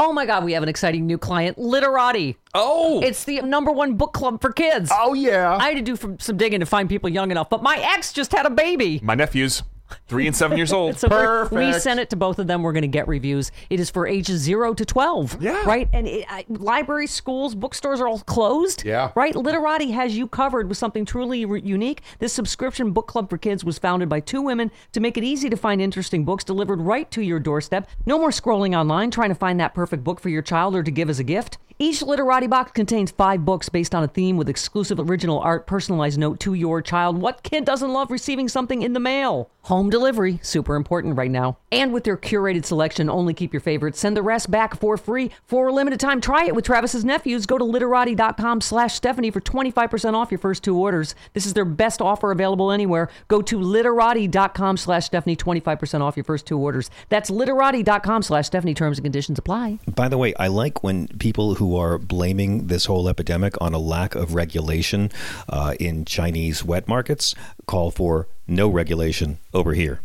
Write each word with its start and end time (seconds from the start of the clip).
Oh 0.00 0.12
my 0.12 0.26
God, 0.26 0.44
we 0.44 0.52
have 0.52 0.62
an 0.62 0.68
exciting 0.68 1.06
new 1.06 1.18
client, 1.18 1.58
Literati. 1.58 2.36
Oh, 2.54 3.00
It's 3.02 3.24
the 3.24 3.40
number 3.42 3.72
one 3.72 3.94
book 3.94 4.12
club 4.12 4.40
for 4.40 4.52
kids. 4.52 4.92
oh 4.94 5.12
yeah. 5.12 5.56
I 5.56 5.70
had 5.70 5.76
to 5.76 5.82
do 5.82 5.96
some, 5.96 6.20
some 6.20 6.36
digging 6.36 6.60
to 6.60 6.66
find 6.66 6.88
people 6.88 7.08
young 7.10 7.32
enough, 7.32 7.50
but 7.50 7.64
my 7.64 7.76
ex 7.94 8.12
just 8.12 8.30
had 8.32 8.46
a 8.46 8.50
baby. 8.50 9.00
My 9.02 9.16
nephews, 9.16 9.64
three 10.06 10.26
and 10.26 10.34
seven 10.36 10.56
years 10.56 10.72
old. 10.72 10.88
So 10.98 11.08
we're- 11.08 11.48
we 11.50 11.72
sent 11.78 12.00
it 12.00 12.10
to 12.10 12.16
both 12.16 12.38
of 12.38 12.46
them. 12.46 12.62
We're 12.62 12.72
going 12.72 12.82
to 12.82 12.88
get 12.88 13.06
reviews. 13.08 13.52
It 13.70 13.78
is 13.80 13.90
for 13.90 14.06
ages 14.06 14.40
zero 14.40 14.74
to 14.74 14.84
12. 14.84 15.40
Yeah. 15.42 15.62
Right? 15.64 15.88
And 15.92 16.06
it, 16.08 16.24
I, 16.28 16.44
libraries, 16.48 17.10
schools, 17.10 17.54
bookstores 17.54 18.00
are 18.00 18.08
all 18.08 18.20
closed. 18.20 18.84
Yeah. 18.84 19.12
Right? 19.14 19.34
Literati 19.36 19.90
has 19.92 20.16
you 20.16 20.26
covered 20.26 20.68
with 20.68 20.78
something 20.78 21.04
truly 21.04 21.44
re- 21.44 21.60
unique. 21.62 22.02
This 22.18 22.32
subscription 22.32 22.90
book 22.92 23.06
club 23.06 23.30
for 23.30 23.38
kids 23.38 23.64
was 23.64 23.78
founded 23.78 24.08
by 24.08 24.20
two 24.20 24.42
women 24.42 24.70
to 24.92 25.00
make 25.00 25.16
it 25.16 25.24
easy 25.24 25.48
to 25.50 25.56
find 25.56 25.80
interesting 25.80 26.24
books 26.24 26.42
delivered 26.44 26.80
right 26.80 27.10
to 27.12 27.22
your 27.22 27.38
doorstep. 27.38 27.88
No 28.06 28.18
more 28.18 28.30
scrolling 28.30 28.76
online 28.76 29.10
trying 29.10 29.28
to 29.30 29.34
find 29.34 29.60
that 29.60 29.74
perfect 29.74 30.02
book 30.04 30.20
for 30.20 30.28
your 30.30 30.42
child 30.42 30.74
or 30.74 30.82
to 30.82 30.90
give 30.90 31.08
as 31.10 31.18
a 31.20 31.24
gift. 31.24 31.58
Each 31.80 32.02
Literati 32.02 32.48
box 32.48 32.72
contains 32.72 33.12
five 33.12 33.44
books 33.44 33.68
based 33.68 33.94
on 33.94 34.02
a 34.02 34.08
theme 34.08 34.36
with 34.36 34.48
exclusive 34.48 34.98
original 34.98 35.38
art, 35.38 35.64
personalized 35.68 36.18
note 36.18 36.40
to 36.40 36.54
your 36.54 36.82
child. 36.82 37.18
What 37.18 37.44
kid 37.44 37.64
doesn't 37.64 37.92
love 37.92 38.10
receiving 38.10 38.48
something 38.48 38.82
in 38.82 38.94
the 38.94 39.00
mail? 39.00 39.48
Home 39.62 39.77
delivery, 39.86 40.40
super 40.42 40.74
important 40.74 41.16
right 41.16 41.30
now. 41.30 41.58
And 41.70 41.92
with 41.92 42.04
their 42.04 42.16
curated 42.16 42.64
selection, 42.64 43.08
only 43.08 43.32
keep 43.32 43.52
your 43.52 43.60
favorites. 43.60 44.00
Send 44.00 44.16
the 44.16 44.22
rest 44.22 44.50
back 44.50 44.78
for 44.78 44.96
free 44.96 45.30
for 45.44 45.68
a 45.68 45.72
limited 45.72 46.00
time. 46.00 46.20
Try 46.20 46.46
it 46.46 46.54
with 46.54 46.64
Travis's 46.64 47.04
nephews. 47.04 47.46
Go 47.46 47.56
to 47.56 47.64
literati.com 47.64 48.60
slash 48.60 48.94
Stephanie 48.94 49.30
for 49.30 49.40
25% 49.40 50.14
off 50.14 50.30
your 50.30 50.38
first 50.38 50.64
two 50.64 50.76
orders. 50.76 51.14
This 51.32 51.46
is 51.46 51.54
their 51.54 51.64
best 51.64 52.02
offer 52.02 52.32
available 52.32 52.72
anywhere. 52.72 53.08
Go 53.28 53.40
to 53.42 53.60
literati.com 53.60 54.76
slash 54.76 55.06
Stephanie, 55.06 55.36
25% 55.36 56.00
off 56.00 56.16
your 56.16 56.24
first 56.24 56.46
two 56.46 56.58
orders. 56.58 56.90
That's 57.08 57.30
literati.com 57.30 58.22
slash 58.22 58.46
Stephanie. 58.46 58.74
Terms 58.74 58.98
and 58.98 59.04
conditions 59.04 59.38
apply. 59.38 59.78
By 59.86 60.08
the 60.08 60.18
way, 60.18 60.34
I 60.34 60.48
like 60.48 60.82
when 60.82 61.08
people 61.18 61.54
who 61.54 61.76
are 61.76 61.98
blaming 61.98 62.66
this 62.66 62.86
whole 62.86 63.08
epidemic 63.08 63.54
on 63.60 63.74
a 63.74 63.78
lack 63.78 64.14
of 64.14 64.34
regulation 64.34 65.12
uh, 65.48 65.74
in 65.78 66.04
Chinese 66.04 66.64
wet 66.64 66.88
markets 66.88 67.34
call 67.68 67.92
for 67.92 68.26
no 68.48 68.68
regulation 68.68 69.38
over 69.54 69.74
here. 69.74 70.00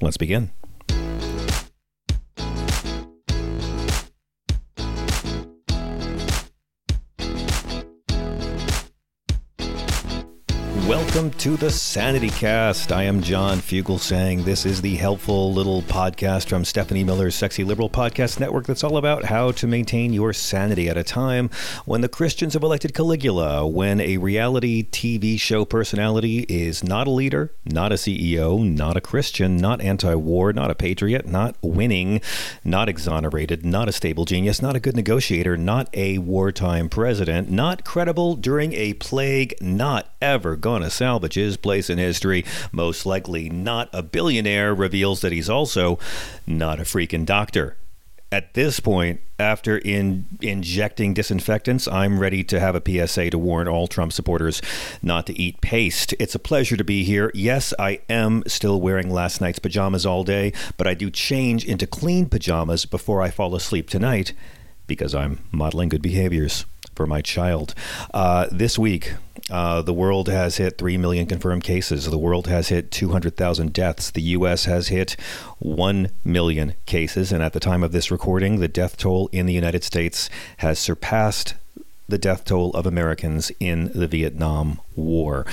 Let's 0.00 0.16
begin. 0.16 0.52
Welcome 11.28 11.40
to 11.40 11.56
the 11.58 11.70
Sanity 11.70 12.30
Cast. 12.30 12.90
I 12.90 13.02
am 13.02 13.20
John 13.20 13.58
Fugelsang. 13.58 14.44
This 14.44 14.64
is 14.64 14.80
the 14.80 14.94
helpful 14.94 15.52
little 15.52 15.82
podcast 15.82 16.48
from 16.48 16.64
Stephanie 16.64 17.04
Miller's 17.04 17.34
Sexy 17.34 17.64
Liberal 17.64 17.90
Podcast 17.90 18.40
Network 18.40 18.64
that's 18.64 18.82
all 18.82 18.96
about 18.96 19.24
how 19.24 19.52
to 19.52 19.66
maintain 19.66 20.14
your 20.14 20.32
sanity 20.32 20.88
at 20.88 20.96
a 20.96 21.04
time 21.04 21.50
when 21.84 22.00
the 22.00 22.08
Christians 22.08 22.54
have 22.54 22.62
elected 22.62 22.94
Caligula, 22.94 23.66
when 23.66 24.00
a 24.00 24.16
reality 24.16 24.88
TV 24.88 25.38
show 25.38 25.66
personality 25.66 26.46
is 26.48 26.82
not 26.82 27.06
a 27.06 27.10
leader, 27.10 27.52
not 27.66 27.92
a 27.92 27.96
CEO, 27.96 28.66
not 28.66 28.96
a 28.96 29.02
Christian, 29.02 29.58
not 29.58 29.82
anti 29.82 30.14
war, 30.14 30.54
not 30.54 30.70
a 30.70 30.74
patriot, 30.74 31.26
not 31.26 31.56
winning, 31.60 32.22
not 32.64 32.88
exonerated, 32.88 33.66
not 33.66 33.86
a 33.86 33.92
stable 33.92 34.24
genius, 34.24 34.62
not 34.62 34.76
a 34.76 34.80
good 34.80 34.96
negotiator, 34.96 35.58
not 35.58 35.90
a 35.92 36.16
wartime 36.16 36.88
president, 36.88 37.50
not 37.50 37.84
credible 37.84 38.34
during 38.34 38.72
a 38.72 38.94
plague, 38.94 39.54
not 39.60 40.08
ever 40.22 40.56
going 40.56 40.80
to 40.80 40.90
salvage 41.18 41.34
his 41.34 41.56
place 41.56 41.90
in 41.90 41.98
history, 41.98 42.44
most 42.70 43.04
likely 43.04 43.50
not 43.50 43.88
a 43.92 44.04
billionaire, 44.04 44.72
reveals 44.72 45.20
that 45.20 45.32
he's 45.32 45.50
also 45.50 45.98
not 46.46 46.78
a 46.78 46.84
freaking 46.84 47.26
doctor. 47.26 47.76
At 48.30 48.54
this 48.54 48.78
point, 48.78 49.20
after 49.36 49.78
in 49.78 50.26
injecting 50.40 51.14
disinfectants, 51.14 51.88
I'm 51.88 52.20
ready 52.20 52.44
to 52.44 52.60
have 52.60 52.76
a 52.76 52.82
PSA 53.08 53.30
to 53.30 53.38
warn 53.38 53.66
all 53.66 53.88
Trump 53.88 54.12
supporters 54.12 54.62
not 55.02 55.26
to 55.26 55.36
eat 55.36 55.60
paste. 55.60 56.14
It's 56.20 56.36
a 56.36 56.38
pleasure 56.38 56.76
to 56.76 56.84
be 56.84 57.02
here. 57.02 57.32
Yes, 57.34 57.74
I 57.80 58.00
am 58.08 58.44
still 58.46 58.80
wearing 58.80 59.10
last 59.10 59.40
night's 59.40 59.58
pajamas 59.58 60.06
all 60.06 60.22
day, 60.22 60.52
but 60.76 60.86
I 60.86 60.94
do 60.94 61.10
change 61.10 61.64
into 61.64 61.84
clean 61.84 62.26
pajamas 62.26 62.84
before 62.84 63.22
I 63.22 63.30
fall 63.30 63.56
asleep 63.56 63.90
tonight 63.90 64.34
because 64.86 65.16
I'm 65.16 65.40
modeling 65.50 65.88
good 65.88 66.02
behaviors 66.02 66.64
for 66.98 67.06
my 67.06 67.22
child. 67.22 67.76
Uh, 68.12 68.48
this 68.50 68.76
week, 68.76 69.14
uh, 69.50 69.80
the 69.82 69.94
world 69.94 70.28
has 70.28 70.56
hit 70.56 70.78
3 70.78 70.98
million 70.98 71.26
confirmed 71.26 71.62
cases. 71.62 72.06
The 72.06 72.18
world 72.18 72.48
has 72.48 72.70
hit 72.70 72.90
200,000 72.90 73.72
deaths. 73.72 74.10
The 74.10 74.22
U.S. 74.36 74.64
has 74.64 74.88
hit 74.88 75.12
1 75.60 76.10
million 76.24 76.74
cases. 76.86 77.30
And 77.30 77.40
at 77.40 77.52
the 77.52 77.60
time 77.60 77.84
of 77.84 77.92
this 77.92 78.10
recording, 78.10 78.58
the 78.58 78.66
death 78.66 78.96
toll 78.96 79.28
in 79.30 79.46
the 79.46 79.52
United 79.52 79.84
States 79.84 80.28
has 80.56 80.80
surpassed 80.80 81.54
the 82.08 82.18
death 82.18 82.44
toll 82.44 82.72
of 82.72 82.84
Americans 82.84 83.52
in 83.60 83.92
the 83.94 84.08
Vietnam 84.08 84.80
War. 84.96 85.46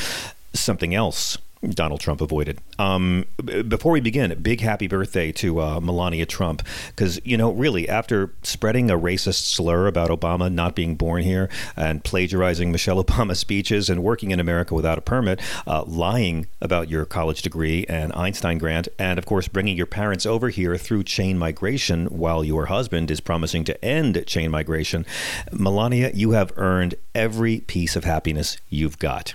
Something 0.51 0.95
else 0.95 1.37
Donald 1.71 1.99
Trump 1.99 2.21
avoided. 2.21 2.59
Um, 2.79 3.25
b- 3.43 3.61
before 3.63 3.91
we 3.91 4.01
begin, 4.01 4.37
big 4.41 4.61
happy 4.61 4.87
birthday 4.87 5.31
to 5.33 5.61
uh, 5.61 5.79
Melania 5.79 6.25
Trump. 6.25 6.61
Because, 6.87 7.19
you 7.23 7.37
know, 7.37 7.51
really, 7.51 7.87
after 7.87 8.31
spreading 8.43 8.89
a 8.89 8.97
racist 8.97 9.53
slur 9.53 9.87
about 9.87 10.09
Obama 10.09 10.51
not 10.51 10.75
being 10.75 10.95
born 10.95 11.23
here 11.23 11.49
and 11.75 12.03
plagiarizing 12.03 12.71
Michelle 12.71 13.03
Obama's 13.03 13.39
speeches 13.39 13.89
and 13.89 14.03
working 14.03 14.31
in 14.31 14.39
America 14.39 14.73
without 14.73 14.97
a 14.97 15.01
permit, 15.01 15.39
uh, 15.67 15.83
lying 15.83 16.47
about 16.61 16.89
your 16.89 17.05
college 17.05 17.41
degree 17.41 17.85
and 17.87 18.11
Einstein 18.13 18.57
grant, 18.57 18.87
and 18.99 19.17
of 19.19 19.25
course, 19.25 19.47
bringing 19.47 19.77
your 19.77 19.85
parents 19.85 20.25
over 20.25 20.49
here 20.49 20.77
through 20.77 21.03
chain 21.03 21.37
migration 21.37 22.05
while 22.07 22.43
your 22.43 22.67
husband 22.67 23.11
is 23.11 23.19
promising 23.19 23.63
to 23.63 23.85
end 23.85 24.23
chain 24.27 24.51
migration, 24.51 25.05
Melania, 25.51 26.11
you 26.13 26.31
have 26.31 26.51
earned 26.57 26.95
every 27.13 27.59
piece 27.61 27.95
of 27.95 28.03
happiness 28.03 28.57
you've 28.69 28.99
got. 28.99 29.33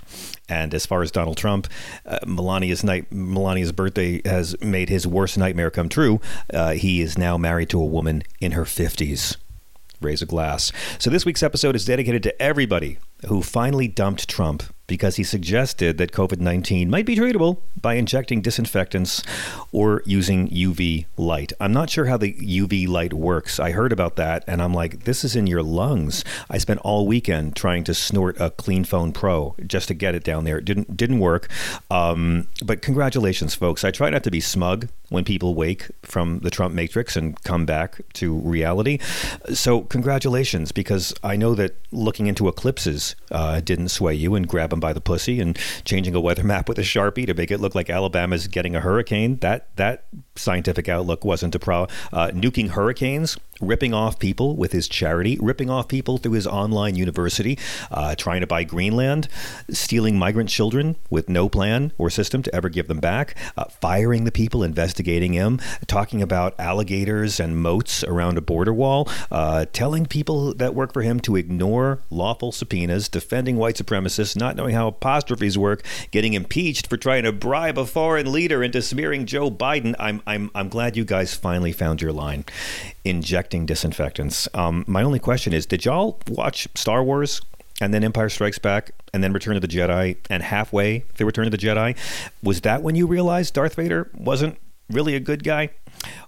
And 0.51 0.73
as 0.73 0.85
far 0.85 1.01
as 1.01 1.11
Donald 1.11 1.37
Trump, 1.37 1.67
uh, 2.05 2.19
Melania's 2.27 2.83
night, 2.83 3.09
Melania's 3.09 3.71
birthday 3.71 4.21
has 4.25 4.59
made 4.61 4.89
his 4.89 5.07
worst 5.07 5.37
nightmare 5.37 5.71
come 5.71 5.87
true. 5.87 6.19
Uh, 6.53 6.73
he 6.73 6.99
is 6.99 7.17
now 7.17 7.37
married 7.37 7.69
to 7.69 7.81
a 7.81 7.85
woman 7.85 8.23
in 8.41 8.51
her 8.51 8.65
fifties. 8.65 9.37
Raise 10.01 10.21
a 10.21 10.25
glass. 10.25 10.71
So 10.99 11.09
this 11.09 11.25
week's 11.25 11.43
episode 11.43 11.75
is 11.75 11.85
dedicated 11.85 12.21
to 12.23 12.41
everybody 12.41 12.97
who 13.27 13.41
finally 13.41 13.87
dumped 13.87 14.27
Trump 14.27 14.63
because 14.91 15.15
he 15.15 15.23
suggested 15.23 15.97
that 15.97 16.11
COVID 16.11 16.41
19 16.41 16.89
might 16.89 17.05
be 17.05 17.15
treatable 17.15 17.59
by 17.81 17.93
injecting 17.93 18.41
disinfectants 18.41 19.23
or 19.71 20.03
using 20.05 20.49
UV 20.49 21.05
light. 21.15 21.53
I'm 21.61 21.71
not 21.71 21.89
sure 21.89 22.07
how 22.07 22.17
the 22.17 22.33
UV 22.33 22.89
light 22.89 23.13
works. 23.13 23.57
I 23.57 23.71
heard 23.71 23.93
about 23.93 24.17
that 24.17 24.43
and 24.47 24.61
I'm 24.61 24.73
like, 24.73 25.05
this 25.05 25.23
is 25.23 25.33
in 25.33 25.47
your 25.47 25.63
lungs. 25.63 26.25
I 26.49 26.57
spent 26.57 26.81
all 26.81 27.07
weekend 27.07 27.55
trying 27.55 27.85
to 27.85 27.93
snort 27.93 28.35
a 28.37 28.49
Clean 28.49 28.83
Phone 28.83 29.13
Pro 29.13 29.55
just 29.65 29.87
to 29.87 29.93
get 29.93 30.13
it 30.13 30.25
down 30.25 30.43
there. 30.43 30.57
It 30.57 30.65
didn't 30.65 30.97
didn't 30.97 31.19
work. 31.19 31.47
Um, 31.89 32.49
but 32.61 32.81
congratulations, 32.81 33.55
folks. 33.55 33.85
I 33.85 33.91
try 33.91 34.09
not 34.09 34.23
to 34.23 34.31
be 34.31 34.41
smug 34.41 34.89
when 35.11 35.25
people 35.25 35.55
wake 35.55 35.89
from 36.03 36.39
the 36.39 36.49
Trump 36.49 36.73
matrix 36.73 37.17
and 37.17 37.39
come 37.43 37.65
back 37.65 37.99
to 38.13 38.33
reality. 38.33 38.97
So, 39.53 39.81
congratulations, 39.81 40.71
because 40.71 41.13
I 41.21 41.35
know 41.35 41.53
that 41.55 41.75
looking 41.91 42.27
into 42.27 42.47
eclipses 42.47 43.17
uh, 43.29 43.59
didn't 43.59 43.89
sway 43.89 44.15
you 44.15 44.35
and 44.35 44.47
grab 44.47 44.69
them 44.69 44.79
by 44.79 44.93
the 44.93 45.01
pussy 45.01 45.41
and 45.41 45.59
changing 45.83 46.15
a 46.15 46.21
weather 46.21 46.45
map 46.45 46.69
with 46.69 46.79
a 46.79 46.83
sharpie 46.83 47.27
to 47.27 47.33
make 47.33 47.51
it 47.51 47.59
look 47.59 47.75
like 47.75 47.89
Alabama's 47.89 48.47
getting 48.47 48.73
a 48.73 48.79
hurricane. 48.79 49.35
That 49.41 49.75
that 49.75 50.05
scientific 50.35 50.87
outlook 50.89 51.25
wasn't 51.25 51.55
a 51.55 51.59
problem. 51.59 51.89
Uh, 52.11 52.27
nuking 52.27 52.69
hurricanes 52.69 53.37
ripping 53.61 53.93
off 53.93 54.19
people 54.19 54.55
with 54.55 54.71
his 54.71 54.87
charity, 54.87 55.37
ripping 55.39 55.69
off 55.69 55.87
people 55.87 56.17
through 56.17 56.33
his 56.33 56.47
online 56.47 56.95
university, 56.95 57.57
uh, 57.91 58.15
trying 58.15 58.41
to 58.41 58.47
buy 58.47 58.63
Greenland, 58.63 59.27
stealing 59.69 60.17
migrant 60.17 60.49
children 60.49 60.95
with 61.09 61.29
no 61.29 61.47
plan 61.47 61.91
or 61.97 62.09
system 62.09 62.41
to 62.43 62.53
ever 62.53 62.69
give 62.69 62.87
them 62.87 62.99
back, 62.99 63.35
uh, 63.55 63.65
firing 63.65 64.23
the 64.23 64.31
people 64.31 64.63
investigating 64.63 65.33
him, 65.33 65.59
talking 65.87 66.21
about 66.21 66.59
alligators 66.59 67.39
and 67.39 67.57
moats 67.57 68.03
around 68.03 68.37
a 68.37 68.41
border 68.41 68.73
wall, 68.73 69.07
uh, 69.29 69.65
telling 69.71 70.05
people 70.05 70.53
that 70.55 70.73
work 70.73 70.91
for 70.91 71.01
him 71.01 71.19
to 71.19 71.35
ignore 71.35 71.99
lawful 72.09 72.51
subpoenas, 72.51 73.07
defending 73.07 73.57
white 73.57 73.75
supremacists, 73.75 74.35
not 74.35 74.55
knowing 74.55 74.73
how 74.73 74.87
apostrophes 74.87 75.57
work, 75.57 75.83
getting 76.09 76.33
impeached 76.33 76.87
for 76.87 76.97
trying 76.97 77.23
to 77.23 77.31
bribe 77.31 77.77
a 77.77 77.85
foreign 77.85 78.31
leader 78.31 78.63
into 78.63 78.81
smearing 78.81 79.25
Joe 79.25 79.51
Biden. 79.51 79.95
I'm, 79.99 80.21
I'm, 80.31 80.49
I'm 80.55 80.69
glad 80.69 80.95
you 80.95 81.03
guys 81.03 81.35
finally 81.35 81.73
found 81.73 82.01
your 82.01 82.13
line. 82.13 82.45
Injecting 83.03 83.65
disinfectants. 83.65 84.47
Um, 84.53 84.85
my 84.87 85.03
only 85.03 85.19
question 85.19 85.51
is 85.53 85.65
Did 85.65 85.83
y'all 85.85 86.19
watch 86.29 86.67
Star 86.75 87.03
Wars? 87.03 87.41
and 87.81 87.91
then 87.91 88.03
Empire 88.03 88.29
Strikes 88.29 88.59
Back, 88.59 88.91
and 89.11 89.23
then 89.23 89.33
Return 89.33 89.55
of 89.55 89.63
the 89.63 89.67
Jedi, 89.67 90.15
and 90.29 90.43
halfway 90.43 90.99
through 91.15 91.25
Return 91.25 91.47
of 91.47 91.51
the 91.51 91.57
Jedi, 91.57 91.97
was 92.43 92.61
that 92.61 92.83
when 92.83 92.93
you 92.93 93.07
realized 93.07 93.55
Darth 93.55 93.73
Vader 93.73 94.11
wasn't 94.13 94.59
really 94.87 95.15
a 95.15 95.19
good 95.19 95.43
guy? 95.43 95.69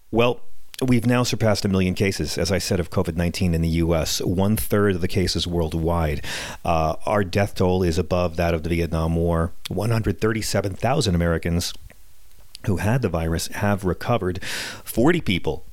Well, 0.09 0.41
We've 0.81 1.06
now 1.06 1.23
surpassed 1.23 1.63
a 1.63 1.69
million 1.69 1.94
cases, 1.94 2.38
as 2.38 2.51
I 2.51 2.57
said, 2.57 2.79
of 2.79 2.89
COVID 2.89 3.15
19 3.15 3.53
in 3.53 3.61
the 3.61 3.69
U.S., 3.69 4.19
one 4.21 4.57
third 4.57 4.95
of 4.95 5.01
the 5.01 5.07
cases 5.07 5.47
worldwide. 5.47 6.25
Uh, 6.65 6.95
our 7.06 7.23
death 7.23 7.56
toll 7.56 7.83
is 7.83 7.97
above 7.97 8.35
that 8.35 8.53
of 8.53 8.63
the 8.63 8.69
Vietnam 8.69 9.15
War. 9.15 9.53
137,000 9.69 11.15
Americans 11.15 11.73
who 12.65 12.77
had 12.77 13.01
the 13.01 13.10
virus 13.10 13.48
have 13.48 13.83
recovered. 13.83 14.44
40 14.44 15.21
people 15.21 15.65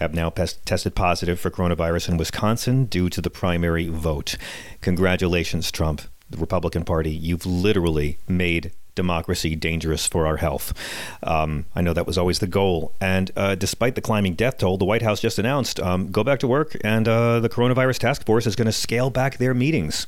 have 0.00 0.14
now 0.14 0.30
tested 0.30 0.94
positive 0.94 1.40
for 1.40 1.50
coronavirus 1.50 2.10
in 2.10 2.16
Wisconsin 2.16 2.84
due 2.84 3.08
to 3.08 3.20
the 3.20 3.30
primary 3.30 3.88
vote. 3.88 4.36
Congratulations, 4.82 5.70
Trump, 5.70 6.02
the 6.28 6.36
Republican 6.36 6.84
Party. 6.84 7.10
You've 7.10 7.46
literally 7.46 8.18
made 8.28 8.72
democracy 8.94 9.54
dangerous 9.54 10.06
for 10.06 10.26
our 10.26 10.38
health. 10.38 10.72
Um, 11.22 11.66
I 11.74 11.82
know 11.82 11.92
that 11.92 12.06
was 12.06 12.18
always 12.18 12.40
the 12.40 12.46
goal. 12.46 12.92
And 13.00 13.30
uh, 13.36 13.54
despite 13.54 13.94
the 13.94 14.00
climbing 14.00 14.34
death 14.34 14.58
toll, 14.58 14.76
the 14.76 14.84
White 14.84 15.02
House 15.02 15.20
just 15.20 15.38
announced 15.38 15.78
um, 15.78 16.10
go 16.10 16.24
back 16.24 16.40
to 16.40 16.48
work, 16.48 16.76
and 16.82 17.06
uh, 17.06 17.38
the 17.40 17.48
coronavirus 17.48 17.98
task 17.98 18.26
force 18.26 18.46
is 18.46 18.56
going 18.56 18.66
to 18.66 18.72
scale 18.72 19.10
back 19.10 19.38
their 19.38 19.54
meetings. 19.54 20.06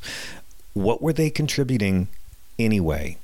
What 0.75 1.01
were 1.01 1.13
they 1.13 1.31
contributing 1.31 2.09
anyway? 2.59 3.19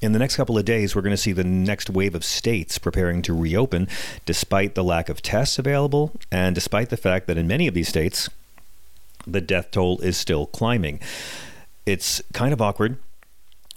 In 0.00 0.12
the 0.12 0.18
next 0.18 0.36
couple 0.36 0.56
of 0.56 0.64
days, 0.64 0.94
we're 0.94 1.02
going 1.02 1.10
to 1.10 1.16
see 1.16 1.32
the 1.32 1.44
next 1.44 1.90
wave 1.90 2.14
of 2.14 2.24
states 2.24 2.78
preparing 2.78 3.20
to 3.22 3.34
reopen, 3.34 3.88
despite 4.26 4.74
the 4.74 4.84
lack 4.84 5.08
of 5.08 5.22
tests 5.22 5.58
available 5.58 6.12
and 6.30 6.54
despite 6.54 6.90
the 6.90 6.96
fact 6.96 7.26
that 7.26 7.36
in 7.36 7.48
many 7.48 7.66
of 7.66 7.74
these 7.74 7.88
states, 7.88 8.28
the 9.26 9.40
death 9.40 9.70
toll 9.70 9.98
is 10.00 10.16
still 10.16 10.46
climbing. 10.46 11.00
It's 11.84 12.22
kind 12.32 12.52
of 12.52 12.62
awkward 12.62 12.98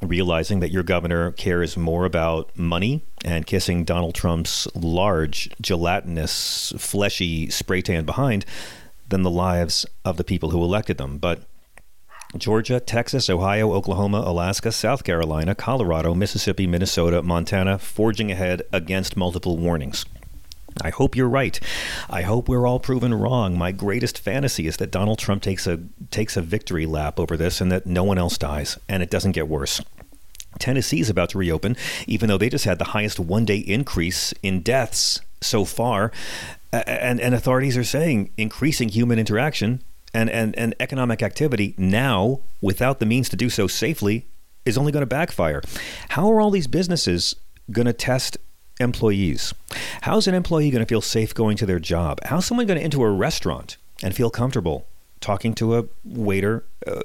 realizing 0.02 0.60
that 0.60 0.72
your 0.72 0.84
governor 0.84 1.32
cares 1.32 1.78
more 1.78 2.06
about 2.06 2.58
money 2.58 3.04
and 3.24 3.46
kissing 3.46 3.84
Donald 3.84 4.16
Trump's 4.16 4.68
large, 4.76 5.50
gelatinous, 5.62 6.74
fleshy 6.78 7.50
spray 7.50 7.82
tan 7.82 8.06
behind 8.06 8.46
than 9.10 9.22
the 9.22 9.30
lives 9.30 9.86
of 10.04 10.18
the 10.18 10.24
people 10.24 10.50
who 10.50 10.64
elected 10.64 10.98
them. 10.98 11.18
But 11.18 11.44
Georgia, 12.38 12.80
Texas, 12.80 13.30
Ohio, 13.30 13.74
Oklahoma, 13.74 14.24
Alaska, 14.26 14.72
South 14.72 15.04
Carolina, 15.04 15.54
Colorado, 15.54 16.14
Mississippi, 16.14 16.66
Minnesota, 16.66 17.22
Montana, 17.22 17.78
forging 17.78 18.32
ahead 18.32 18.62
against 18.72 19.18
multiple 19.18 19.58
warnings. 19.58 20.06
I 20.82 20.90
hope 20.90 21.18
you're 21.18 21.28
right. 21.28 21.60
I 22.10 22.22
hope 22.22 22.48
we're 22.48 22.66
all 22.66 22.80
proven 22.80 23.14
wrong. 23.14 23.58
My 23.58 23.74
greatest 23.74 24.18
fantasy 24.18 24.68
is 24.68 24.78
that 24.78 24.92
Donald 24.92 25.20
Trump 25.20 25.44
takes 25.44 25.68
a 25.68 25.80
takes 26.12 26.38
a 26.38 26.42
victory 26.42 26.86
lap 26.86 27.20
over 27.20 27.36
this 27.36 27.60
and 27.60 27.72
that 27.72 27.86
no 27.86 28.06
one 28.06 28.18
else 28.18 28.38
dies 28.38 28.78
and 28.88 29.04
it 29.04 29.10
doesn't 29.10 29.34
get 29.34 29.50
worse. 29.50 29.82
Tennessee 30.60 31.02
is 31.02 31.10
about 31.10 31.30
to 31.32 31.38
reopen, 31.38 31.76
even 32.08 32.30
though 32.30 32.38
they 32.38 32.50
just 32.50 32.66
had 32.66 32.80
the 32.80 32.86
highest 32.86 33.20
one 33.20 33.46
day 33.46 33.58
increase 33.58 34.34
in 34.42 34.62
deaths 34.62 35.20
so 35.42 35.66
far. 35.66 36.12
And, 36.72 37.20
and 37.20 37.36
authorities 37.36 37.76
are 37.76 37.84
saying 37.84 38.32
increasing 38.38 38.88
human 38.88 39.20
interaction 39.20 39.82
and, 40.14 40.30
and, 40.30 40.58
and 40.58 40.76
economic 40.80 41.22
activity 41.22 41.74
now, 41.78 42.42
without 42.62 43.00
the 43.00 43.06
means 43.06 43.30
to 43.30 43.36
do 43.36 43.50
so 43.50 43.68
safely, 43.68 44.26
is 44.66 44.78
only 44.78 44.92
going 44.92 45.02
to 45.02 45.08
backfire. 45.08 45.62
How 46.10 46.32
are 46.32 46.42
all 46.42 46.52
these 46.52 46.68
businesses 46.68 47.36
going 47.72 47.88
to 47.88 47.94
test 47.94 48.38
employees? 48.80 49.54
How's 50.02 50.28
an 50.28 50.36
employee 50.36 50.72
going 50.72 50.84
to 50.84 50.90
feel 50.90 51.02
safe 51.02 51.34
going 51.34 51.58
to 51.58 51.66
their 51.66 51.80
job? 51.80 52.20
How's 52.26 52.46
someone 52.46 52.68
going 52.68 52.78
to 52.78 52.84
enter 52.84 53.06
a 53.06 53.12
restaurant 53.12 53.78
and 54.04 54.16
feel 54.16 54.30
comfortable 54.30 54.88
talking 55.22 55.54
to 55.54 55.78
a 55.78 55.84
waiter, 56.04 56.66
uh, 56.86 57.02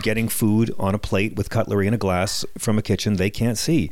getting 0.00 0.28
food 0.28 0.72
on 0.78 0.94
a 0.94 0.98
plate 0.98 1.34
with 1.34 1.50
cutlery 1.50 1.86
and 1.86 1.94
a 1.94 1.98
glass 1.98 2.44
from 2.56 2.78
a 2.78 2.82
kitchen 2.82 3.16
they 3.16 3.28
can't 3.28 3.58
see. 3.58 3.90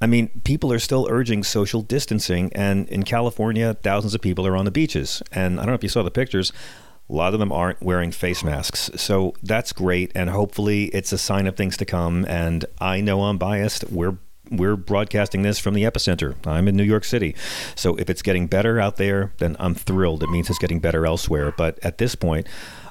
I 0.00 0.06
mean, 0.06 0.28
people 0.42 0.72
are 0.72 0.80
still 0.80 1.06
urging 1.08 1.44
social 1.44 1.80
distancing, 1.80 2.52
and 2.54 2.88
in 2.88 3.04
California, 3.04 3.74
thousands 3.74 4.14
of 4.14 4.20
people 4.20 4.46
are 4.46 4.56
on 4.56 4.64
the 4.64 4.72
beaches. 4.72 5.22
And 5.30 5.60
I 5.60 5.62
don't 5.62 5.68
know 5.68 5.74
if 5.74 5.84
you 5.84 5.88
saw 5.88 6.02
the 6.02 6.10
pictures. 6.10 6.52
A 7.08 7.12
lot 7.12 7.34
of 7.34 7.40
them 7.40 7.52
aren't 7.52 7.82
wearing 7.82 8.12
face 8.12 8.42
masks. 8.42 8.90
So 8.96 9.34
that's 9.42 9.72
great. 9.72 10.10
And 10.14 10.30
hopefully 10.30 10.84
it's 10.86 11.12
a 11.12 11.18
sign 11.18 11.46
of 11.46 11.56
things 11.56 11.76
to 11.76 11.84
come. 11.84 12.24
And 12.26 12.64
I 12.80 13.00
know 13.00 13.24
I'm 13.24 13.38
biased. 13.38 13.90
We're 13.90 14.16
we're 14.50 14.76
broadcasting 14.76 15.42
this 15.42 15.58
from 15.58 15.74
the 15.74 15.84
epicenter. 15.84 16.34
I'm 16.46 16.68
in 16.68 16.76
New 16.76 16.84
York 16.84 17.04
City. 17.04 17.34
So 17.74 17.96
if 17.96 18.10
it's 18.10 18.20
getting 18.22 18.46
better 18.46 18.78
out 18.78 18.96
there, 18.96 19.32
then 19.38 19.56
I'm 19.58 19.74
thrilled. 19.74 20.22
It 20.22 20.28
means 20.28 20.50
it's 20.50 20.58
getting 20.58 20.80
better 20.80 21.06
elsewhere. 21.06 21.52
But 21.56 21.78
at 21.82 21.96
this 21.96 22.14
point, 22.14 22.46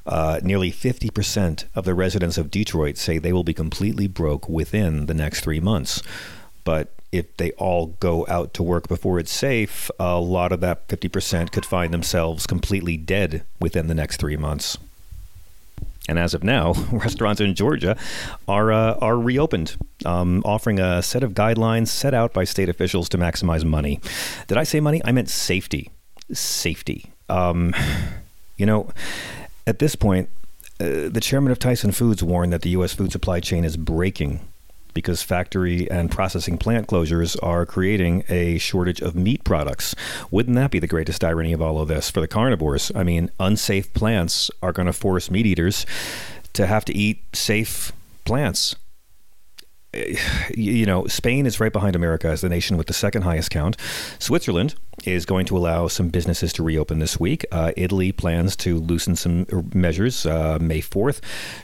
uh, 0.05 0.39
nearly 0.43 0.71
50% 0.71 1.65
of 1.75 1.85
the 1.85 1.93
residents 1.93 2.37
of 2.37 2.49
Detroit 2.51 2.97
say 2.97 3.17
they 3.17 3.33
will 3.33 3.43
be 3.43 3.53
completely 3.53 4.07
broke 4.07 4.49
within 4.49 5.05
the 5.05 5.13
next 5.13 5.41
three 5.41 5.59
months. 5.59 6.01
But 6.63 6.93
if 7.13 7.37
they 7.37 7.51
all 7.51 7.95
go 7.99 8.25
out 8.27 8.55
to 8.55 8.63
work 8.63 8.87
before 8.87 9.19
it's 9.19 9.31
safe, 9.31 9.91
a 9.99 10.19
lot 10.19 10.51
of 10.51 10.61
that 10.61 10.87
50% 10.87 11.51
could 11.51 11.65
find 11.65 11.93
themselves 11.93 12.47
completely 12.47 12.97
dead 12.97 13.43
within 13.59 13.85
the 13.85 13.93
next 13.93 14.17
three 14.17 14.35
months. 14.35 14.79
And 16.09 16.17
as 16.17 16.33
of 16.33 16.43
now, 16.43 16.73
restaurants 16.91 17.39
in 17.39 17.53
Georgia 17.53 17.95
are 18.47 18.73
uh, 18.73 18.95
are 18.95 19.17
reopened, 19.17 19.77
um, 20.05 20.41
offering 20.43 20.79
a 20.79 21.01
set 21.01 21.23
of 21.23 21.33
guidelines 21.33 21.87
set 21.87 22.13
out 22.13 22.33
by 22.33 22.43
state 22.43 22.67
officials 22.67 23.07
to 23.09 23.17
maximize 23.17 23.63
money. 23.63 24.01
Did 24.47 24.57
I 24.57 24.63
say 24.63 24.79
money? 24.79 25.01
I 25.05 25.11
meant 25.11 25.29
safety. 25.29 25.91
Safety. 26.33 27.11
Um, 27.29 27.73
you 28.57 28.65
know, 28.65 28.89
at 29.65 29.79
this 29.79 29.95
point, 29.95 30.29
uh, 30.81 31.07
the 31.07 31.21
chairman 31.21 31.51
of 31.51 31.59
Tyson 31.59 31.91
Foods 31.91 32.21
warned 32.21 32.51
that 32.51 32.63
the 32.63 32.71
U.S. 32.71 32.93
food 32.93 33.11
supply 33.11 33.39
chain 33.39 33.63
is 33.63 33.77
breaking 33.77 34.41
because 34.93 35.21
factory 35.21 35.89
and 35.89 36.11
processing 36.11 36.57
plant 36.57 36.87
closures 36.87 37.35
are 37.43 37.65
creating 37.65 38.23
a 38.29 38.57
shortage 38.57 39.01
of 39.01 39.15
meat 39.15 39.43
products. 39.43 39.95
Wouldn't 40.31 40.55
that 40.55 40.71
be 40.71 40.79
the 40.79 40.87
greatest 40.87 41.23
irony 41.23 41.53
of 41.53 41.61
all 41.61 41.79
of 41.79 41.87
this 41.87 42.09
for 42.09 42.21
the 42.21 42.27
carnivores? 42.27 42.91
I 42.95 43.03
mean, 43.03 43.29
unsafe 43.39 43.93
plants 43.93 44.51
are 44.61 44.71
going 44.71 44.87
to 44.87 44.93
force 44.93 45.31
meat 45.31 45.45
eaters 45.45 45.85
to 46.53 46.67
have 46.67 46.85
to 46.85 46.93
eat 46.93 47.23
safe 47.33 47.91
plants 48.25 48.75
you 50.55 50.85
know, 50.85 51.05
Spain 51.07 51.45
is 51.45 51.59
right 51.59 51.71
behind 51.71 51.95
America 51.95 52.27
as 52.27 52.41
the 52.41 52.49
nation 52.49 52.77
with 52.77 52.87
the 52.87 52.93
second 52.93 53.23
highest 53.23 53.51
count. 53.51 53.77
Switzerland 54.19 54.75
is 55.05 55.25
going 55.25 55.45
to 55.45 55.57
allow 55.57 55.87
some 55.87 56.09
businesses 56.09 56.53
to 56.53 56.63
reopen 56.63 56.99
this 56.99 57.19
week. 57.19 57.45
Uh, 57.51 57.71
Italy 57.75 58.11
plans 58.11 58.55
to 58.55 58.79
loosen 58.79 59.15
some 59.15 59.45
measures 59.73 60.25
uh, 60.25 60.57
May 60.61 60.81
4th. 60.81 61.19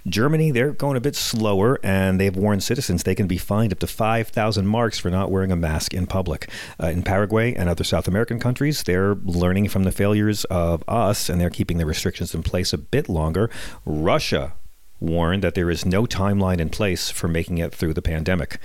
Germany, 0.07 0.51
they're 0.51 0.71
going 0.71 0.98
a 0.98 1.01
bit 1.01 1.15
slower, 1.15 1.79
and 1.83 2.19
they've 2.19 2.36
warned 2.36 2.63
citizens 2.63 3.03
they 3.03 3.15
can 3.15 3.27
be 3.27 3.38
fined 3.38 3.71
up 3.71 3.79
to 3.79 3.88
5,000 3.88 4.67
marks 4.67 5.00
for 5.00 5.09
not 5.09 5.31
wearing 5.31 5.51
a 5.51 5.55
mask 5.55 5.93
in 5.93 6.05
public. 6.07 6.50
Uh, 6.81 6.88
in 6.88 7.03
Paraguay 7.03 7.53
and 7.53 7.69
other 7.69 7.83
South 7.83 8.07
American 8.07 8.39
countries, 8.39 8.83
they're 8.83 9.15
learning 9.15 9.69
from 9.69 9.83
the 9.83 9.91
failures 9.91 10.43
of 10.45 10.83
us, 10.88 11.29
and 11.29 11.39
they're 11.39 11.50
keeping 11.50 11.77
the 11.77 11.86
restrictions 11.86 12.33
in 12.33 12.43
place 12.43 12.74
a 12.74 12.77
bit 12.77 13.07
longer. 13.07 13.50
Russia 13.86 14.53
warned 14.99 15.43
that 15.43 15.55
there 15.55 15.69
is 15.69 15.85
no 15.85 16.05
timeline 16.05 16.59
in 16.59 16.69
place 16.69 17.09
for 17.09 17.27
making 17.27 17.57
it 17.57 17.73
through 17.73 17.93
the 17.93 18.01
pandemic. 18.01 18.59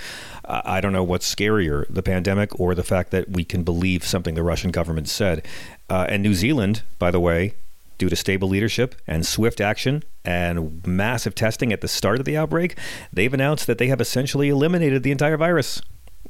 I 0.44 0.80
don't 0.80 0.92
know 0.92 1.04
what's 1.04 1.32
scarier, 1.32 1.86
the 1.88 2.02
pandemic 2.02 2.58
or 2.58 2.74
the 2.74 2.82
fact 2.82 3.10
that 3.12 3.30
we 3.30 3.44
can 3.44 3.62
believe 3.62 4.04
something 4.04 4.34
the 4.34 4.42
Russian 4.42 4.70
government 4.70 5.08
said. 5.08 5.46
Uh, 5.88 6.06
and 6.08 6.22
New 6.22 6.34
Zealand, 6.34 6.82
by 6.98 7.10
the 7.10 7.20
way, 7.20 7.54
due 7.98 8.08
to 8.08 8.16
stable 8.16 8.48
leadership 8.48 8.94
and 9.06 9.24
swift 9.24 9.60
action 9.60 10.02
and 10.24 10.84
massive 10.86 11.34
testing 11.34 11.72
at 11.72 11.80
the 11.80 11.88
start 11.88 12.18
of 12.18 12.24
the 12.24 12.36
outbreak, 12.36 12.76
they've 13.12 13.32
announced 13.32 13.66
that 13.66 13.78
they 13.78 13.88
have 13.88 14.00
essentially 14.00 14.48
eliminated 14.48 15.02
the 15.02 15.12
entire 15.12 15.36
virus. 15.36 15.80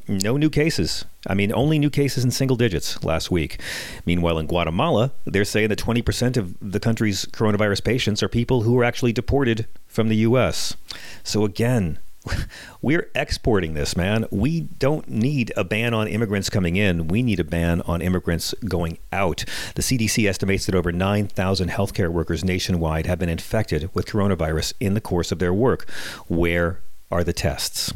No 0.09 0.37
new 0.37 0.51
cases. 0.51 1.05
I 1.27 1.35
mean, 1.35 1.53
only 1.53 1.79
new 1.79 1.91
cases 1.91 2.25
in 2.25 2.31
single 2.31 2.57
digits 2.57 3.03
last 3.03 3.31
week. 3.31 3.61
Meanwhile, 4.05 4.39
in 4.39 4.47
Guatemala, 4.47 5.13
they're 5.25 5.45
saying 5.45 5.69
that 5.69 5.79
20% 5.79 6.37
of 6.37 6.55
the 6.61 6.81
country's 6.81 7.27
coronavirus 7.27 7.85
patients 7.85 8.23
are 8.23 8.29
people 8.29 8.63
who 8.63 8.75
were 8.75 8.85
actually 8.85 9.13
deported 9.13 9.67
from 9.87 10.09
the 10.09 10.17
U.S. 10.17 10.77
So 11.23 11.45
again, 11.45 11.99
we're 12.83 13.11
exporting 13.15 13.75
this, 13.75 13.97
man. 13.97 14.27
We 14.31 14.61
don't 14.61 15.09
need 15.09 15.53
a 15.57 15.65
ban 15.65 15.95
on 15.95 16.07
immigrants 16.07 16.51
coming 16.51 16.77
in. 16.77 17.09
We 17.09 17.23
need 17.23 17.41
a 17.41 17.45
ban 17.45 17.81
on 17.83 18.03
immigrants 18.03 18.55
going 18.67 18.99
out. 19.13 19.45
The 19.75 19.83
CDC 19.83 20.29
estimates 20.29 20.67
that 20.67 20.75
over 20.75 20.93
9,000 20.93 21.71
healthcare 21.71 22.11
workers 22.11 22.45
nationwide 22.45 23.07
have 23.07 23.19
been 23.19 23.29
infected 23.29 23.91
with 23.95 24.07
coronavirus 24.07 24.75
in 24.81 24.95
the 24.95 25.01
course 25.01 25.33
of 25.33 25.39
their 25.39 25.55
work. 25.55 25.89
Where 26.29 26.81
are 27.11 27.25
the 27.25 27.33
tests? 27.33 27.93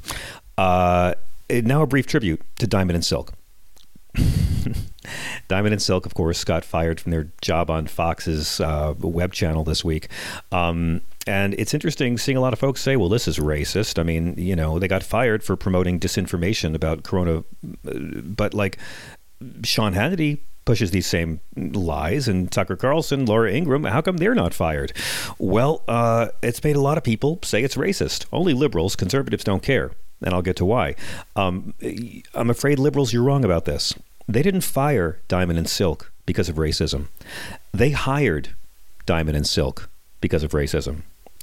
Uh, 0.56 1.14
now, 1.50 1.82
a 1.82 1.86
brief 1.86 2.06
tribute 2.06 2.42
to 2.56 2.66
Diamond 2.66 2.96
and 2.96 3.04
Silk. 3.04 3.32
Diamond 5.48 5.72
and 5.72 5.82
Silk, 5.82 6.06
of 6.06 6.14
course, 6.14 6.44
got 6.44 6.64
fired 6.64 7.00
from 7.00 7.12
their 7.12 7.28
job 7.40 7.70
on 7.70 7.86
Fox's 7.86 8.60
uh, 8.60 8.94
web 8.98 9.32
channel 9.32 9.64
this 9.64 9.84
week. 9.84 10.08
Um, 10.52 11.00
and 11.26 11.54
it's 11.54 11.74
interesting 11.74 12.18
seeing 12.18 12.36
a 12.36 12.40
lot 12.40 12.52
of 12.52 12.58
folks 12.58 12.80
say, 12.80 12.96
well, 12.96 13.08
this 13.08 13.28
is 13.28 13.38
racist. 13.38 13.98
I 13.98 14.02
mean, 14.02 14.34
you 14.36 14.56
know, 14.56 14.78
they 14.78 14.88
got 14.88 15.02
fired 15.02 15.42
for 15.42 15.56
promoting 15.56 16.00
disinformation 16.00 16.74
about 16.74 17.02
Corona. 17.02 17.44
But 17.82 18.54
like 18.54 18.78
Sean 19.64 19.94
Hannity 19.94 20.38
pushes 20.64 20.90
these 20.90 21.06
same 21.06 21.40
lies, 21.56 22.28
and 22.28 22.52
Tucker 22.52 22.76
Carlson, 22.76 23.24
Laura 23.24 23.50
Ingraham, 23.50 23.84
how 23.84 24.02
come 24.02 24.18
they're 24.18 24.34
not 24.34 24.52
fired? 24.52 24.92
Well, 25.38 25.82
uh, 25.88 26.28
it's 26.42 26.62
made 26.62 26.76
a 26.76 26.80
lot 26.80 26.98
of 26.98 27.04
people 27.04 27.38
say 27.42 27.62
it's 27.62 27.76
racist. 27.76 28.26
Only 28.32 28.52
liberals, 28.52 28.94
conservatives 28.94 29.44
don't 29.44 29.62
care. 29.62 29.92
And 30.22 30.34
I'll 30.34 30.42
get 30.42 30.56
to 30.56 30.64
why. 30.64 30.94
Um, 31.36 31.74
I'm 32.34 32.50
afraid 32.50 32.78
liberals, 32.78 33.12
you're 33.12 33.22
wrong 33.22 33.44
about 33.44 33.64
this. 33.64 33.94
They 34.26 34.42
didn't 34.42 34.62
fire 34.62 35.20
Diamond 35.28 35.58
and 35.58 35.68
Silk 35.68 36.12
because 36.26 36.48
of 36.48 36.56
racism. 36.56 37.08
They 37.72 37.90
hired 37.90 38.50
Diamond 39.06 39.36
and 39.36 39.46
Silk 39.46 39.88
because 40.20 40.42
of 40.42 40.50
racism 40.50 41.02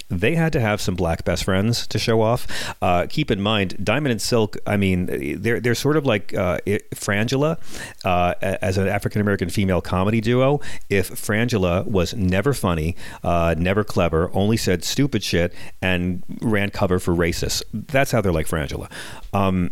they 0.10 0.36
had 0.36 0.54
to 0.54 0.60
have 0.60 0.80
some 0.82 0.96
black 0.96 1.24
best 1.24 1.44
friends 1.44 1.88
to 1.88 1.98
show 1.98 2.22
off. 2.22 2.48
Uh, 2.82 3.08
keep 3.10 3.32
in 3.32 3.42
mind, 3.42 3.84
Diamond 3.84 4.12
and 4.12 4.22
Silk. 4.22 4.58
I 4.68 4.78
mean, 4.78 5.42
they're 5.42 5.60
they're 5.60 5.76
sort 5.76 5.98
of 5.98 6.06
like 6.06 6.34
uh, 6.34 6.60
Frangela 6.94 7.58
uh, 8.04 8.36
as 8.42 8.78
an 8.78 8.88
African 8.88 9.22
American 9.22 9.50
female 9.50 9.82
comedy 9.82 10.22
duo. 10.22 10.62
If 10.90 11.10
Frangela 11.10 11.86
was 11.86 12.14
never 12.14 12.54
funny, 12.54 12.96
uh, 13.24 13.56
never 13.58 13.84
clever, 13.84 14.30
only 14.34 14.58
said 14.58 14.84
stupid 14.84 15.24
shit, 15.24 15.54
and 15.82 16.24
ran 16.42 16.70
cover 16.70 17.00
for 17.00 17.14
racists, 17.14 17.64
that's 17.74 18.12
how 18.12 18.22
they're 18.22 18.32
like 18.32 18.48
Frangela. 18.48 18.92
Um, 19.34 19.72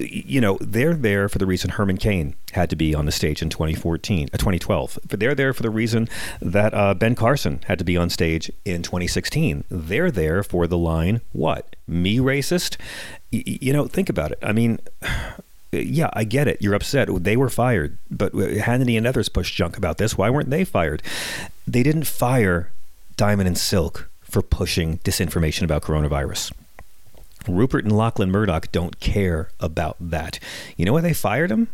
you 0.00 0.40
know, 0.40 0.58
they're 0.60 0.94
there 0.94 1.28
for 1.28 1.38
the 1.38 1.46
reason 1.46 1.70
Herman 1.70 1.96
Cain 1.96 2.34
had 2.52 2.70
to 2.70 2.76
be 2.76 2.94
on 2.94 3.06
the 3.06 3.12
stage 3.12 3.42
in 3.42 3.50
2014, 3.50 4.30
uh, 4.32 4.36
2012. 4.36 4.98
They're 5.08 5.34
there 5.34 5.52
for 5.52 5.62
the 5.62 5.70
reason 5.70 6.08
that 6.40 6.74
uh, 6.74 6.94
Ben 6.94 7.14
Carson 7.14 7.60
had 7.66 7.78
to 7.78 7.84
be 7.84 7.96
on 7.96 8.10
stage 8.10 8.50
in 8.64 8.82
2016. 8.82 9.64
They're 9.70 10.10
there 10.10 10.42
for 10.42 10.66
the 10.66 10.78
line, 10.78 11.20
what? 11.32 11.76
Me 11.86 12.18
racist? 12.18 12.76
Y- 13.32 13.42
you 13.46 13.72
know, 13.72 13.86
think 13.86 14.08
about 14.08 14.32
it. 14.32 14.38
I 14.42 14.52
mean, 14.52 14.78
yeah, 15.72 16.10
I 16.12 16.24
get 16.24 16.48
it. 16.48 16.60
You're 16.60 16.74
upset. 16.74 17.08
They 17.22 17.36
were 17.36 17.50
fired, 17.50 17.98
but 18.10 18.32
Hannity 18.32 18.96
and 18.96 19.06
others 19.06 19.28
pushed 19.28 19.54
junk 19.54 19.76
about 19.76 19.98
this. 19.98 20.18
Why 20.18 20.30
weren't 20.30 20.50
they 20.50 20.64
fired? 20.64 21.02
They 21.66 21.82
didn't 21.82 22.04
fire 22.04 22.70
Diamond 23.16 23.46
and 23.46 23.58
Silk 23.58 24.08
for 24.22 24.42
pushing 24.42 24.98
disinformation 24.98 25.62
about 25.62 25.82
coronavirus. 25.82 26.52
Rupert 27.48 27.84
and 27.84 27.96
Lachlan 27.96 28.30
Murdoch 28.30 28.70
don't 28.72 29.00
care 29.00 29.50
about 29.60 29.96
that. 30.00 30.38
You 30.76 30.84
know 30.84 30.92
why 30.92 31.00
they 31.00 31.14
fired 31.14 31.50
him? 31.50 31.68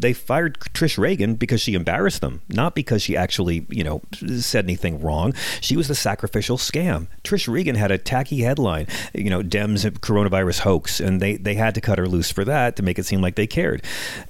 They 0.00 0.12
fired 0.14 0.58
Trish 0.58 0.96
Regan 0.96 1.34
because 1.34 1.60
she 1.60 1.74
embarrassed 1.74 2.22
them, 2.22 2.40
not 2.48 2.74
because 2.74 3.02
she 3.02 3.16
actually, 3.16 3.66
you 3.68 3.84
know, 3.84 4.00
said 4.38 4.64
anything 4.64 5.02
wrong. 5.02 5.34
She 5.60 5.76
was 5.76 5.88
the 5.88 5.94
sacrificial 5.94 6.56
scam. 6.56 7.08
Trish 7.24 7.46
Regan 7.52 7.74
had 7.74 7.90
a 7.90 7.98
tacky 7.98 8.40
headline, 8.40 8.86
you 9.12 9.28
know, 9.28 9.42
Dems 9.42 9.88
coronavirus 9.98 10.60
hoax, 10.60 10.98
and 10.98 11.20
they, 11.20 11.36
they 11.36 11.54
had 11.56 11.74
to 11.74 11.80
cut 11.80 11.98
her 11.98 12.08
loose 12.08 12.30
for 12.30 12.44
that 12.44 12.76
to 12.76 12.82
make 12.82 12.98
it 12.98 13.04
seem 13.04 13.20
like 13.20 13.34
they 13.34 13.46
cared. 13.46 13.84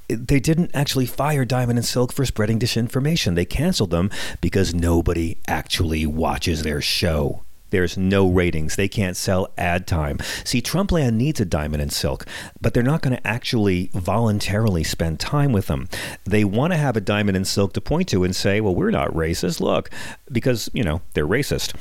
They 0.09 0.41
didn't 0.41 0.73
actually 0.75 1.07
fire 1.07 1.45
Diamond 1.45 1.79
and 1.79 1.87
Silk 1.87 2.13
for 2.13 2.27
spreading 2.27 2.59
disinformation. 2.59 3.37
They 3.37 3.45
canceled 3.45 3.91
them 3.91 4.11
because 4.41 4.75
nobody 4.75 5.39
actually 5.47 6.07
watches 6.07 6.65
their 6.65 6.81
show. 6.81 7.43
There's 7.73 7.97
no 7.97 8.29
ratings. 8.29 8.77
They 8.77 8.87
can't 8.87 9.17
sell 9.17 9.49
ad 9.57 9.87
time. 9.87 10.19
See, 10.45 10.61
Trumpland 10.61 11.15
needs 11.15 11.41
a 11.41 11.47
diamond 11.47 11.81
and 11.81 11.91
silk, 11.91 12.27
but 12.61 12.75
they're 12.75 12.83
not 12.83 13.01
going 13.01 13.17
to 13.17 13.27
actually 13.27 13.91
voluntarily 13.95 14.85
spend 14.85 15.19
time 15.19 15.53
with 15.53 15.69
them. 15.69 15.89
They 16.25 16.45
want 16.45 16.75
to 16.75 16.77
have 16.77 16.99
a 16.99 17.01
diamond 17.01 17.35
and 17.35 17.47
silk 17.47 17.73
to 17.73 17.81
point 17.81 18.09
to 18.11 18.25
and 18.25 18.37
say, 18.37 18.61
well, 18.61 18.75
we're 18.75 18.91
not 18.91 19.09
racist. 19.15 19.59
Look, 19.61 19.89
because, 20.31 20.69
you 20.75 20.85
know, 20.85 21.01
they're 21.15 21.27
racist. 21.27 21.75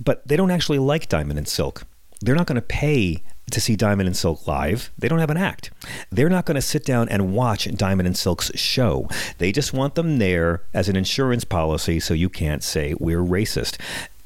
But 0.00 0.26
they 0.26 0.36
don't 0.36 0.50
actually 0.50 0.80
like 0.80 1.08
diamond 1.08 1.38
and 1.38 1.46
silk. 1.46 1.84
They're 2.20 2.34
not 2.34 2.48
going 2.48 2.56
to 2.56 2.62
pay 2.62 3.22
to 3.52 3.60
see 3.60 3.76
Diamond 3.76 4.08
and 4.08 4.16
Silk 4.16 4.46
live. 4.46 4.90
They 4.98 5.08
don't 5.08 5.20
have 5.20 5.30
an 5.30 5.36
act. 5.36 5.70
They're 6.10 6.28
not 6.28 6.44
going 6.46 6.56
to 6.56 6.60
sit 6.60 6.84
down 6.84 7.08
and 7.08 7.32
watch 7.32 7.72
Diamond 7.76 8.06
and 8.06 8.16
Silk's 8.16 8.50
show. 8.56 9.08
They 9.38 9.52
just 9.52 9.72
want 9.72 9.94
them 9.94 10.18
there 10.18 10.64
as 10.74 10.88
an 10.88 10.96
insurance 10.96 11.44
policy 11.44 12.00
so 12.00 12.12
you 12.12 12.28
can't 12.28 12.62
say 12.62 12.94
we're 12.98 13.22
racist 13.22 13.78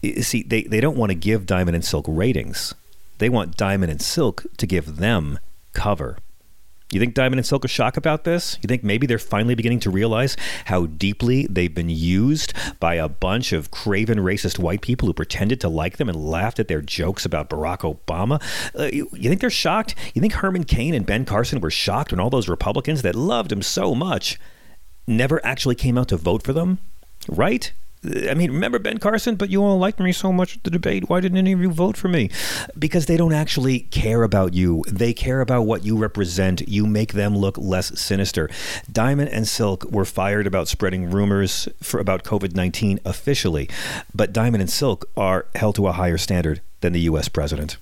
see, 0.03 0.43
they, 0.43 0.63
they 0.63 0.81
don't 0.81 0.97
want 0.97 1.11
to 1.11 1.15
give 1.15 1.47
Diamond 1.47 1.75
and 1.75 1.85
Silk 1.85 2.05
ratings. 2.09 2.75
They 3.19 3.29
want 3.29 3.57
Diamond 3.57 3.93
and 3.93 4.03
Silk 4.03 4.45
to 4.57 4.67
give 4.67 4.97
them 4.97 5.39
cover. 5.73 6.19
You 6.93 7.01
think 7.01 7.15
Diamond 7.15 7.39
and 7.39 7.47
Silk 7.47 7.65
are 7.65 7.69
shocked 7.69 7.97
about 7.97 8.25
this? 8.25 8.59
You 8.61 8.67
think 8.67 8.85
maybe 8.85 9.07
they're 9.07 9.19
finally 9.19 9.55
beginning 9.55 9.81
to 9.81 9.91
realize 9.91 10.37
how 10.67 10.85
deeply 10.85 11.47
they've 11.49 11.75
been 11.75 11.89
used 11.89 12.53
by 12.81 12.97
a 12.97 13.09
bunch 13.09 13.55
of 13.55 13.71
craven 13.71 14.19
racist 14.19 14.59
white 14.59 14.83
people 14.83 15.07
who 15.07 15.15
pretended 15.15 15.59
to 15.63 15.71
like 15.71 15.97
them 15.97 16.11
and 16.11 16.29
laughed 16.29 16.61
at 16.61 16.69
their 16.69 16.83
jokes 16.83 17.25
about 17.25 17.49
Barack 17.49 17.79
Obama? 17.79 18.43
Uh, 18.79 18.91
you, 18.93 19.09
you 19.15 19.31
think 19.31 19.41
they're 19.41 19.49
shocked? 19.49 19.95
You 20.15 20.21
think 20.21 20.35
Herman 20.35 20.65
Cain 20.65 20.93
and 20.93 21.07
Ben 21.07 21.25
Carson 21.25 21.61
were 21.61 21.71
shocked 21.71 22.13
when 22.13 22.21
all 22.21 22.29
those 22.29 22.49
Republicans 22.49 23.01
that 23.01 23.15
loved 23.15 23.51
him 23.51 23.63
so 23.63 23.95
much 23.95 24.39
never 25.07 25.45
actually 25.47 25.77
came 25.77 25.97
out 25.97 26.09
to 26.09 26.19
vote 26.19 26.43
for 26.43 26.53
them? 26.53 26.79
Right? 27.27 27.73
I 28.05 28.35
mean, 28.35 28.51
remember 28.51 28.81
Ben 28.81 28.99
Carson? 28.99 29.37
But 29.37 29.51
you 29.51 29.63
all 29.63 29.79
liked 29.79 30.01
me 30.01 30.11
so 30.11 30.33
much 30.33 30.57
at 30.57 30.65
the 30.65 30.71
debate. 30.71 31.09
Why 31.09 31.21
didn't 31.21 31.39
any 31.39 31.53
of 31.53 31.61
you 31.61 31.71
vote 31.71 31.97
for 31.97 32.09
me? 32.09 32.31
Because 32.77 33.07
they 33.07 33.17
don't 33.17 33.33
actually 33.33 33.81
care 33.81 34.25
about 34.25 34.55
you. 34.55 34.85
They 34.89 35.13
care 35.13 35.41
about 35.41 35.63
what 35.63 35.85
you 35.85 35.97
represent. 35.97 36.69
You 36.69 36.87
make 36.87 37.13
them 37.13 37.37
look 37.37 37.57
less 37.57 37.99
sinister. 38.01 38.51
Diamond 38.91 39.31
and 39.31 39.47
Silk 39.47 39.85
were 39.85 40.05
fired 40.05 40.49
about 40.49 40.67
spreading 40.67 41.11
rumors 41.11 41.69
for 41.81 42.01
about 42.01 42.25
COVID 42.25 42.57
19 42.57 42.99
officially, 43.05 43.69
but 44.13 44.33
Diamond 44.33 44.63
and 44.63 44.71
Silk 44.71 45.09
are 45.17 45.47
held 45.55 45.77
to 45.77 45.87
a 45.87 45.93
higher 45.93 46.19
standard 46.19 46.61
than 46.81 46.93
the 46.93 47.01
U.S. 47.03 47.29
president. 47.29 47.77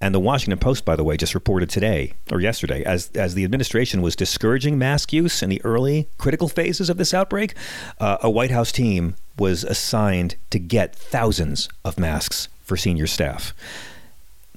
And 0.00 0.14
the 0.14 0.20
Washington 0.20 0.60
Post, 0.60 0.84
by 0.84 0.94
the 0.94 1.02
way, 1.02 1.16
just 1.16 1.34
reported 1.34 1.68
today 1.68 2.12
or 2.30 2.40
yesterday, 2.40 2.84
as 2.84 3.10
as 3.16 3.34
the 3.34 3.42
administration 3.42 4.00
was 4.02 4.14
discouraging 4.14 4.78
mask 4.78 5.12
use 5.12 5.42
in 5.42 5.50
the 5.50 5.60
early 5.64 6.08
critical 6.18 6.48
phases 6.48 6.88
of 6.88 6.98
this 6.98 7.12
outbreak, 7.12 7.54
uh, 7.98 8.18
a 8.22 8.30
White 8.30 8.52
House 8.52 8.70
team 8.70 9.16
was 9.38 9.64
assigned 9.64 10.36
to 10.50 10.58
get 10.58 10.94
thousands 10.94 11.68
of 11.84 11.98
masks 11.98 12.48
for 12.62 12.76
senior 12.76 13.06
staff. 13.06 13.54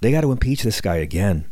They 0.02 0.12
got 0.12 0.22
to 0.22 0.32
impeach 0.32 0.64
this 0.64 0.82
guy 0.82 0.98
again. 0.98 1.46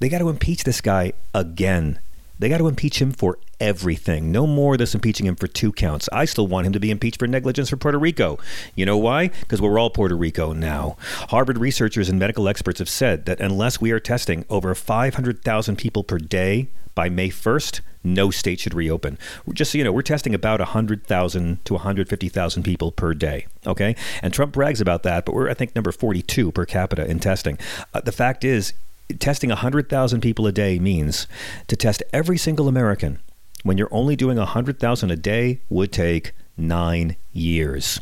They 0.00 0.08
got 0.08 0.18
to 0.18 0.28
impeach 0.28 0.64
this 0.64 0.80
guy 0.80 1.12
again. 1.34 1.98
They 2.38 2.48
got 2.48 2.58
to 2.58 2.68
impeach 2.68 3.00
him 3.00 3.12
for 3.12 3.38
everything. 3.60 4.30
No 4.30 4.46
more 4.46 4.74
of 4.74 4.78
this 4.78 4.94
impeaching 4.94 5.26
him 5.26 5.36
for 5.36 5.46
two 5.46 5.72
counts. 5.72 6.08
I 6.12 6.24
still 6.24 6.46
want 6.46 6.66
him 6.66 6.72
to 6.72 6.80
be 6.80 6.90
impeached 6.90 7.18
for 7.18 7.26
negligence 7.26 7.70
for 7.70 7.76
Puerto 7.76 7.98
Rico. 7.98 8.38
You 8.74 8.86
know 8.86 8.96
why? 8.96 9.28
Because 9.28 9.60
we're 9.60 9.78
all 9.78 9.90
Puerto 9.90 10.16
Rico 10.16 10.52
now. 10.52 10.96
Harvard 11.30 11.58
researchers 11.58 12.08
and 12.08 12.18
medical 12.18 12.48
experts 12.48 12.78
have 12.78 12.88
said 12.88 13.26
that 13.26 13.40
unless 13.40 13.80
we 13.80 13.90
are 13.90 14.00
testing 14.00 14.44
over 14.48 14.74
500,000 14.74 15.76
people 15.76 16.04
per 16.04 16.18
day 16.18 16.68
by 16.94 17.08
May 17.08 17.28
1st, 17.28 17.80
no 18.02 18.30
state 18.30 18.60
should 18.60 18.74
reopen. 18.74 19.18
Just 19.52 19.72
so 19.72 19.78
you 19.78 19.84
know, 19.84 19.92
we're 19.92 20.02
testing 20.02 20.34
about 20.34 20.60
100,000 20.60 21.64
to 21.64 21.74
150,000 21.74 22.62
people 22.62 22.92
per 22.92 23.14
day. 23.14 23.46
Okay? 23.66 23.94
And 24.22 24.32
Trump 24.32 24.52
brags 24.52 24.80
about 24.80 25.02
that, 25.04 25.24
but 25.24 25.34
we're, 25.34 25.48
I 25.48 25.54
think, 25.54 25.74
number 25.74 25.92
42 25.92 26.52
per 26.52 26.64
capita 26.64 27.08
in 27.08 27.20
testing. 27.20 27.58
Uh, 27.94 28.00
the 28.00 28.12
fact 28.12 28.44
is, 28.44 28.72
testing 29.20 29.50
100,000 29.50 30.20
people 30.20 30.46
a 30.46 30.52
day 30.52 30.78
means 30.78 31.26
to 31.66 31.76
test 31.76 32.02
every 32.12 32.36
single 32.36 32.68
American 32.68 33.20
when 33.62 33.78
you're 33.78 33.92
only 33.92 34.16
doing 34.16 34.38
100,000 34.38 35.10
a 35.10 35.16
day 35.16 35.60
would 35.68 35.92
take 35.92 36.32
nine 36.56 37.16
years. 37.32 38.00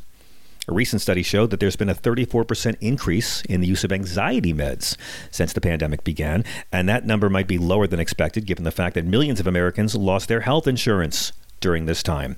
A 0.68 0.72
recent 0.72 1.00
study 1.00 1.22
showed 1.22 1.50
that 1.50 1.60
there's 1.60 1.76
been 1.76 1.88
a 1.88 1.94
34% 1.94 2.76
increase 2.80 3.42
in 3.42 3.60
the 3.60 3.68
use 3.68 3.84
of 3.84 3.92
anxiety 3.92 4.52
meds 4.52 4.96
since 5.30 5.52
the 5.52 5.60
pandemic 5.60 6.02
began, 6.02 6.44
and 6.72 6.88
that 6.88 7.06
number 7.06 7.30
might 7.30 7.46
be 7.46 7.58
lower 7.58 7.86
than 7.86 8.00
expected 8.00 8.46
given 8.46 8.64
the 8.64 8.72
fact 8.72 8.96
that 8.96 9.04
millions 9.04 9.38
of 9.38 9.46
Americans 9.46 9.94
lost 9.94 10.26
their 10.28 10.40
health 10.40 10.66
insurance 10.66 11.32
during 11.60 11.86
this 11.86 12.02
time. 12.02 12.36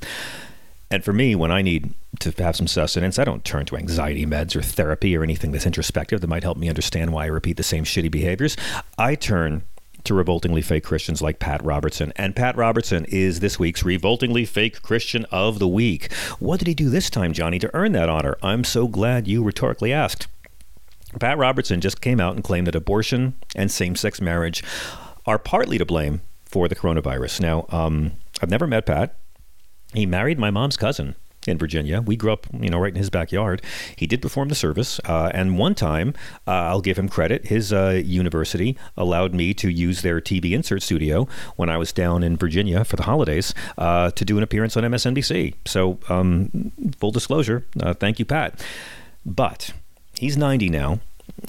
And 0.90 1.04
for 1.04 1.12
me, 1.12 1.34
when 1.34 1.50
I 1.50 1.62
need 1.62 1.94
to 2.20 2.30
have 2.42 2.56
some 2.56 2.66
sustenance, 2.66 3.18
I 3.18 3.24
don't 3.24 3.44
turn 3.44 3.64
to 3.66 3.76
anxiety 3.76 4.26
meds 4.26 4.56
or 4.56 4.62
therapy 4.62 5.16
or 5.16 5.22
anything 5.22 5.52
that's 5.52 5.66
introspective 5.66 6.20
that 6.20 6.26
might 6.26 6.42
help 6.42 6.58
me 6.58 6.68
understand 6.68 7.12
why 7.12 7.24
I 7.24 7.28
repeat 7.28 7.56
the 7.56 7.62
same 7.62 7.84
shitty 7.84 8.10
behaviors. 8.10 8.56
I 8.96 9.14
turn 9.14 9.62
to 10.04 10.14
revoltingly 10.14 10.62
fake 10.62 10.84
Christians 10.84 11.20
like 11.22 11.38
Pat 11.38 11.62
Robertson. 11.64 12.12
And 12.16 12.36
Pat 12.36 12.56
Robertson 12.56 13.04
is 13.06 13.40
this 13.40 13.58
week's 13.58 13.82
Revoltingly 13.82 14.44
Fake 14.44 14.82
Christian 14.82 15.24
of 15.26 15.58
the 15.58 15.68
Week. 15.68 16.12
What 16.38 16.58
did 16.58 16.68
he 16.68 16.74
do 16.74 16.88
this 16.90 17.10
time, 17.10 17.32
Johnny, 17.32 17.58
to 17.58 17.70
earn 17.74 17.92
that 17.92 18.08
honor? 18.08 18.36
I'm 18.42 18.64
so 18.64 18.88
glad 18.88 19.28
you 19.28 19.42
rhetorically 19.42 19.92
asked. 19.92 20.26
Pat 21.18 21.38
Robertson 21.38 21.80
just 21.80 22.00
came 22.00 22.20
out 22.20 22.34
and 22.34 22.44
claimed 22.44 22.66
that 22.66 22.74
abortion 22.74 23.34
and 23.54 23.70
same 23.70 23.96
sex 23.96 24.20
marriage 24.20 24.62
are 25.26 25.38
partly 25.38 25.78
to 25.78 25.84
blame 25.84 26.20
for 26.44 26.68
the 26.68 26.74
coronavirus. 26.74 27.40
Now, 27.40 27.66
um, 27.70 28.12
I've 28.42 28.50
never 28.50 28.66
met 28.66 28.86
Pat. 28.86 29.16
He 29.94 30.06
married 30.06 30.38
my 30.38 30.50
mom's 30.50 30.76
cousin 30.76 31.14
in 31.48 31.58
Virginia. 31.58 32.00
We 32.00 32.16
grew 32.16 32.32
up, 32.32 32.46
you 32.52 32.68
know, 32.70 32.78
right 32.78 32.92
in 32.92 32.98
his 32.98 33.10
backyard. 33.10 33.62
He 33.96 34.06
did 34.06 34.22
perform 34.22 34.48
the 34.48 34.54
service, 34.54 35.00
uh, 35.04 35.30
and 35.34 35.58
one 35.58 35.74
time, 35.74 36.14
uh, 36.46 36.50
I'll 36.50 36.80
give 36.80 36.98
him 36.98 37.08
credit. 37.08 37.46
His 37.46 37.72
uh, 37.72 38.00
university 38.04 38.76
allowed 38.96 39.34
me 39.34 39.54
to 39.54 39.68
use 39.68 40.02
their 40.02 40.20
TV 40.20 40.52
insert 40.52 40.82
studio 40.82 41.26
when 41.56 41.68
I 41.68 41.76
was 41.76 41.92
down 41.92 42.22
in 42.22 42.36
Virginia 42.36 42.84
for 42.84 42.96
the 42.96 43.04
holidays 43.04 43.54
uh, 43.76 44.10
to 44.12 44.24
do 44.24 44.36
an 44.36 44.42
appearance 44.42 44.76
on 44.76 44.84
MSNBC. 44.84 45.54
So, 45.66 45.98
um, 46.08 46.72
full 46.98 47.10
disclosure, 47.10 47.66
uh, 47.80 47.94
thank 47.94 48.18
you, 48.18 48.24
Pat. 48.24 48.64
But 49.24 49.72
he's 50.14 50.36
90 50.36 50.68
now 50.68 51.00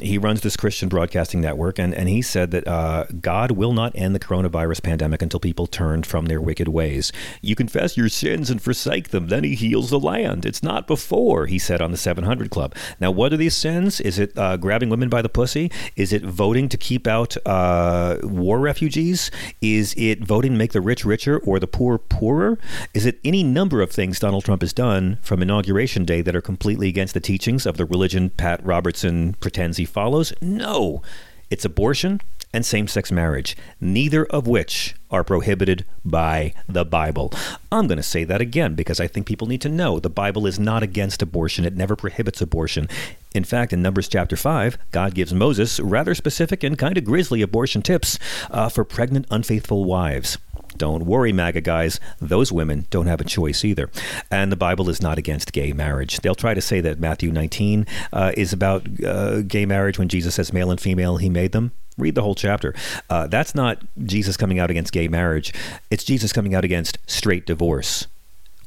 he 0.02 0.18
runs 0.18 0.42
this 0.42 0.56
Christian 0.56 0.90
broadcasting 0.90 1.42
network, 1.42 1.80
and, 1.80 1.94
and 1.94 2.08
he 2.08 2.22
said 2.22 2.52
that 2.52 2.68
uh, 2.68 3.06
God 3.22 3.52
will 3.52 3.74
not 3.74 3.96
end 3.96 4.16
the 4.16 4.20
coronavirus 4.20 4.84
pandemic 4.84 5.22
until 5.22 5.40
people 5.40 5.68
turn 5.68 6.04
from 6.04 6.26
their 6.26 6.42
wicked 6.42 6.68
ways. 6.68 7.12
You 7.42 7.56
confess 7.56 7.98
your 7.98 8.10
sins 8.10 8.50
and 8.50 8.62
forsake 8.62 9.10
them, 9.10 9.28
then 9.28 9.44
he 9.44 9.56
heals 9.56 9.90
the 9.90 10.00
land. 10.00 10.46
It's 10.46 10.64
not 10.64 10.88
before, 10.88 11.48
he 11.48 11.60
said 11.60 11.82
on 11.82 11.92
the 11.92 11.98
700 11.98 12.50
Club. 12.50 12.76
Now, 13.00 13.12
what 13.12 13.34
are 13.34 13.38
these 13.38 13.56
sins? 13.56 14.00
Is 14.00 14.18
it 14.20 14.38
uh, 14.38 14.58
grabbing 14.58 14.90
women 14.90 15.10
by 15.10 15.22
the 15.22 15.30
pussy? 15.30 15.72
Is 15.96 16.14
it 16.14 16.24
voting 16.24 16.70
to 16.70 16.78
keep 16.78 17.06
out 17.08 17.36
uh, 17.46 18.18
war 18.24 18.60
refugees? 18.60 19.32
Is 19.62 19.94
it 19.98 20.24
voting 20.24 20.54
to 20.54 20.58
make 20.58 20.72
the 20.72 20.82
rich 20.82 21.04
richer 21.04 21.40
or 21.40 21.60
the 21.60 21.68
poor 21.68 21.98
poorer? 21.98 22.58
Is 22.94 23.06
it 23.06 23.20
any 23.24 23.44
number 23.44 23.82
of 23.82 23.92
things 23.92 24.20
Donald 24.20 24.46
Trump 24.46 24.62
has 24.62 24.74
done 24.74 25.18
from 25.22 25.42
Inauguration 25.42 26.06
Day 26.06 26.22
that 26.22 26.36
are 26.36 26.42
completely 26.42 26.88
against 26.88 27.14
the 27.14 27.20
teachings 27.20 27.66
of 27.66 27.78
the 27.78 27.86
religion 27.86 28.30
Pat 28.30 28.64
Robertson 28.66 29.34
pretends 29.40 29.69
he 29.78 29.86
follows? 29.86 30.34
No. 30.42 31.02
It's 31.50 31.66
abortion 31.66 32.22
and 32.54 32.66
same 32.66 32.88
sex 32.88 33.12
marriage, 33.12 33.56
neither 33.80 34.26
of 34.26 34.48
which 34.48 34.96
are 35.12 35.24
prohibited 35.24 35.86
by 36.04 36.54
the 36.68 36.84
Bible. 36.86 37.32
I'm 37.72 37.88
going 37.88 37.98
to 37.98 38.04
say 38.04 38.24
that 38.24 38.42
again 38.42 38.76
because 38.76 39.00
I 39.00 39.08
think 39.08 39.28
people 39.28 39.48
need 39.48 39.62
to 39.62 39.70
know 39.70 40.00
the 40.00 40.10
Bible 40.10 40.48
is 40.48 40.60
not 40.60 40.84
against 40.84 41.22
abortion, 41.22 41.66
it 41.66 41.76
never 41.76 41.96
prohibits 41.96 42.42
abortion. 42.42 42.88
In 43.36 43.44
fact, 43.44 43.74
in 43.74 43.82
Numbers 43.82 44.08
chapter 44.08 44.36
5, 44.36 44.78
God 44.92 45.14
gives 45.14 45.34
Moses 45.34 45.80
rather 45.80 46.16
specific 46.16 46.64
and 46.64 46.78
kind 46.78 46.98
of 46.98 47.04
grisly 47.04 47.42
abortion 47.42 47.82
tips 47.82 48.18
uh, 48.50 48.70
for 48.70 48.84
pregnant, 48.84 49.28
unfaithful 49.30 49.86
wives. 49.86 50.38
Don't 50.78 51.06
worry, 51.06 51.34
MAGA 51.34 51.62
guys, 51.62 52.00
those 52.20 52.52
women 52.52 52.86
don't 52.90 53.08
have 53.08 53.22
a 53.22 53.26
choice 53.26 53.66
either. 53.66 53.90
And 54.32 54.52
the 54.52 54.56
Bible 54.56 54.90
is 54.90 55.02
not 55.02 55.18
against 55.18 55.52
gay 55.52 55.74
marriage. 55.74 56.20
They'll 56.20 56.36
try 56.36 56.54
to 56.54 56.62
say 56.62 56.82
that 56.82 57.00
Matthew 57.00 57.32
19 57.32 57.86
uh, 58.14 58.32
is 58.38 58.54
about 58.54 58.88
uh, 59.04 59.42
gay 59.42 59.66
marriage 59.66 60.00
when 60.00 60.08
Jesus 60.08 60.36
says 60.36 60.54
male 60.54 60.72
and 60.72 60.80
female, 60.80 61.18
he 61.18 61.30
made 61.30 61.52
them. 61.52 61.72
Read 61.98 62.16
the 62.16 62.22
whole 62.22 62.36
chapter. 62.36 62.74
Uh, 63.10 63.28
that's 63.28 63.54
not 63.54 63.82
Jesus 64.06 64.38
coming 64.38 64.58
out 64.60 64.72
against 64.72 64.94
gay 64.94 65.08
marriage, 65.08 65.54
it's 65.92 66.04
Jesus 66.04 66.32
coming 66.32 66.56
out 66.56 66.64
against 66.64 66.98
straight 67.08 67.46
divorce, 67.46 68.08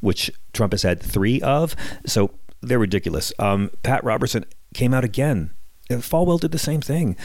which 0.00 0.30
Trump 0.52 0.73
has 0.73 0.82
had 0.82 1.00
three 1.00 1.40
of. 1.40 1.75
So 2.04 2.32
they're 2.61 2.78
ridiculous. 2.78 3.32
Um, 3.38 3.71
Pat 3.82 4.04
Robertson 4.04 4.44
came 4.75 4.92
out 4.92 5.04
again. 5.04 5.50
Falwell 5.88 6.40
did 6.40 6.52
the 6.52 6.59
same 6.59 6.80
thing 6.80 7.16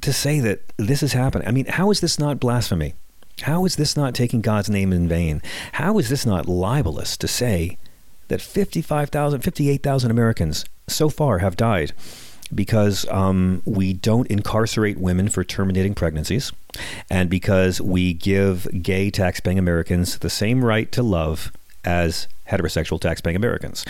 to 0.00 0.12
say 0.12 0.40
that 0.40 0.60
this 0.76 1.02
is 1.02 1.12
happening. 1.12 1.46
I 1.46 1.50
mean, 1.50 1.66
how 1.66 1.90
is 1.90 2.00
this 2.00 2.18
not 2.18 2.40
blasphemy? 2.40 2.94
How 3.42 3.64
is 3.64 3.76
this 3.76 3.96
not 3.96 4.14
taking 4.14 4.40
God's 4.40 4.68
name 4.68 4.92
in 4.92 5.08
vain? 5.08 5.42
How 5.72 5.98
is 5.98 6.08
this 6.08 6.26
not 6.26 6.48
libelous 6.48 7.16
to 7.18 7.28
say 7.28 7.78
that 8.28 8.40
55,000, 8.40 9.40
58,000 9.40 10.10
Americans 10.10 10.64
so 10.86 11.08
far 11.08 11.38
have 11.38 11.56
died 11.56 11.92
because 12.54 13.06
um, 13.10 13.62
we 13.64 13.92
don't 13.92 14.26
incarcerate 14.28 14.98
women 14.98 15.28
for 15.28 15.44
terminating 15.44 15.94
pregnancies 15.94 16.52
and 17.10 17.28
because 17.28 17.80
we 17.80 18.14
give 18.14 18.66
gay 18.82 19.10
taxpaying 19.10 19.58
Americans 19.58 20.18
the 20.18 20.30
same 20.30 20.64
right 20.64 20.90
to 20.92 21.02
love 21.02 21.52
as 21.84 22.26
heterosexual 22.50 23.00
taxpaying 23.00 23.36
Americans? 23.36 23.84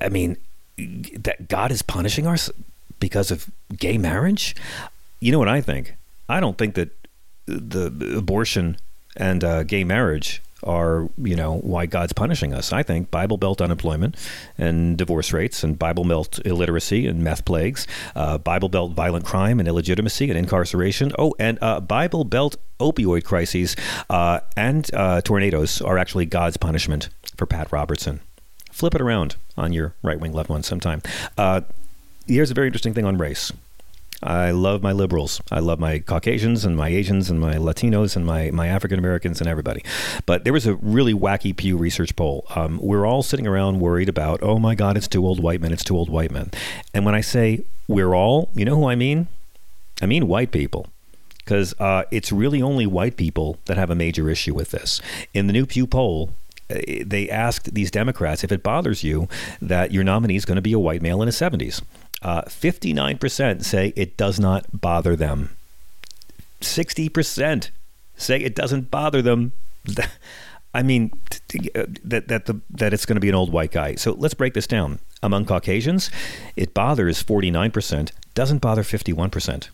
I 0.00 0.08
mean, 0.08 0.36
that 0.78 1.48
God 1.48 1.70
is 1.70 1.82
punishing 1.82 2.26
us 2.26 2.50
because 3.00 3.30
of 3.30 3.50
gay 3.76 3.98
marriage? 3.98 4.54
You 5.20 5.32
know 5.32 5.38
what 5.38 5.48
I 5.48 5.60
think? 5.60 5.94
I 6.28 6.40
don't 6.40 6.56
think 6.56 6.74
that 6.76 6.90
the 7.46 8.16
abortion 8.16 8.76
and 9.16 9.44
uh, 9.44 9.62
gay 9.62 9.84
marriage 9.84 10.42
are 10.64 11.08
you 11.18 11.34
know 11.34 11.58
why 11.58 11.86
God's 11.86 12.12
punishing 12.12 12.54
us. 12.54 12.72
I 12.72 12.82
think 12.82 13.10
Bible 13.10 13.36
Belt 13.36 13.60
unemployment 13.60 14.16
and 14.56 14.96
divorce 14.96 15.32
rates 15.32 15.64
and 15.64 15.78
Bible 15.78 16.04
Belt 16.04 16.38
illiteracy 16.44 17.06
and 17.06 17.22
meth 17.22 17.44
plagues, 17.44 17.86
uh, 18.14 18.38
Bible 18.38 18.68
Belt 18.68 18.92
violent 18.92 19.24
crime 19.24 19.58
and 19.58 19.68
illegitimacy 19.68 20.28
and 20.30 20.38
incarceration. 20.38 21.12
Oh, 21.18 21.34
and 21.38 21.58
uh, 21.60 21.80
Bible 21.80 22.24
Belt 22.24 22.56
opioid 22.80 23.24
crises 23.24 23.76
uh, 24.10 24.40
and 24.56 24.88
uh, 24.94 25.20
tornadoes 25.22 25.80
are 25.82 25.98
actually 25.98 26.26
God's 26.26 26.56
punishment 26.56 27.08
for 27.36 27.46
Pat 27.46 27.72
Robertson. 27.72 28.20
Flip 28.70 28.94
it 28.94 29.00
around 29.00 29.36
on 29.56 29.72
your 29.72 29.94
right 30.02 30.18
wing 30.18 30.32
loved 30.32 30.48
one 30.48 30.62
sometime. 30.62 31.02
Uh, 31.36 31.62
here's 32.26 32.50
a 32.50 32.54
very 32.54 32.68
interesting 32.68 32.94
thing 32.94 33.04
on 33.04 33.18
race. 33.18 33.52
I 34.22 34.52
love 34.52 34.82
my 34.82 34.92
liberals. 34.92 35.40
I 35.50 35.58
love 35.58 35.80
my 35.80 35.98
Caucasians 35.98 36.64
and 36.64 36.76
my 36.76 36.88
Asians 36.88 37.28
and 37.28 37.40
my 37.40 37.54
Latinos 37.54 38.14
and 38.14 38.24
my, 38.24 38.50
my 38.50 38.68
African 38.68 38.98
Americans 38.98 39.40
and 39.40 39.48
everybody. 39.48 39.82
But 40.26 40.44
there 40.44 40.52
was 40.52 40.66
a 40.66 40.74
really 40.76 41.12
wacky 41.12 41.56
Pew 41.56 41.76
Research 41.76 42.14
poll. 42.14 42.46
Um, 42.54 42.78
we're 42.80 43.06
all 43.06 43.22
sitting 43.22 43.46
around 43.46 43.80
worried 43.80 44.08
about, 44.08 44.40
oh 44.42 44.58
my 44.58 44.74
God, 44.74 44.96
it's 44.96 45.08
two 45.08 45.26
old 45.26 45.42
white 45.42 45.60
men, 45.60 45.72
it's 45.72 45.84
two 45.84 45.96
old 45.96 46.08
white 46.08 46.30
men. 46.30 46.50
And 46.94 47.04
when 47.04 47.14
I 47.14 47.20
say 47.20 47.64
we're 47.88 48.14
all, 48.14 48.50
you 48.54 48.64
know 48.64 48.76
who 48.76 48.88
I 48.88 48.94
mean? 48.94 49.26
I 50.00 50.06
mean 50.06 50.28
white 50.28 50.52
people 50.52 50.86
because 51.38 51.74
uh, 51.80 52.04
it's 52.10 52.30
really 52.30 52.62
only 52.62 52.86
white 52.86 53.16
people 53.16 53.58
that 53.64 53.76
have 53.76 53.90
a 53.90 53.94
major 53.94 54.30
issue 54.30 54.54
with 54.54 54.70
this. 54.70 55.00
In 55.34 55.48
the 55.48 55.52
new 55.52 55.66
Pew 55.66 55.86
poll, 55.86 56.30
uh, 56.70 56.78
they 57.04 57.28
asked 57.28 57.74
these 57.74 57.90
Democrats 57.90 58.44
if 58.44 58.52
it 58.52 58.62
bothers 58.62 59.02
you 59.02 59.28
that 59.60 59.90
your 59.90 60.04
nominee 60.04 60.36
is 60.36 60.44
going 60.44 60.56
to 60.56 60.62
be 60.62 60.72
a 60.72 60.78
white 60.78 61.02
male 61.02 61.20
in 61.20 61.26
his 61.26 61.36
70s. 61.36 61.82
Uh, 62.22 62.42
59% 62.42 63.64
say 63.64 63.92
it 63.96 64.16
does 64.16 64.38
not 64.38 64.80
bother 64.80 65.16
them. 65.16 65.56
60% 66.60 67.70
say 68.16 68.40
it 68.40 68.54
doesn't 68.54 68.90
bother 68.90 69.20
them. 69.20 69.52
I 70.74 70.82
mean, 70.82 71.10
uh, 71.74 71.84
that 72.04 72.28
that 72.28 72.46
the 72.46 72.60
that 72.70 72.94
it's 72.94 73.04
going 73.04 73.16
to 73.16 73.20
be 73.20 73.28
an 73.28 73.34
old 73.34 73.52
white 73.52 73.72
guy. 73.72 73.96
So 73.96 74.12
let's 74.12 74.34
break 74.34 74.54
this 74.54 74.66
down. 74.66 75.00
Among 75.22 75.44
Caucasians, 75.44 76.10
it 76.56 76.74
bothers 76.74 77.22
49%, 77.22 78.10
doesn't 78.34 78.58
bother 78.58 78.82
51%. 78.82 79.68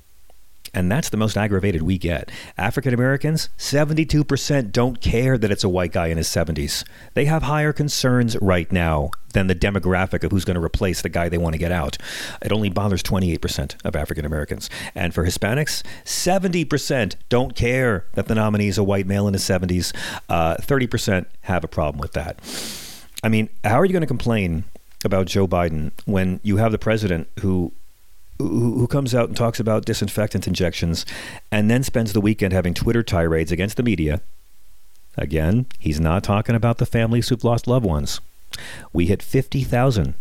And 0.75 0.91
that's 0.91 1.09
the 1.09 1.17
most 1.17 1.37
aggravated 1.37 1.83
we 1.83 1.99
get. 1.99 2.31
African 2.57 2.95
Americans, 2.95 3.49
72% 3.59 4.73
don't 4.73 5.01
care 5.01 5.39
that 5.39 5.51
it's 5.51 5.65
a 5.65 5.69
white 5.69 5.93
guy 5.93 6.09
in 6.09 6.17
his 6.17 6.29
70s. 6.29 6.85
They 7.15 7.25
have 7.27 7.45
higher 7.45 7.73
concerns 7.73 8.37
right 8.41 8.71
now 8.71 9.11
than 9.33 9.47
the 9.47 9.55
demographic 9.55 10.25
of 10.25 10.31
who's 10.31 10.45
going 10.45 10.57
to 10.57 10.65
replace 10.65 11.03
the 11.03 11.09
guy 11.09 11.29
they 11.29 11.39
want 11.39 11.55
to 11.55 11.59
get 11.59 11.73
out. 11.73 11.99
It 12.43 12.53
only 12.53 12.71
bothers 12.71 13.03
28% 13.03 13.77
of 13.85 13.95
African 13.95 14.25
Americans. 14.25 14.71
And 14.95 15.15
for 15.15 15.25
Hispanics, 15.25 15.83
70% 16.05 17.17
don't 17.29 17.55
care 17.55 18.07
that 18.15 18.27
the 18.27 18.35
nominee 18.35 18.69
is 18.69 18.79
a 18.79 18.85
white 18.85 19.07
male 19.07 19.27
in 19.29 19.35
his 19.35 19.43
70s. 19.43 19.95
Uh, 20.29 20.57
30% 20.57 21.27
have 21.43 21.65
a 21.65 21.69
problem 21.69 22.01
with 22.01 22.13
that. 22.13 22.41
I 23.23 23.29
mean, 23.29 23.49
how 23.65 23.81
are 23.81 23.85
you 23.85 23.93
going 23.93 24.01
to 24.01 24.07
complain 24.07 24.65
about 25.05 25.27
Joe 25.27 25.47
Biden 25.47 25.93
when 26.07 26.41
you 26.43 26.57
have 26.57 26.73
the 26.73 26.79
president 26.79 27.29
who 27.41 27.73
who, 28.39 28.87
comes 28.87 29.15
out 29.15 29.29
and 29.29 29.37
talks 29.37 29.61
about 29.61 29.85
disinfectant 29.85 30.47
injections 30.47 31.05
and 31.51 31.71
then 31.71 31.83
spends 31.83 32.13
the 32.13 32.21
weekend 32.21 32.53
having 32.53 32.75
Twitter 32.75 33.03
tirades 33.03 33.53
against 33.53 33.77
the 33.77 33.83
media. 33.83 34.21
Again, 35.17 35.67
he's 35.79 36.01
not 36.01 36.23
talking 36.23 36.55
about 36.55 36.79
the 36.79 36.87
families 36.87 37.29
who've 37.29 37.43
lost 37.45 37.67
loved 37.67 37.85
ones. 37.85 38.21
We 38.93 39.07
hit 39.07 39.23
50,000, 39.23 40.15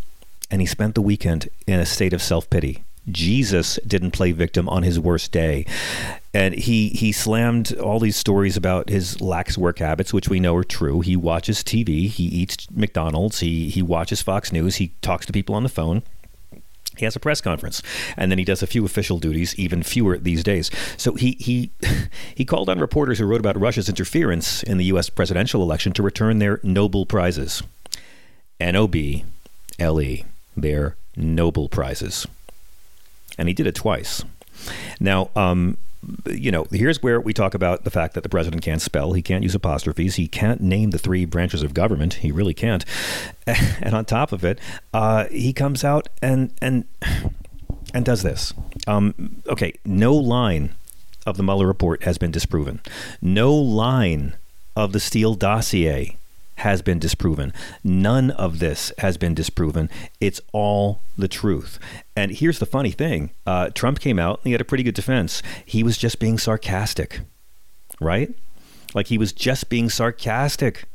and 0.50 0.62
he 0.62 0.68
spent 0.68 0.96
the 0.96 1.02
weekend 1.02 1.50
in 1.68 1.80
a 1.80 1.86
state 1.86 2.14
of 2.14 2.22
self 2.22 2.50
pity. 2.50 2.84
Jesus 3.10 3.80
didn't 3.88 4.12
play 4.12 4.32
victim 4.32 4.68
on 4.68 4.84
his 4.84 5.00
worst 5.00 5.32
day. 5.32 5.66
And 6.34 6.54
he, 6.54 6.90
he 6.90 7.12
slammed 7.12 7.74
all 7.78 8.00
these 8.00 8.18
stories 8.18 8.58
about 8.58 8.90
his 8.90 9.22
lax 9.22 9.58
work 9.58 9.80
habits, 9.80 10.14
which 10.14 10.30
we 10.30 10.40
know 10.40 10.56
are 10.56 10.64
true. 10.64 11.02
He 11.02 11.16
watches 11.16 11.64
TV, 11.64 12.10
he 12.10 12.24
eats 12.24 12.70
McDonald's, 12.70 13.40
he, 13.40 13.70
he 13.70 13.82
watches 13.82 14.22
Fox 14.22 14.52
News, 14.52 14.76
he 14.76 14.94
talks 15.02 15.26
to 15.26 15.34
people 15.34 15.56
on 15.56 15.64
the 15.64 15.70
phone. 15.70 16.04
He 16.98 17.06
has 17.06 17.16
a 17.16 17.20
press 17.20 17.42
conference, 17.42 17.82
and 18.16 18.32
then 18.32 18.38
he 18.40 18.46
does 18.46 18.64
a 18.64 18.68
few 18.68 18.86
official 18.86 19.20
duties, 19.20 19.58
even 19.58 19.84
fewer 19.84 20.18
these 20.18 20.44
days. 20.44 20.72
So 20.98 21.14
he 21.14 21.32
he 21.40 21.72
he 22.36 22.46
called 22.46 22.70
on 22.70 22.80
reporters 22.80 23.20
who 23.20 23.26
wrote 23.26 23.40
about 23.40 23.60
Russia's 23.60 23.90
interference 23.90 24.64
in 24.64 24.78
the 24.78 24.86
U.S. 24.86 25.10
presidential 25.10 25.62
election 25.62 25.94
to 25.94 26.04
return 26.04 26.40
their 26.40 26.60
Nobel 26.64 27.06
prizes. 27.06 27.64
N 28.60 28.76
O 28.76 28.88
B 28.88 29.24
L 29.80 30.02
E, 30.02 30.26
their 30.56 30.96
Nobel 31.16 31.70
prizes, 31.70 32.26
and 33.38 33.48
he 33.48 33.54
did 33.54 33.68
it 33.68 33.76
twice. 33.76 34.24
Now, 35.00 35.30
um, 35.36 35.78
you 36.26 36.52
know, 36.52 36.66
here's 36.72 37.02
where 37.04 37.20
we 37.20 37.34
talk 37.34 37.54
about 37.54 37.84
the 37.84 37.90
fact 37.90 38.14
that 38.14 38.24
the 38.24 38.30
president 38.30 38.64
can't 38.64 38.82
spell, 38.82 39.14
he 39.14 39.22
can't 39.22 39.44
use 39.44 39.56
apostrophes, 39.56 40.16
he 40.16 40.28
can't 40.28 40.62
name 40.62 40.92
the 40.92 40.98
three 40.98 41.26
branches 41.26 41.64
of 41.64 41.74
government. 41.74 42.16
He 42.16 42.32
really 42.32 42.54
can't. 42.54 42.86
And 43.80 43.96
on 43.96 44.04
top 44.04 44.34
of 44.34 44.44
it, 44.44 44.60
uh, 44.94 45.26
he 45.28 45.54
comes 45.54 45.86
out 45.86 46.10
and 46.22 46.52
and 46.62 46.84
and 47.94 48.04
does 48.04 48.22
this. 48.22 48.54
Um, 48.88 49.42
okay, 49.48 49.74
no 49.86 50.14
line 50.14 50.76
of 51.26 51.38
the 51.38 51.44
Mueller 51.44 51.66
report 51.66 52.04
has 52.04 52.18
been 52.18 52.32
disproven. 52.32 52.82
No 53.22 53.54
line 53.54 54.36
of 54.76 54.92
the 54.92 55.00
Steele 55.00 55.36
dossier 55.36 56.18
has 56.58 56.82
been 56.82 57.00
disproven. 57.00 57.54
None 57.84 58.32
of 58.32 58.60
this 58.60 58.92
has 59.00 59.18
been 59.18 59.34
disproven. 59.34 59.90
It's 60.20 60.42
all 60.54 61.02
the 61.18 61.28
truth. 61.28 61.80
And 62.16 62.32
here's 62.32 62.60
the 62.60 62.66
funny 62.66 62.92
thing 62.92 63.32
uh, 63.46 63.70
Trump 63.70 64.00
came 64.00 64.20
out 64.20 64.40
and 64.40 64.46
he 64.46 64.52
had 64.54 64.62
a 64.62 64.66
pretty 64.66 64.84
good 64.84 64.96
defense. 64.96 65.42
He 65.66 65.84
was 65.84 65.98
just 65.98 66.20
being 66.20 66.38
sarcastic, 66.38 67.22
right? 68.00 68.34
Like 68.94 69.08
he 69.08 69.18
was 69.18 69.34
just 69.34 69.70
being 69.70 69.90
sarcastic 69.90 70.86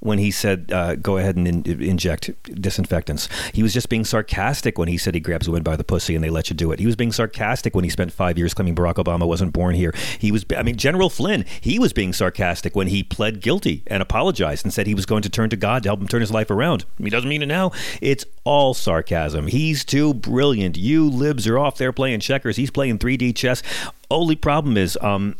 when 0.00 0.18
he 0.18 0.30
said, 0.30 0.70
uh, 0.72 0.94
go 0.96 1.16
ahead 1.16 1.36
and 1.36 1.48
in- 1.48 1.82
inject 1.82 2.30
disinfectants. 2.60 3.28
He 3.52 3.62
was 3.62 3.72
just 3.72 3.88
being 3.88 4.04
sarcastic 4.04 4.78
when 4.78 4.88
he 4.88 4.98
said 4.98 5.14
he 5.14 5.20
grabs 5.20 5.48
women 5.48 5.62
by 5.62 5.76
the 5.76 5.84
pussy 5.84 6.14
and 6.14 6.22
they 6.22 6.30
let 6.30 6.50
you 6.50 6.56
do 6.56 6.70
it. 6.70 6.78
He 6.78 6.86
was 6.86 6.96
being 6.96 7.12
sarcastic 7.12 7.74
when 7.74 7.84
he 7.84 7.90
spent 7.90 8.12
five 8.12 8.36
years 8.36 8.54
claiming 8.54 8.74
Barack 8.74 8.94
Obama 8.94 9.26
wasn't 9.26 9.52
born 9.52 9.74
here. 9.74 9.94
He 10.18 10.30
was, 10.30 10.44
I 10.56 10.62
mean, 10.62 10.76
General 10.76 11.08
Flynn, 11.08 11.44
he 11.60 11.78
was 11.78 11.92
being 11.92 12.12
sarcastic 12.12 12.76
when 12.76 12.88
he 12.88 13.02
pled 13.02 13.40
guilty 13.40 13.82
and 13.86 14.02
apologized 14.02 14.64
and 14.64 14.72
said 14.72 14.86
he 14.86 14.94
was 14.94 15.06
going 15.06 15.22
to 15.22 15.30
turn 15.30 15.50
to 15.50 15.56
God 15.56 15.82
to 15.82 15.88
help 15.88 16.00
him 16.00 16.08
turn 16.08 16.20
his 16.20 16.32
life 16.32 16.50
around. 16.50 16.84
He 16.98 17.10
doesn't 17.10 17.28
mean 17.28 17.42
it 17.42 17.46
now. 17.46 17.72
It's 18.00 18.24
all 18.44 18.74
sarcasm. 18.74 19.46
He's 19.46 19.84
too 19.84 20.14
brilliant. 20.14 20.76
You 20.76 21.08
libs 21.08 21.46
are 21.46 21.58
off 21.58 21.78
there 21.78 21.92
playing 21.92 22.20
checkers. 22.20 22.56
He's 22.56 22.70
playing 22.70 22.98
3D 22.98 23.34
chess. 23.34 23.62
Only 24.10 24.36
problem 24.36 24.76
is, 24.76 24.98
um, 25.00 25.36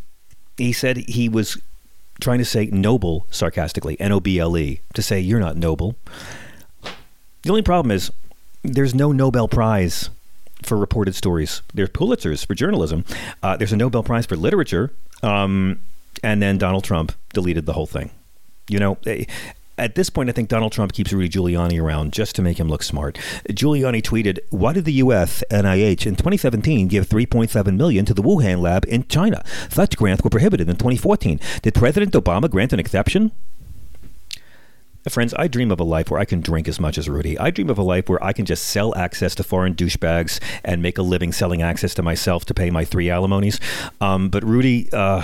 he 0.57 0.73
said 0.73 0.97
he 0.97 1.29
was 1.29 1.61
trying 2.21 2.39
to 2.39 2.45
say 2.45 2.67
noble 2.67 3.27
sarcastically, 3.31 3.99
N 4.01 4.13
O 4.13 4.21
B 4.21 4.39
L 4.39 4.57
E, 4.57 4.81
to 4.95 5.03
say 5.03 5.21
you're 5.21 5.41
not 5.41 5.57
noble. 5.57 5.97
The 7.43 7.51
only 7.51 7.63
problem 7.63 7.91
is 7.91 8.11
there's 8.63 8.95
no 8.95 9.13
Nobel 9.13 9.49
Prize 9.49 10.11
for 10.63 10.77
reported 10.77 11.15
stories. 11.15 11.63
There's 11.75 11.91
Pulitzers 11.91 12.45
for 12.45 12.55
journalism. 12.55 13.05
Uh, 13.43 13.57
there's 13.57 13.73
a 13.73 13.77
Nobel 13.77 14.03
Prize 14.03 14.27
for 14.27 14.37
literature. 14.37 14.91
Um, 15.23 15.81
and 16.23 16.43
then 16.43 16.59
Donald 16.59 16.85
Trump 16.85 17.13
deleted 17.33 17.67
the 17.67 17.73
whole 17.73 17.87
thing. 17.87 18.11
You 18.69 18.81
know, 18.81 18.99
eh, 19.07 19.25
at 19.79 19.95
this 19.95 20.11
point, 20.11 20.29
I 20.29 20.33
think 20.33 20.49
Donald 20.49 20.73
Trump 20.73 20.93
keeps 20.93 21.13
Rudy 21.13 21.29
Giuliani 21.29 21.81
around 21.81 22.13
just 22.13 22.35
to 22.37 22.43
make 22.43 22.59
him 22.59 22.69
look 22.69 22.83
smart. 22.83 23.19
Giuliani 23.51 24.03
tweeted, 24.03 24.39
"Why 24.51 24.73
did 24.73 24.85
the 24.85 24.95
U.S. 24.95 25.45
NIH 25.51 26.07
in 26.07 26.17
2017 26.17 26.89
give 26.89 27.09
3.7 27.09 27.77
million 27.77 28.05
to 28.05 28.15
the 28.15 28.23
Wuhan 28.23 28.61
lab 28.61 28.85
in 28.87 29.07
China? 29.09 29.45
Such 29.69 29.97
grants 29.97 30.25
were 30.25 30.31
prohibited 30.31 30.69
in 30.69 30.77
2014. 30.77 31.41
Did 31.63 31.75
President 31.75 32.13
Obama 32.13 32.51
grant 32.51 32.73
an 32.73 32.81
exception?" 32.81 33.33
Friends, 35.09 35.33
I 35.39 35.47
dream 35.47 35.71
of 35.71 35.79
a 35.79 35.85
life 35.85 36.11
where 36.11 36.19
I 36.19 36.25
can 36.25 36.41
drink 36.41 36.67
as 36.67 36.81
much 36.81 36.99
as 36.99 37.09
Rudy. 37.09 37.39
I 37.39 37.51
dream 37.51 37.71
of 37.71 37.79
a 37.79 37.83
life 37.83 38.09
where 38.09 38.23
I 38.23 38.33
can 38.33 38.45
just 38.45 38.67
sell 38.67 38.93
access 38.97 39.37
to 39.37 39.45
foreign 39.45 39.75
douchebags 39.75 40.41
and 40.65 40.83
make 40.83 40.99
a 40.99 41.03
living 41.03 41.33
selling 41.33 41.63
access 41.63 41.95
to 41.95 42.03
myself 42.03 42.45
to 42.47 42.55
pay 42.55 42.71
my 42.71 42.85
three 42.85 43.09
alimonies. 43.09 43.61
Um, 44.01 44.31
but 44.31 44.43
Rudy, 44.43 44.89
uh, 44.93 45.23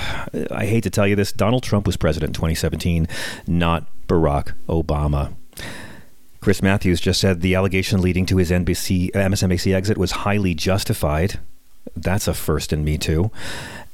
I 0.52 0.66
hate 0.66 0.84
to 0.84 0.90
tell 0.90 1.08
you 1.08 1.16
this, 1.16 1.32
Donald 1.32 1.64
Trump 1.64 1.86
was 1.86 1.96
president 1.96 2.30
in 2.30 2.34
2017, 2.34 3.08
not 3.48 3.88
Barack 4.06 4.54
Obama. 4.68 5.34
Chris 6.40 6.62
Matthews 6.62 7.00
just 7.00 7.20
said 7.20 7.40
the 7.40 7.56
allegation 7.56 8.00
leading 8.00 8.24
to 8.26 8.36
his 8.36 8.52
NBC, 8.52 9.10
MSNBC 9.12 9.74
exit 9.74 9.98
was 9.98 10.12
highly 10.12 10.54
justified. 10.54 11.40
That's 11.96 12.28
a 12.28 12.34
first 12.34 12.72
in 12.72 12.84
Me 12.84 12.98
Too. 12.98 13.32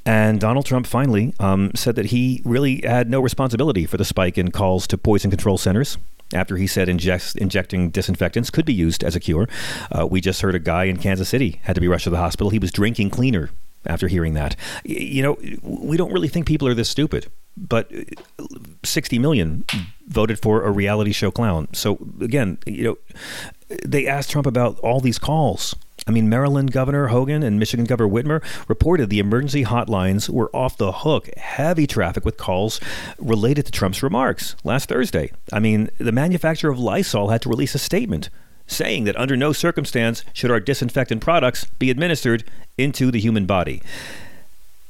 And 0.08 0.40
Donald 0.40 0.64
Trump 0.64 0.86
finally 0.86 1.34
um, 1.38 1.70
said 1.74 1.94
that 1.96 2.06
he 2.06 2.40
really 2.46 2.80
had 2.82 3.10
no 3.10 3.20
responsibility 3.20 3.84
for 3.84 3.98
the 3.98 4.06
spike 4.06 4.38
in 4.38 4.50
calls 4.50 4.86
to 4.86 4.96
poison 4.96 5.30
control 5.30 5.58
centers 5.58 5.98
after 6.32 6.56
he 6.56 6.66
said 6.66 6.88
inject, 6.88 7.36
injecting 7.36 7.90
disinfectants 7.90 8.48
could 8.48 8.64
be 8.64 8.72
used 8.72 9.04
as 9.04 9.14
a 9.14 9.20
cure. 9.20 9.46
Uh, 9.92 10.06
we 10.06 10.22
just 10.22 10.40
heard 10.40 10.54
a 10.54 10.58
guy 10.58 10.84
in 10.84 10.96
Kansas 10.96 11.28
City 11.28 11.60
had 11.64 11.74
to 11.74 11.82
be 11.82 11.88
rushed 11.88 12.04
to 12.04 12.10
the 12.10 12.16
hospital. 12.16 12.48
He 12.48 12.58
was 12.58 12.72
drinking 12.72 13.10
cleaner 13.10 13.50
after 13.84 14.08
hearing 14.08 14.32
that. 14.32 14.56
You 14.82 15.22
know, 15.22 15.38
we 15.62 15.98
don't 15.98 16.12
really 16.12 16.28
think 16.28 16.46
people 16.46 16.66
are 16.68 16.74
this 16.74 16.88
stupid, 16.88 17.30
but 17.54 17.92
uh, 17.94 18.46
60 18.84 19.18
million 19.18 19.66
voted 20.06 20.38
for 20.38 20.62
a 20.62 20.70
reality 20.70 21.12
show 21.12 21.30
clown. 21.30 21.68
So 21.74 21.98
again, 22.22 22.56
you 22.64 22.84
know, 22.84 23.76
they 23.84 24.06
asked 24.06 24.30
Trump 24.30 24.46
about 24.46 24.78
all 24.78 25.00
these 25.00 25.18
calls 25.18 25.74
I 26.08 26.10
mean, 26.10 26.30
Maryland 26.30 26.72
Governor 26.72 27.08
Hogan 27.08 27.42
and 27.42 27.58
Michigan 27.58 27.84
Governor 27.84 28.10
Whitmer 28.10 28.42
reported 28.66 29.10
the 29.10 29.18
emergency 29.18 29.64
hotlines 29.64 30.30
were 30.30 30.50
off 30.56 30.78
the 30.78 30.90
hook, 30.90 31.28
heavy 31.36 31.86
traffic 31.86 32.24
with 32.24 32.38
calls 32.38 32.80
related 33.18 33.66
to 33.66 33.72
Trump's 33.72 34.02
remarks 34.02 34.56
last 34.64 34.88
Thursday. 34.88 35.30
I 35.52 35.60
mean, 35.60 35.90
the 35.98 36.10
manufacturer 36.10 36.70
of 36.70 36.78
Lysol 36.78 37.28
had 37.28 37.42
to 37.42 37.50
release 37.50 37.74
a 37.74 37.78
statement 37.78 38.30
saying 38.66 39.04
that 39.04 39.16
under 39.16 39.36
no 39.36 39.52
circumstance 39.52 40.24
should 40.32 40.50
our 40.50 40.60
disinfectant 40.60 41.22
products 41.22 41.66
be 41.78 41.90
administered 41.90 42.44
into 42.78 43.10
the 43.10 43.20
human 43.20 43.44
body. 43.44 43.82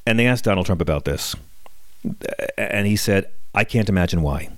And 0.07 0.19
they 0.19 0.27
asked 0.27 0.45
Donald 0.45 0.67
Trump 0.67 0.81
about 0.81 1.05
this. 1.05 1.35
And 2.57 2.87
he 2.87 2.97
said, 2.97 3.29
I 3.55 3.65
can't 3.65 3.89
imagine 3.89 4.23
why. 4.23 4.51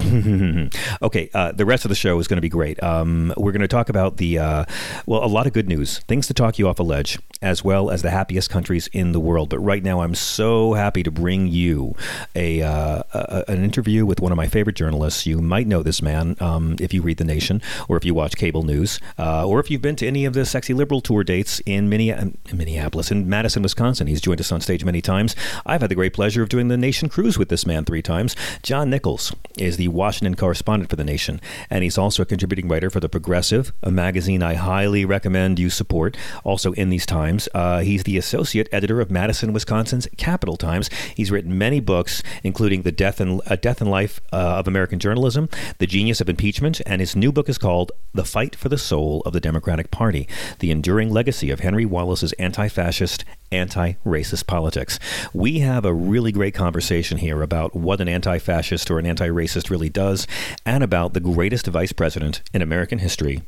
okay, 1.02 1.30
uh, 1.34 1.52
the 1.52 1.64
rest 1.64 1.84
of 1.84 1.88
the 1.88 1.94
show 1.94 2.18
is 2.18 2.28
going 2.28 2.36
to 2.36 2.42
be 2.42 2.48
great. 2.48 2.82
Um, 2.82 3.32
we're 3.36 3.52
going 3.52 3.60
to 3.60 3.68
talk 3.68 3.88
about 3.88 4.16
the, 4.16 4.38
uh, 4.38 4.64
well, 5.06 5.24
a 5.24 5.26
lot 5.26 5.46
of 5.46 5.52
good 5.52 5.68
news, 5.68 5.98
things 6.00 6.26
to 6.28 6.34
talk 6.34 6.58
you 6.58 6.68
off 6.68 6.78
a 6.78 6.82
ledge, 6.82 7.18
as 7.42 7.64
well 7.64 7.90
as 7.90 8.02
the 8.02 8.10
happiest 8.10 8.50
countries 8.50 8.88
in 8.92 9.12
the 9.12 9.20
world. 9.20 9.50
But 9.50 9.58
right 9.60 9.82
now, 9.82 10.00
I'm 10.00 10.14
so 10.14 10.74
happy 10.74 11.02
to 11.02 11.10
bring 11.10 11.48
you 11.48 11.94
a, 12.34 12.62
uh, 12.62 13.02
a 13.12 13.44
an 13.48 13.62
interview 13.62 14.04
with 14.04 14.20
one 14.20 14.32
of 14.32 14.36
my 14.36 14.46
favorite 14.46 14.76
journalists. 14.76 15.26
You 15.26 15.40
might 15.40 15.66
know 15.66 15.82
this 15.82 16.02
man 16.02 16.36
um, 16.40 16.76
if 16.80 16.92
you 16.92 17.02
read 17.02 17.18
The 17.18 17.24
Nation 17.24 17.62
or 17.88 17.96
if 17.96 18.04
you 18.04 18.14
watch 18.14 18.36
cable 18.36 18.62
news 18.62 19.00
uh, 19.18 19.46
or 19.46 19.60
if 19.60 19.70
you've 19.70 19.82
been 19.82 19.96
to 19.96 20.06
any 20.06 20.24
of 20.24 20.32
the 20.32 20.44
sexy 20.44 20.74
liberal 20.74 21.00
tour 21.00 21.24
dates 21.24 21.60
in, 21.66 21.88
Minneapolis, 21.88 23.10
in 23.10 23.28
Madison, 23.28 23.62
Wisconsin. 23.62 24.06
He's 24.06 24.20
joined 24.20 24.40
us 24.40 24.52
on 24.52 24.60
stage 24.60 24.84
many 24.84 25.00
times. 25.00 25.36
I've 25.64 25.80
had 25.80 25.90
the 25.90 25.94
great 25.94 26.14
pleasure 26.14 26.42
of 26.42 26.48
doing 26.48 26.68
the 26.68 26.76
Nation 26.76 27.08
cruise 27.08 27.38
with 27.38 27.48
this 27.48 27.66
man 27.66 27.84
three 27.84 28.02
times. 28.02 28.36
John 28.62 28.90
Nichols 28.90 29.34
is 29.58 29.76
the 29.76 29.85
Washington 29.88 30.34
correspondent 30.34 30.90
for 30.90 30.96
The 30.96 31.04
Nation, 31.04 31.40
and 31.70 31.82
he's 31.84 31.98
also 31.98 32.22
a 32.22 32.26
contributing 32.26 32.68
writer 32.68 32.90
for 32.90 33.00
The 33.00 33.08
Progressive, 33.08 33.72
a 33.82 33.90
magazine 33.90 34.42
I 34.42 34.54
highly 34.54 35.04
recommend 35.04 35.58
you 35.58 35.70
support. 35.70 36.16
Also, 36.44 36.72
in 36.72 36.90
these 36.90 37.06
times, 37.06 37.48
uh, 37.54 37.80
he's 37.80 38.04
the 38.04 38.18
associate 38.18 38.68
editor 38.72 39.00
of 39.00 39.10
Madison, 39.10 39.52
Wisconsin's 39.52 40.08
Capital 40.16 40.56
Times. 40.56 40.88
He's 41.14 41.30
written 41.30 41.56
many 41.58 41.80
books, 41.80 42.22
including 42.42 42.82
The 42.82 42.92
Death 42.92 43.20
and, 43.20 43.40
uh, 43.46 43.56
Death 43.56 43.80
and 43.80 43.90
Life 43.90 44.20
uh, 44.32 44.36
of 44.36 44.68
American 44.68 44.98
Journalism, 44.98 45.48
The 45.78 45.86
Genius 45.86 46.20
of 46.20 46.28
Impeachment, 46.28 46.80
and 46.86 47.00
his 47.00 47.16
new 47.16 47.32
book 47.32 47.48
is 47.48 47.58
called 47.58 47.92
The 48.14 48.24
Fight 48.24 48.56
for 48.56 48.68
the 48.68 48.78
Soul 48.78 49.22
of 49.26 49.32
the 49.32 49.40
Democratic 49.40 49.90
Party 49.90 50.28
The 50.58 50.70
Enduring 50.70 51.10
Legacy 51.10 51.50
of 51.50 51.60
Henry 51.60 51.84
Wallace's 51.84 52.32
Anti 52.34 52.68
Fascist 52.68 53.24
anti 53.52 53.92
racist 54.04 54.46
politics. 54.46 54.98
We 55.32 55.60
have 55.60 55.84
a 55.84 55.94
really 55.94 56.32
great 56.32 56.54
conversation 56.54 57.18
here 57.18 57.42
about 57.42 57.74
what 57.74 58.00
an 58.00 58.08
anti 58.08 58.38
fascist 58.38 58.90
or 58.90 58.98
an 58.98 59.06
anti 59.06 59.28
racist 59.28 59.70
really 59.76 59.90
does, 59.90 60.26
and 60.64 60.82
about 60.82 61.12
the 61.12 61.20
greatest 61.20 61.66
vice 61.66 61.92
president 61.92 62.40
in 62.54 62.62
American 62.62 62.98
history. 62.98 63.42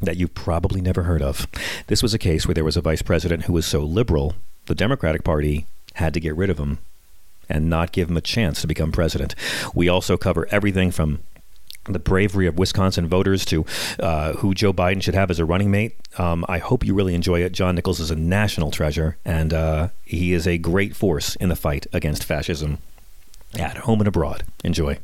That 0.00 0.16
you've 0.16 0.34
probably 0.34 0.80
never 0.80 1.04
heard 1.04 1.22
of. 1.22 1.46
This 1.86 2.02
was 2.02 2.12
a 2.12 2.18
case 2.18 2.46
where 2.46 2.54
there 2.54 2.64
was 2.64 2.76
a 2.76 2.82
vice 2.82 3.00
president 3.00 3.44
who 3.44 3.52
was 3.52 3.64
so 3.64 3.80
liberal, 3.80 4.34
the 4.66 4.74
Democratic 4.74 5.22
Party 5.22 5.66
had 5.94 6.12
to 6.14 6.20
get 6.20 6.36
rid 6.36 6.50
of 6.50 6.58
him 6.58 6.78
and 7.48 7.70
not 7.70 7.92
give 7.92 8.10
him 8.10 8.16
a 8.16 8.20
chance 8.20 8.60
to 8.60 8.66
become 8.66 8.90
president. 8.90 9.36
We 9.72 9.88
also 9.88 10.16
cover 10.16 10.48
everything 10.50 10.90
from 10.90 11.20
the 11.84 12.00
bravery 12.00 12.48
of 12.48 12.58
Wisconsin 12.58 13.06
voters 13.06 13.44
to 13.46 13.64
uh, 14.00 14.32
who 14.32 14.52
Joe 14.52 14.72
Biden 14.72 15.00
should 15.00 15.14
have 15.14 15.30
as 15.30 15.38
a 15.38 15.44
running 15.44 15.70
mate. 15.70 15.94
Um, 16.18 16.44
I 16.48 16.58
hope 16.58 16.84
you 16.84 16.92
really 16.92 17.14
enjoy 17.14 17.40
it. 17.42 17.52
John 17.52 17.76
Nichols 17.76 18.00
is 18.00 18.10
a 18.10 18.16
national 18.16 18.72
treasure, 18.72 19.16
and 19.24 19.54
uh, 19.54 19.88
he 20.04 20.32
is 20.32 20.48
a 20.48 20.58
great 20.58 20.96
force 20.96 21.36
in 21.36 21.48
the 21.48 21.56
fight 21.56 21.86
against 21.92 22.24
fascism 22.24 22.78
at 23.58 23.76
home 23.78 24.00
and 24.00 24.08
abroad. 24.08 24.44
Enjoy. 24.64 24.98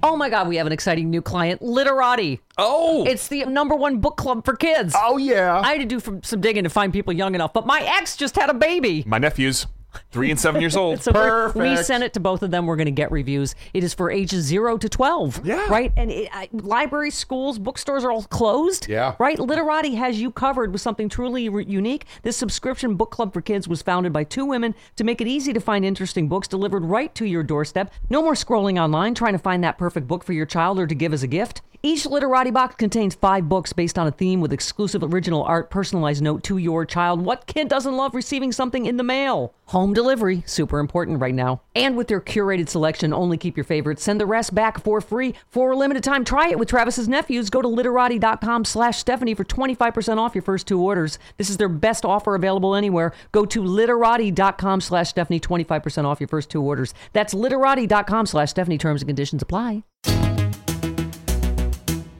Oh 0.00 0.16
my 0.16 0.30
God, 0.30 0.48
we 0.48 0.56
have 0.56 0.66
an 0.66 0.72
exciting 0.72 1.10
new 1.10 1.20
client, 1.20 1.60
Literati. 1.60 2.40
Oh, 2.56 3.04
It's 3.06 3.28
the 3.28 3.44
number 3.46 3.74
one 3.74 3.98
book 3.98 4.16
club 4.16 4.44
for 4.44 4.54
kids. 4.56 4.94
oh 4.96 5.16
yeah. 5.18 5.60
I 5.60 5.72
had 5.74 5.88
to 5.88 5.98
do 6.00 6.20
some 6.22 6.40
digging 6.40 6.64
to 6.64 6.70
find 6.70 6.92
people 6.92 7.12
young 7.12 7.34
enough, 7.34 7.52
but 7.52 7.66
my 7.66 7.80
ex 7.98 8.16
just 8.16 8.36
had 8.36 8.48
a 8.48 8.54
baby. 8.54 9.02
My 9.06 9.18
nephews, 9.18 9.66
three 10.10 10.30
and 10.30 10.38
seven 10.38 10.60
years 10.60 10.76
old. 10.76 11.00
So 11.08 11.12
we're- 11.12 11.52
we 11.54 11.76
sent 11.82 12.04
it 12.04 12.12
to 12.14 12.20
both 12.20 12.42
of 12.42 12.50
them. 12.50 12.66
We're 12.66 12.76
going 12.76 12.86
to 12.86 12.90
get 12.90 13.10
reviews. 13.12 13.54
It 13.72 13.82
is 13.84 13.94
for 13.94 14.10
ages 14.10 14.44
zero 14.44 14.76
to 14.78 14.88
twelve. 14.88 15.40
Yeah. 15.44 15.66
Right. 15.68 15.92
And 15.96 16.10
it, 16.10 16.28
I, 16.32 16.48
libraries, 16.52 17.14
schools, 17.14 17.58
bookstores 17.58 18.04
are 18.04 18.10
all 18.10 18.24
closed. 18.24 18.88
Yeah. 18.88 19.14
Right. 19.18 19.38
Literati 19.38 19.94
has 19.94 20.20
you 20.20 20.30
covered 20.30 20.72
with 20.72 20.80
something 20.80 21.08
truly 21.08 21.48
re- 21.48 21.64
unique. 21.64 22.04
This 22.22 22.36
subscription 22.36 22.94
book 22.96 23.10
club 23.10 23.32
for 23.32 23.40
kids 23.40 23.68
was 23.68 23.80
founded 23.82 24.12
by 24.12 24.24
two 24.24 24.44
women 24.44 24.74
to 24.96 25.04
make 25.04 25.20
it 25.20 25.26
easy 25.28 25.52
to 25.52 25.60
find 25.60 25.84
interesting 25.84 26.28
books 26.28 26.48
delivered 26.48 26.84
right 26.84 27.14
to 27.14 27.24
your 27.24 27.42
doorstep. 27.42 27.92
No 28.10 28.22
more 28.22 28.34
scrolling 28.34 28.80
online 28.82 29.14
trying 29.14 29.32
to 29.32 29.38
find 29.38 29.62
that 29.64 29.78
perfect 29.78 30.06
book 30.08 30.24
for 30.24 30.32
your 30.32 30.46
child 30.46 30.78
or 30.78 30.86
to 30.86 30.94
give 30.94 31.12
as 31.12 31.22
a 31.22 31.26
gift. 31.28 31.62
Each 31.80 32.04
Literati 32.04 32.50
box 32.50 32.74
contains 32.74 33.14
five 33.14 33.48
books 33.48 33.72
based 33.72 34.00
on 34.00 34.08
a 34.08 34.10
theme 34.10 34.40
with 34.40 34.52
exclusive 34.52 35.04
original 35.04 35.44
art, 35.44 35.70
personalized 35.70 36.20
note 36.20 36.42
to 36.44 36.58
your 36.58 36.84
child. 36.84 37.24
What 37.24 37.46
kid 37.46 37.68
doesn't 37.68 37.96
love 37.96 38.16
receiving 38.16 38.50
something 38.50 38.84
in 38.84 38.96
the 38.96 39.04
mail? 39.04 39.54
Home 39.66 39.92
delivery, 39.92 40.42
super 40.44 40.80
important 40.80 41.20
right 41.20 41.34
now. 41.34 41.60
And 41.76 41.96
with 41.96 42.08
their 42.08 42.20
curated 42.20 42.68
selection, 42.68 43.12
only 43.12 43.36
keep 43.36 43.56
your 43.56 43.62
favorites. 43.62 44.02
Send 44.02 44.20
the 44.20 44.26
rest 44.26 44.56
back 44.56 44.82
for 44.82 45.00
free 45.00 45.34
for 45.46 45.70
a 45.70 45.76
limited 45.76 46.02
time. 46.02 46.24
Try 46.24 46.48
it 46.48 46.58
with 46.58 46.68
Travis's 46.68 47.06
nephews. 47.06 47.48
Go 47.48 47.62
to 47.62 47.68
literati.com 47.68 48.64
slash 48.64 48.98
Stephanie 48.98 49.34
for 49.34 49.44
25% 49.44 50.16
off 50.16 50.34
your 50.34 50.42
first 50.42 50.66
two 50.66 50.82
orders. 50.82 51.20
This 51.36 51.48
is 51.48 51.58
their 51.58 51.68
best 51.68 52.04
offer 52.04 52.34
available 52.34 52.74
anywhere. 52.74 53.12
Go 53.30 53.44
to 53.46 53.62
literati.com 53.62 54.80
slash 54.80 55.10
Stephanie, 55.10 55.38
25% 55.38 56.04
off 56.06 56.18
your 56.18 56.28
first 56.28 56.50
two 56.50 56.62
orders. 56.62 56.92
That's 57.12 57.34
literati.com 57.34 58.26
slash 58.26 58.50
Stephanie. 58.50 58.78
Terms 58.78 59.02
and 59.02 59.08
conditions 59.08 59.42
apply. 59.42 59.84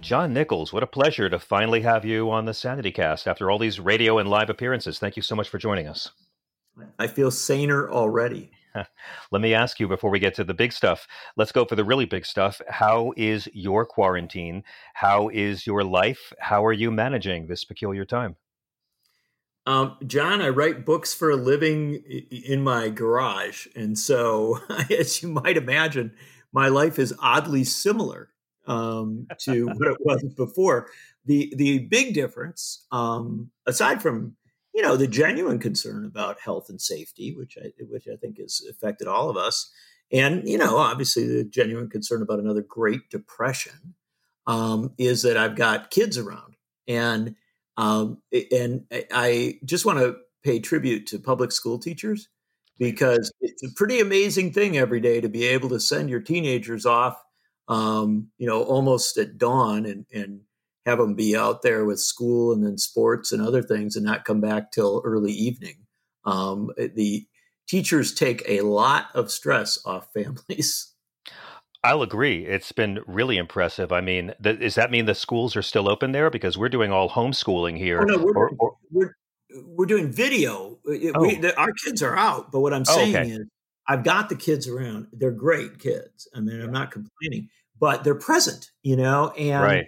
John 0.08 0.32
Nichols, 0.32 0.72
what 0.72 0.82
a 0.82 0.86
pleasure 0.86 1.28
to 1.28 1.38
finally 1.38 1.82
have 1.82 2.02
you 2.02 2.30
on 2.30 2.46
the 2.46 2.54
Sanity 2.54 2.90
Cast 2.90 3.28
after 3.28 3.50
all 3.50 3.58
these 3.58 3.78
radio 3.78 4.16
and 4.16 4.26
live 4.26 4.48
appearances. 4.48 4.98
Thank 4.98 5.16
you 5.16 5.22
so 5.22 5.36
much 5.36 5.50
for 5.50 5.58
joining 5.58 5.86
us. 5.86 6.12
I 6.98 7.08
feel 7.08 7.30
saner 7.30 7.90
already. 7.90 8.50
Let 9.30 9.42
me 9.42 9.52
ask 9.52 9.78
you 9.78 9.86
before 9.86 10.08
we 10.08 10.18
get 10.18 10.32
to 10.36 10.44
the 10.44 10.54
big 10.54 10.72
stuff. 10.72 11.06
Let's 11.36 11.52
go 11.52 11.66
for 11.66 11.76
the 11.76 11.84
really 11.84 12.06
big 12.06 12.24
stuff. 12.24 12.62
How 12.70 13.12
is 13.18 13.50
your 13.52 13.84
quarantine? 13.84 14.64
How 14.94 15.28
is 15.28 15.66
your 15.66 15.84
life? 15.84 16.32
How 16.38 16.64
are 16.64 16.72
you 16.72 16.90
managing 16.90 17.46
this 17.46 17.66
peculiar 17.66 18.06
time? 18.06 18.36
Um, 19.66 19.98
John, 20.06 20.40
I 20.40 20.48
write 20.48 20.86
books 20.86 21.12
for 21.12 21.30
a 21.30 21.36
living 21.36 21.96
in 22.30 22.62
my 22.62 22.88
garage. 22.88 23.66
And 23.76 23.98
so, 23.98 24.58
as 24.90 25.22
you 25.22 25.28
might 25.28 25.58
imagine, 25.58 26.14
my 26.50 26.68
life 26.68 26.98
is 26.98 27.12
oddly 27.20 27.64
similar 27.64 28.30
um, 28.68 29.26
to 29.40 29.66
what 29.66 29.88
it 29.88 29.96
was 30.00 30.22
before. 30.35 30.88
The 31.24 31.52
the 31.57 31.81
big 31.81 32.14
difference, 32.14 32.87
um, 32.92 33.50
aside 33.66 34.00
from 34.02 34.37
you 34.74 34.83
know 34.83 34.96
the 34.96 35.09
genuine 35.09 35.59
concern 35.59 36.04
about 36.04 36.40
health 36.40 36.68
and 36.68 36.81
safety, 36.81 37.35
which 37.35 37.59
I 37.62 37.70
which 37.88 38.07
I 38.07 38.16
think 38.16 38.38
has 38.38 38.62
affected 38.70 39.09
all 39.09 39.28
of 39.31 39.37
us, 39.37 39.72
and 40.12 40.48
you 40.48 40.59
know 40.59 40.76
obviously 40.76 41.26
the 41.26 41.44
genuine 41.44 41.88
concern 41.88 42.22
about 42.22 42.38
another 42.38 42.62
Great 42.62 43.11
Depression, 43.11 43.94
um, 44.46 44.92
is 44.98 45.22
that 45.22 45.37
I've 45.37 45.57
got 45.57 45.90
kids 45.90 46.18
around, 46.18 46.54
and 46.87 47.35
um, 47.76 48.22
and 48.52 48.85
I 49.12 49.59
just 49.64 49.87
want 49.87 49.98
to 49.98 50.16
pay 50.44 50.61
tribute 50.61 51.07
to 51.09 51.18
public 51.18 51.52
school 51.52 51.78
teachers 51.78 52.28
because 52.78 53.33
it's 53.40 53.62
a 53.64 53.74
pretty 53.74 53.98
amazing 53.98 54.52
thing 54.52 54.78
every 54.78 55.00
day 55.00 55.20
to 55.20 55.28
be 55.28 55.44
able 55.44 55.68
to 55.68 55.81
send 55.81 56.09
your 56.09 56.20
teenagers 56.20 56.87
off 56.87 57.20
um, 57.68 58.28
you 58.38 58.46
know, 58.46 58.62
almost 58.62 59.16
at 59.18 59.38
dawn 59.38 59.87
and, 59.87 60.07
and 60.12 60.40
have 60.87 60.98
them 60.98 61.14
be 61.14 61.37
out 61.37 61.62
there 61.62 61.85
with 61.85 62.00
school 62.00 62.52
and 62.52 62.64
then 62.64 62.78
sports 62.78 63.31
and 63.31 63.42
other 63.42 63.62
things 63.62 63.94
and 63.94 64.04
not 64.04 64.24
come 64.24 64.40
back 64.40 64.72
till 64.72 65.02
early 65.04 65.33
evening. 65.33 65.76
Um, 66.24 66.70
the 66.76 67.26
teachers 67.68 68.14
take 68.14 68.42
a 68.46 68.62
lot 68.62 69.09
of 69.14 69.31
stress 69.31 69.78
off 69.85 70.09
families. 70.14 70.92
I'll 71.85 72.02
agree. 72.02 72.44
It's 72.44 72.72
been 72.72 73.00
really 73.07 73.37
impressive. 73.37 73.92
I 73.92 74.00
mean, 74.00 74.35
th- 74.42 74.59
does 74.59 74.74
that 74.74 74.90
mean 74.90 75.04
the 75.04 75.14
schools 75.14 75.54
are 75.54 75.62
still 75.62 75.88
open 75.88 76.11
there? 76.11 76.28
Because 76.28 76.59
we're 76.59 76.68
doing 76.68 76.90
all 76.90 77.09
homeschooling 77.09 77.78
here. 77.78 78.00
Oh, 78.00 78.04
no, 78.04 78.18
we're, 78.18 78.33
or, 78.35 78.50
or... 78.59 78.76
we're, 78.90 79.14
we're, 79.64 79.87
doing 79.87 80.11
video. 80.11 80.78
Oh. 81.14 81.20
We, 81.20 81.37
the, 81.37 81.57
our 81.57 81.72
kids 81.85 82.02
are 82.02 82.16
out, 82.16 82.50
but 82.50 82.61
what 82.61 82.74
I'm 82.74 82.85
saying 82.85 83.14
oh, 83.14 83.20
okay. 83.20 83.31
is 83.31 83.46
I've 83.88 84.05
got 84.05 84.29
the 84.29 84.37
kids 84.37 84.68
around. 84.68 85.09
They're 85.12 85.31
great 85.31 85.79
kids. 85.79 86.29
I 86.35 86.40
mean, 86.40 86.61
I'm 86.61 86.72
not 86.72 86.90
complaining 86.90 87.48
but 87.81 88.05
they're 88.05 88.14
present, 88.14 88.70
you 88.83 88.96
know, 88.96 89.31
and 89.31 89.62
right. 89.62 89.87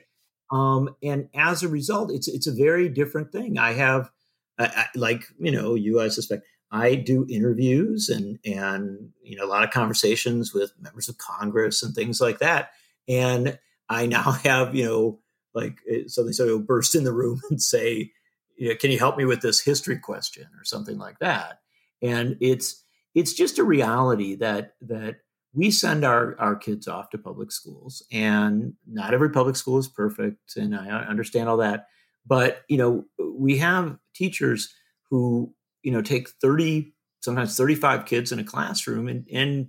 um, 0.51 0.95
and 1.03 1.29
as 1.35 1.63
a 1.63 1.69
result, 1.69 2.13
it's 2.13 2.29
it's 2.29 2.47
a 2.47 2.53
very 2.53 2.89
different 2.89 3.33
thing. 3.33 3.59
I 3.59 3.73
have, 3.73 4.11
I, 4.59 4.87
like 4.95 5.25
you 5.39 5.51
know, 5.51 5.75
you 5.75 6.01
I 6.01 6.09
suspect 6.09 6.47
I 6.71 6.95
do 6.95 7.27
interviews 7.29 8.09
and 8.09 8.39
and 8.45 9.11
you 9.23 9.37
know 9.37 9.45
a 9.45 9.49
lot 9.49 9.65
of 9.65 9.71
conversations 9.71 10.55
with 10.55 10.73
members 10.81 11.09
of 11.09 11.19
Congress 11.19 11.83
and 11.83 11.95
things 11.95 12.21
like 12.21 12.39
that, 12.39 12.71
and 13.09 13.59
I 13.89 14.07
now 14.07 14.33
have 14.45 14.75
you 14.75 14.85
know 14.85 15.19
like 15.55 15.79
something 16.07 16.33
so 16.33 16.47
will 16.47 16.61
burst 16.61 16.95
in 16.95 17.05
the 17.05 17.13
room 17.13 17.41
and 17.51 17.61
say, 17.61 18.13
you 18.57 18.69
know, 18.69 18.77
can 18.77 18.91
you 18.91 18.99
help 18.99 19.17
me 19.17 19.25
with 19.25 19.41
this 19.41 19.61
history 19.61 19.99
question 19.99 20.47
or 20.59 20.65
something 20.65 20.99
like 20.99 21.19
that, 21.19 21.61
and 22.03 22.37
it's 22.41 22.85
it's 23.15 23.33
just 23.33 23.59
a 23.59 23.65
reality 23.65 24.35
that 24.37 24.75
that 24.81 25.17
we 25.53 25.71
send 25.71 26.05
our, 26.05 26.39
our 26.39 26.55
kids 26.55 26.87
off 26.87 27.11
to 27.11 27.19
public 27.19 27.51
schools 27.51 28.05
and 28.13 28.75
not 28.87 29.13
every 29.13 29.31
public 29.31 29.57
school 29.57 29.79
is 29.79 29.89
perfect 29.89 30.57
and 30.57 30.75
i 30.75 30.89
understand 30.89 31.49
all 31.49 31.57
that 31.57 31.87
but 32.27 32.63
you 32.69 32.79
know 32.79 33.05
we 33.19 33.59
have 33.59 33.97
teachers 34.15 34.75
who 35.11 35.53
you 35.83 35.91
know 35.91 36.03
take 36.03 36.29
30 36.29 36.93
sometimes 37.21 37.57
35 37.57 38.07
kids 38.07 38.33
in 38.33 38.39
a 38.39 38.45
classroom 38.45 39.09
and, 39.09 39.27
and 39.33 39.69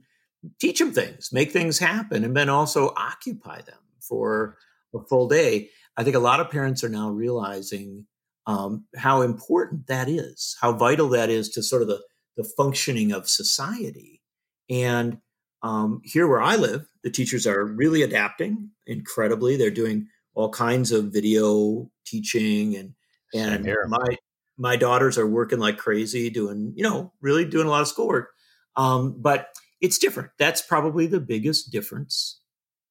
teach 0.59 0.79
them 0.79 0.91
things 0.91 1.31
make 1.31 1.51
things 1.51 1.79
happen 1.79 2.23
and 2.23 2.35
then 2.35 2.49
also 2.49 2.93
occupy 2.95 3.61
them 3.61 3.77
for 3.99 4.57
a 4.93 4.99
full 5.05 5.27
day. 5.27 5.69
I 5.97 6.03
think 6.03 6.15
a 6.15 6.19
lot 6.19 6.39
of 6.39 6.49
parents 6.49 6.83
are 6.83 6.89
now 6.89 7.09
realizing 7.09 8.05
um, 8.47 8.85
how 8.95 9.21
important 9.21 9.87
that 9.87 10.09
is 10.09 10.57
how 10.59 10.73
vital 10.73 11.09
that 11.09 11.29
is 11.29 11.49
to 11.49 11.63
sort 11.63 11.83
of 11.83 11.87
the, 11.87 12.01
the 12.37 12.43
functioning 12.43 13.11
of 13.11 13.29
society 13.29 14.21
and 14.69 15.17
um, 15.63 16.01
here 16.03 16.27
where 16.27 16.41
I 16.41 16.55
live, 16.55 16.87
the 17.03 17.11
teachers 17.11 17.45
are 17.45 17.63
really 17.65 18.01
adapting 18.01 18.71
incredibly. 18.87 19.57
They're 19.57 19.69
doing 19.69 20.07
all 20.33 20.49
kinds 20.49 20.91
of 20.91 21.11
video 21.13 21.89
teaching 22.05 22.75
and 22.75 22.93
and 23.33 23.65
my 23.87 24.17
my 24.57 24.75
daughters 24.75 25.17
are 25.17 25.27
working 25.27 25.59
like 25.59 25.77
crazy 25.77 26.29
doing 26.29 26.73
you 26.75 26.83
know 26.83 27.11
really 27.21 27.45
doing 27.45 27.67
a 27.67 27.69
lot 27.69 27.81
of 27.81 27.87
schoolwork 27.87 28.29
um, 28.75 29.15
but 29.19 29.47
it's 29.81 29.97
different 29.97 30.29
that's 30.37 30.61
probably 30.61 31.07
the 31.07 31.19
biggest 31.19 31.71
difference 31.71 32.39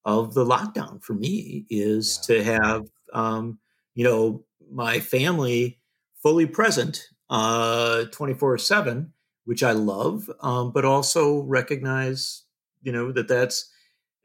of 0.04 0.34
the 0.34 0.44
lockdown 0.44 1.02
for 1.02 1.14
me 1.14 1.66
is 1.70 2.26
yeah. 2.28 2.36
to 2.36 2.44
have 2.44 2.82
um, 3.12 3.58
you 3.94 4.04
know 4.04 4.44
my 4.70 5.00
family 5.00 5.80
fully 6.22 6.46
present 6.46 7.06
uh 7.30 8.04
24 8.12 8.58
7 8.58 9.12
which 9.44 9.62
i 9.62 9.72
love 9.72 10.30
um, 10.40 10.70
but 10.72 10.84
also 10.84 11.40
recognize 11.40 12.44
you 12.82 12.92
know 12.92 13.12
that 13.12 13.28
that's 13.28 13.70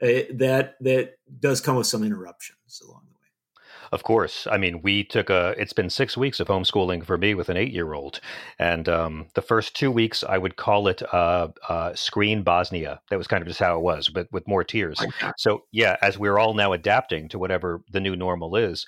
uh, 0.02 0.24
that 0.34 0.76
that 0.82 1.14
does 1.40 1.62
come 1.62 1.78
with 1.78 1.88
some 1.88 2.04
interruptions 2.04 2.82
along 2.84 3.02
the 3.06 3.14
way. 3.14 3.90
Of 3.92 4.04
course. 4.04 4.46
I 4.52 4.58
mean, 4.58 4.82
we 4.82 5.04
took 5.06 5.30
a, 5.30 5.56
it's 5.58 5.72
been 5.72 5.90
six 5.90 6.18
weeks 6.18 6.40
of 6.40 6.48
homeschooling 6.48 7.06
for 7.06 7.18
me 7.18 7.34
with 7.34 7.48
an 7.48 7.56
eight 7.56 7.72
year 7.72 7.94
old. 7.94 8.20
And 8.60 8.90
um, 8.90 9.28
the 9.36 9.42
first 9.42 9.76
two 9.76 9.92
weeks, 9.92 10.24
I 10.24 10.38
would 10.38 10.58
call 10.58 10.90
it 10.90 11.02
uh, 11.14 11.50
uh, 11.70 11.94
screen 11.94 12.44
Bosnia. 12.44 13.00
That 13.10 13.18
was 13.18 13.28
kind 13.28 13.42
of 13.42 13.48
just 13.48 13.60
how 13.60 13.78
it 13.78 13.84
was, 13.84 14.10
but 14.10 14.28
with 14.34 14.48
more 14.48 14.64
tears. 14.64 15.00
So, 15.38 15.64
yeah, 15.72 15.96
as 16.02 16.20
we're 16.20 16.40
all 16.40 16.54
now 16.54 16.74
adapting 16.74 17.30
to 17.30 17.40
whatever 17.40 17.82
the 17.90 18.02
new 18.02 18.16
normal 18.18 18.58
is, 18.58 18.86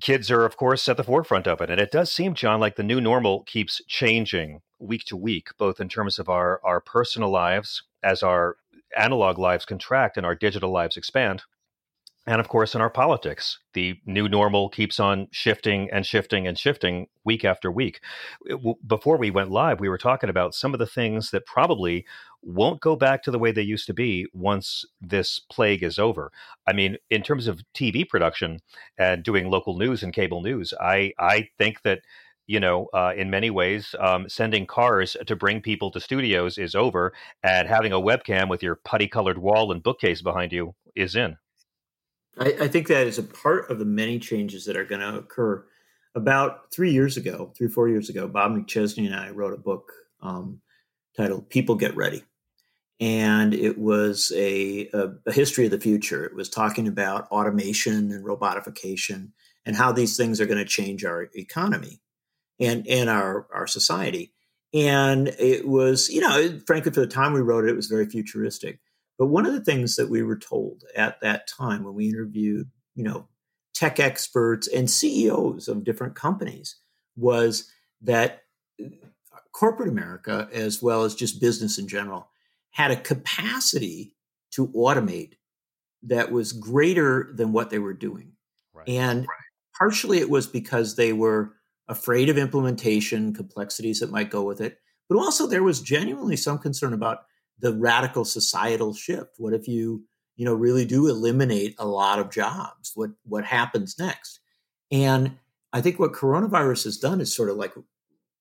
kids 0.00 0.30
are, 0.30 0.44
of 0.44 0.56
course, 0.56 0.88
at 0.88 0.96
the 0.96 1.04
forefront 1.04 1.46
of 1.46 1.60
it. 1.60 1.70
And 1.70 1.80
it 1.80 1.90
does 1.90 2.12
seem, 2.12 2.34
John, 2.34 2.60
like 2.60 2.76
the 2.76 2.82
new 2.82 3.00
normal 3.00 3.42
keeps 3.44 3.80
changing 3.86 4.60
week 4.78 5.04
to 5.06 5.16
week, 5.16 5.48
both 5.58 5.80
in 5.80 5.88
terms 5.88 6.18
of 6.18 6.28
our, 6.28 6.60
our 6.64 6.80
personal 6.80 7.30
lives 7.30 7.82
as 8.02 8.22
our 8.22 8.56
analog 8.96 9.38
lives 9.38 9.64
contract 9.64 10.16
and 10.16 10.26
our 10.26 10.34
digital 10.34 10.70
lives 10.70 10.96
expand. 10.96 11.42
And 12.24 12.40
of 12.40 12.48
course, 12.48 12.76
in 12.76 12.80
our 12.80 12.90
politics, 12.90 13.58
the 13.74 13.98
new 14.06 14.28
normal 14.28 14.68
keeps 14.68 15.00
on 15.00 15.26
shifting 15.32 15.90
and 15.90 16.06
shifting 16.06 16.46
and 16.46 16.56
shifting 16.56 17.08
week 17.24 17.44
after 17.44 17.70
week. 17.70 18.00
Before 18.86 19.16
we 19.16 19.32
went 19.32 19.50
live, 19.50 19.80
we 19.80 19.88
were 19.88 19.98
talking 19.98 20.30
about 20.30 20.54
some 20.54 20.72
of 20.72 20.78
the 20.78 20.86
things 20.86 21.32
that 21.32 21.46
probably 21.46 22.06
won't 22.40 22.80
go 22.80 22.94
back 22.94 23.24
to 23.24 23.32
the 23.32 23.40
way 23.40 23.50
they 23.50 23.62
used 23.62 23.86
to 23.86 23.94
be 23.94 24.26
once 24.32 24.84
this 25.00 25.40
plague 25.50 25.82
is 25.82 25.98
over. 25.98 26.30
I 26.64 26.72
mean, 26.72 26.96
in 27.10 27.22
terms 27.22 27.48
of 27.48 27.62
TV 27.74 28.08
production 28.08 28.60
and 28.96 29.24
doing 29.24 29.50
local 29.50 29.76
news 29.76 30.04
and 30.04 30.12
cable 30.12 30.42
news, 30.42 30.72
I, 30.80 31.12
I 31.18 31.48
think 31.58 31.82
that 31.82 32.02
you 32.48 32.58
know, 32.60 32.88
uh, 32.92 33.12
in 33.16 33.30
many 33.30 33.50
ways, 33.50 33.94
um, 34.00 34.28
sending 34.28 34.66
cars 34.66 35.16
to 35.26 35.36
bring 35.36 35.60
people 35.60 35.90
to 35.92 36.00
studios 36.00 36.58
is 36.58 36.74
over, 36.74 37.12
and 37.42 37.68
having 37.68 37.92
a 37.92 38.00
webcam 38.00 38.48
with 38.48 38.62
your 38.64 38.74
putty 38.74 39.06
colored 39.06 39.38
wall 39.38 39.70
and 39.70 39.82
bookcase 39.82 40.22
behind 40.22 40.52
you 40.52 40.74
is 40.96 41.14
in. 41.14 41.36
I, 42.38 42.54
I 42.62 42.68
think 42.68 42.88
that 42.88 43.06
is 43.06 43.18
a 43.18 43.22
part 43.22 43.70
of 43.70 43.78
the 43.78 43.84
many 43.84 44.18
changes 44.18 44.64
that 44.66 44.76
are 44.76 44.84
going 44.84 45.00
to 45.00 45.18
occur. 45.18 45.64
About 46.14 46.70
three 46.70 46.92
years 46.92 47.16
ago, 47.16 47.52
three, 47.56 47.68
four 47.68 47.88
years 47.88 48.10
ago, 48.10 48.28
Bob 48.28 48.52
McChesney 48.52 49.06
and 49.06 49.14
I 49.14 49.30
wrote 49.30 49.54
a 49.54 49.58
book 49.58 49.90
um, 50.20 50.60
titled 51.16 51.48
People 51.48 51.74
Get 51.74 51.96
Ready. 51.96 52.22
And 53.00 53.54
it 53.54 53.78
was 53.78 54.30
a, 54.36 54.88
a, 54.92 55.08
a 55.26 55.32
history 55.32 55.64
of 55.64 55.70
the 55.70 55.80
future. 55.80 56.24
It 56.24 56.36
was 56.36 56.48
talking 56.48 56.86
about 56.86 57.28
automation 57.30 58.12
and 58.12 58.24
robotification 58.24 59.30
and 59.64 59.74
how 59.74 59.90
these 59.90 60.16
things 60.16 60.40
are 60.40 60.46
going 60.46 60.58
to 60.58 60.64
change 60.64 61.04
our 61.04 61.28
economy 61.34 62.00
and 62.60 62.86
and 62.86 63.08
our 63.08 63.46
our 63.52 63.66
society. 63.66 64.32
And 64.74 65.28
it 65.38 65.66
was, 65.66 66.08
you 66.08 66.20
know, 66.20 66.60
frankly, 66.66 66.92
for 66.92 67.00
the 67.00 67.06
time 67.06 67.32
we 67.32 67.40
wrote 67.40 67.64
it, 67.64 67.70
it 67.70 67.76
was 67.76 67.88
very 67.88 68.06
futuristic. 68.06 68.80
But 69.18 69.26
one 69.26 69.46
of 69.46 69.52
the 69.52 69.64
things 69.64 69.96
that 69.96 70.10
we 70.10 70.22
were 70.22 70.38
told 70.38 70.84
at 70.96 71.20
that 71.20 71.46
time 71.46 71.84
when 71.84 71.94
we 71.94 72.08
interviewed 72.08 72.70
you 72.94 73.04
know, 73.04 73.28
tech 73.74 73.98
experts 73.98 74.68
and 74.68 74.90
CEOs 74.90 75.68
of 75.68 75.84
different 75.84 76.14
companies 76.14 76.76
was 77.16 77.70
that 78.02 78.42
uh, 78.82 78.88
corporate 79.52 79.88
America, 79.88 80.48
as 80.52 80.82
well 80.82 81.04
as 81.04 81.14
just 81.14 81.40
business 81.40 81.78
in 81.78 81.88
general, 81.88 82.28
had 82.70 82.90
a 82.90 82.96
capacity 82.96 84.14
to 84.52 84.68
automate 84.68 85.34
that 86.02 86.32
was 86.32 86.52
greater 86.52 87.32
than 87.34 87.52
what 87.52 87.70
they 87.70 87.78
were 87.78 87.94
doing. 87.94 88.32
Right. 88.74 88.88
And 88.88 89.20
right. 89.20 89.28
partially 89.78 90.18
it 90.18 90.30
was 90.30 90.46
because 90.46 90.96
they 90.96 91.12
were 91.12 91.54
afraid 91.88 92.28
of 92.28 92.38
implementation, 92.38 93.34
complexities 93.34 94.00
that 94.00 94.10
might 94.10 94.30
go 94.30 94.42
with 94.42 94.60
it. 94.60 94.78
But 95.08 95.18
also 95.18 95.46
there 95.46 95.62
was 95.62 95.80
genuinely 95.80 96.36
some 96.36 96.58
concern 96.58 96.92
about 96.92 97.24
the 97.62 97.72
radical 97.72 98.24
societal 98.24 98.92
shift. 98.92 99.36
What 99.38 99.54
if 99.54 99.66
you, 99.66 100.04
you 100.36 100.44
know, 100.44 100.52
really 100.54 100.84
do 100.84 101.08
eliminate 101.08 101.76
a 101.78 101.86
lot 101.86 102.18
of 102.18 102.30
jobs? 102.30 102.92
What 102.94 103.12
what 103.24 103.44
happens 103.44 103.98
next? 103.98 104.40
And 104.90 105.38
I 105.72 105.80
think 105.80 105.98
what 105.98 106.12
coronavirus 106.12 106.84
has 106.84 106.98
done 106.98 107.20
is 107.20 107.34
sort 107.34 107.48
of 107.48 107.56
like, 107.56 107.72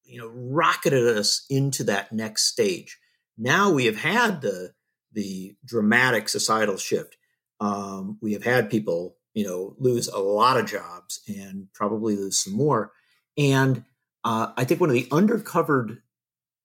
you 0.04 0.20
know, 0.20 0.28
rocketed 0.28 1.08
us 1.18 1.46
into 1.50 1.84
that 1.86 2.12
next 2.12 2.48
stage. 2.48 2.98
Now 3.38 3.72
we 3.72 3.86
have 3.86 3.98
had 3.98 4.42
the 4.42 4.74
the 5.14 5.56
dramatic 5.64 6.28
societal 6.28 6.78
shift. 6.78 7.16
Um, 7.60 8.18
we 8.22 8.34
have 8.34 8.44
had 8.44 8.72
people, 8.72 9.18
you 9.34 9.46
know, 9.46 9.76
lose 9.78 10.08
a 10.08 10.18
lot 10.18 10.58
of 10.58 10.66
jobs 10.66 11.22
and 11.28 11.68
probably 11.74 12.16
lose 12.16 12.40
some 12.40 12.54
more. 12.54 12.92
And 13.38 13.84
uh, 14.24 14.52
I 14.58 14.64
think 14.64 14.82
one 14.82 14.90
of 14.90 14.96
the 14.96 15.08
undercovered 15.08 16.00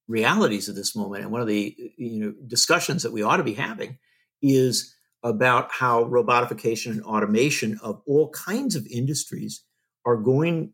realities 0.08 0.68
of 0.68 0.76
this 0.76 0.94
moment 0.94 1.22
and 1.22 1.32
one 1.32 1.40
of 1.40 1.48
the 1.48 1.74
you 1.96 2.20
know 2.20 2.34
discussions 2.46 3.02
that 3.02 3.12
we 3.12 3.22
ought 3.22 3.38
to 3.38 3.44
be 3.44 3.54
having 3.54 3.98
is 4.40 4.94
about 5.22 5.72
how 5.72 6.04
robotification 6.04 6.92
and 6.92 7.02
automation 7.02 7.78
of 7.82 8.00
all 8.06 8.30
kinds 8.30 8.76
of 8.76 8.86
industries 8.86 9.62
are 10.04 10.16
going 10.16 10.72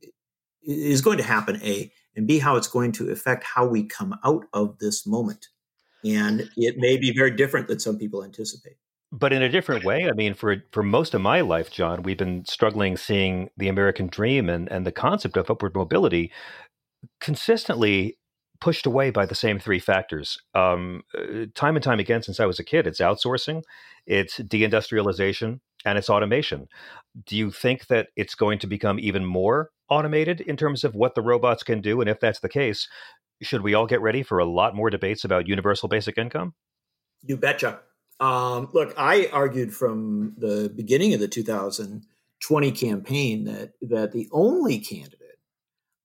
is 0.62 1.00
going 1.00 1.18
to 1.18 1.24
happen 1.24 1.60
a 1.62 1.90
and 2.14 2.26
b 2.26 2.38
how 2.38 2.56
it's 2.56 2.68
going 2.68 2.92
to 2.92 3.10
affect 3.10 3.44
how 3.44 3.66
we 3.66 3.82
come 3.82 4.14
out 4.24 4.44
of 4.52 4.78
this 4.78 5.06
moment. 5.06 5.48
And 6.04 6.48
it 6.56 6.76
may 6.78 6.96
be 6.96 7.12
very 7.16 7.30
different 7.30 7.68
than 7.68 7.78
some 7.78 7.96
people 7.96 8.24
anticipate. 8.24 8.74
But 9.12 9.32
in 9.32 9.42
a 9.42 9.48
different 9.48 9.84
way 9.84 10.08
i 10.08 10.12
mean 10.12 10.32
for 10.34 10.56
for 10.72 10.82
most 10.82 11.12
of 11.12 11.20
my 11.20 11.42
life 11.42 11.70
john 11.70 12.02
we've 12.02 12.16
been 12.16 12.46
struggling 12.46 12.96
seeing 12.96 13.50
the 13.58 13.68
american 13.68 14.06
dream 14.06 14.48
and 14.48 14.72
and 14.72 14.86
the 14.86 14.92
concept 14.92 15.36
of 15.36 15.50
upward 15.50 15.74
mobility 15.74 16.32
consistently 17.20 18.16
pushed 18.62 18.86
away 18.86 19.10
by 19.10 19.26
the 19.26 19.34
same 19.34 19.58
three 19.58 19.80
factors. 19.80 20.38
Um, 20.54 21.02
uh, 21.18 21.46
time 21.56 21.74
and 21.74 21.82
time 21.82 21.98
again, 21.98 22.22
since 22.22 22.38
I 22.38 22.46
was 22.46 22.60
a 22.60 22.64
kid, 22.64 22.86
it's 22.86 23.00
outsourcing, 23.00 23.62
it's 24.06 24.38
deindustrialization, 24.38 25.58
and 25.84 25.98
it's 25.98 26.08
automation. 26.08 26.68
Do 27.26 27.36
you 27.36 27.50
think 27.50 27.88
that 27.88 28.10
it's 28.14 28.36
going 28.36 28.60
to 28.60 28.68
become 28.68 29.00
even 29.00 29.24
more 29.24 29.70
automated 29.90 30.40
in 30.40 30.56
terms 30.56 30.84
of 30.84 30.94
what 30.94 31.16
the 31.16 31.22
robots 31.22 31.64
can 31.64 31.80
do? 31.80 32.00
And 32.00 32.08
if 32.08 32.20
that's 32.20 32.38
the 32.38 32.48
case, 32.48 32.86
should 33.42 33.62
we 33.62 33.74
all 33.74 33.88
get 33.88 34.00
ready 34.00 34.22
for 34.22 34.38
a 34.38 34.44
lot 34.44 34.76
more 34.76 34.90
debates 34.90 35.24
about 35.24 35.48
universal 35.48 35.88
basic 35.88 36.16
income? 36.16 36.54
You 37.22 37.36
betcha. 37.36 37.80
Um, 38.20 38.68
look, 38.72 38.94
I 38.96 39.28
argued 39.32 39.74
from 39.74 40.34
the 40.38 40.72
beginning 40.72 41.14
of 41.14 41.18
the 41.18 41.26
2020 41.26 42.70
campaign 42.70 43.42
that 43.44 43.72
that 43.82 44.12
the 44.12 44.28
only 44.30 44.78
candidate 44.78 45.18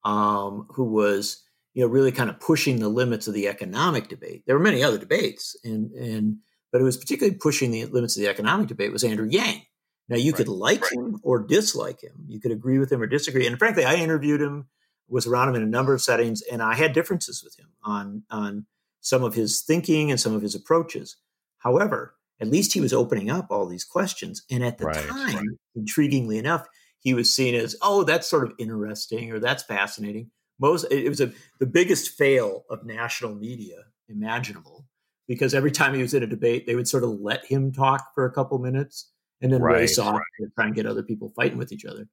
um, 0.03 0.65
who 0.71 0.85
was 0.85 1.43
you 1.77 1.83
know, 1.83 1.89
really 1.89 2.11
kind 2.11 2.31
of 2.31 2.39
pushing 2.39 2.79
the 2.79 2.89
limits 2.89 3.27
of 3.27 3.35
the 3.35 3.47
economic 3.47 4.07
debate. 4.07 4.41
There 4.47 4.57
were 4.57 4.63
many 4.63 4.81
other 4.81 4.97
debates, 4.97 5.55
and 5.63 5.91
and 5.91 6.37
but 6.71 6.81
it 6.81 6.83
was 6.83 6.97
particularly 6.97 7.37
pushing 7.37 7.69
the 7.69 7.85
limits 7.85 8.17
of 8.17 8.23
the 8.23 8.29
economic 8.29 8.67
debate 8.67 8.91
was 8.91 9.03
Andrew 9.03 9.27
Yang. 9.29 9.61
Now 10.09 10.17
you 10.17 10.31
right. 10.31 10.37
could 10.37 10.47
like 10.47 10.81
right. 10.81 10.93
him 10.93 11.19
or 11.21 11.37
dislike 11.37 12.01
him. 12.01 12.25
You 12.27 12.39
could 12.39 12.51
agree 12.51 12.79
with 12.79 12.91
him 12.91 12.99
or 12.99 13.05
disagree. 13.05 13.45
And 13.45 13.59
frankly, 13.59 13.85
I 13.85 13.93
interviewed 13.93 14.41
him, 14.41 14.69
was 15.07 15.27
around 15.27 15.49
him 15.49 15.55
in 15.55 15.61
a 15.61 15.67
number 15.67 15.93
of 15.93 16.01
settings, 16.01 16.41
and 16.41 16.63
I 16.63 16.73
had 16.73 16.93
differences 16.93 17.43
with 17.43 17.59
him 17.59 17.67
on 17.83 18.23
on 18.31 18.65
some 18.99 19.23
of 19.23 19.35
his 19.35 19.61
thinking 19.61 20.09
and 20.09 20.19
some 20.19 20.33
of 20.33 20.41
his 20.41 20.55
approaches. 20.55 21.17
However, 21.59 22.15
at 22.41 22.47
least 22.47 22.73
he 22.73 22.81
was 22.81 22.91
opening 22.91 23.29
up 23.29 23.51
all 23.51 23.67
these 23.67 23.85
questions. 23.85 24.41
And 24.49 24.65
at 24.65 24.79
the 24.79 24.85
right, 24.85 25.07
time, 25.07 25.59
intriguingly 25.77 26.39
enough, 26.39 26.65
he 26.97 27.13
was 27.13 27.31
seen 27.31 27.53
as, 27.53 27.75
oh, 27.83 28.03
that's 28.03 28.27
sort 28.27 28.45
of 28.45 28.55
interesting 28.57 29.31
or 29.31 29.37
that's 29.37 29.61
fascinating 29.61 30.31
most 30.59 30.85
it 30.91 31.07
was 31.07 31.21
a, 31.21 31.31
the 31.59 31.65
biggest 31.65 32.17
fail 32.17 32.63
of 32.69 32.85
national 32.85 33.35
media 33.35 33.77
imaginable 34.09 34.85
because 35.27 35.53
every 35.53 35.71
time 35.71 35.93
he 35.93 36.01
was 36.01 36.13
in 36.13 36.23
a 36.23 36.27
debate 36.27 36.65
they 36.65 36.75
would 36.75 36.87
sort 36.87 37.03
of 37.03 37.19
let 37.21 37.45
him 37.45 37.71
talk 37.71 38.13
for 38.13 38.25
a 38.25 38.31
couple 38.31 38.57
minutes 38.59 39.11
and 39.41 39.51
then 39.51 39.61
right, 39.61 39.79
race 39.79 39.99
off 39.99 40.13
right. 40.13 40.23
and 40.39 40.51
try 40.55 40.65
and 40.65 40.75
get 40.75 40.85
other 40.85 41.03
people 41.03 41.31
fighting 41.35 41.57
with 41.57 41.71
each 41.71 41.85
other 41.85 42.07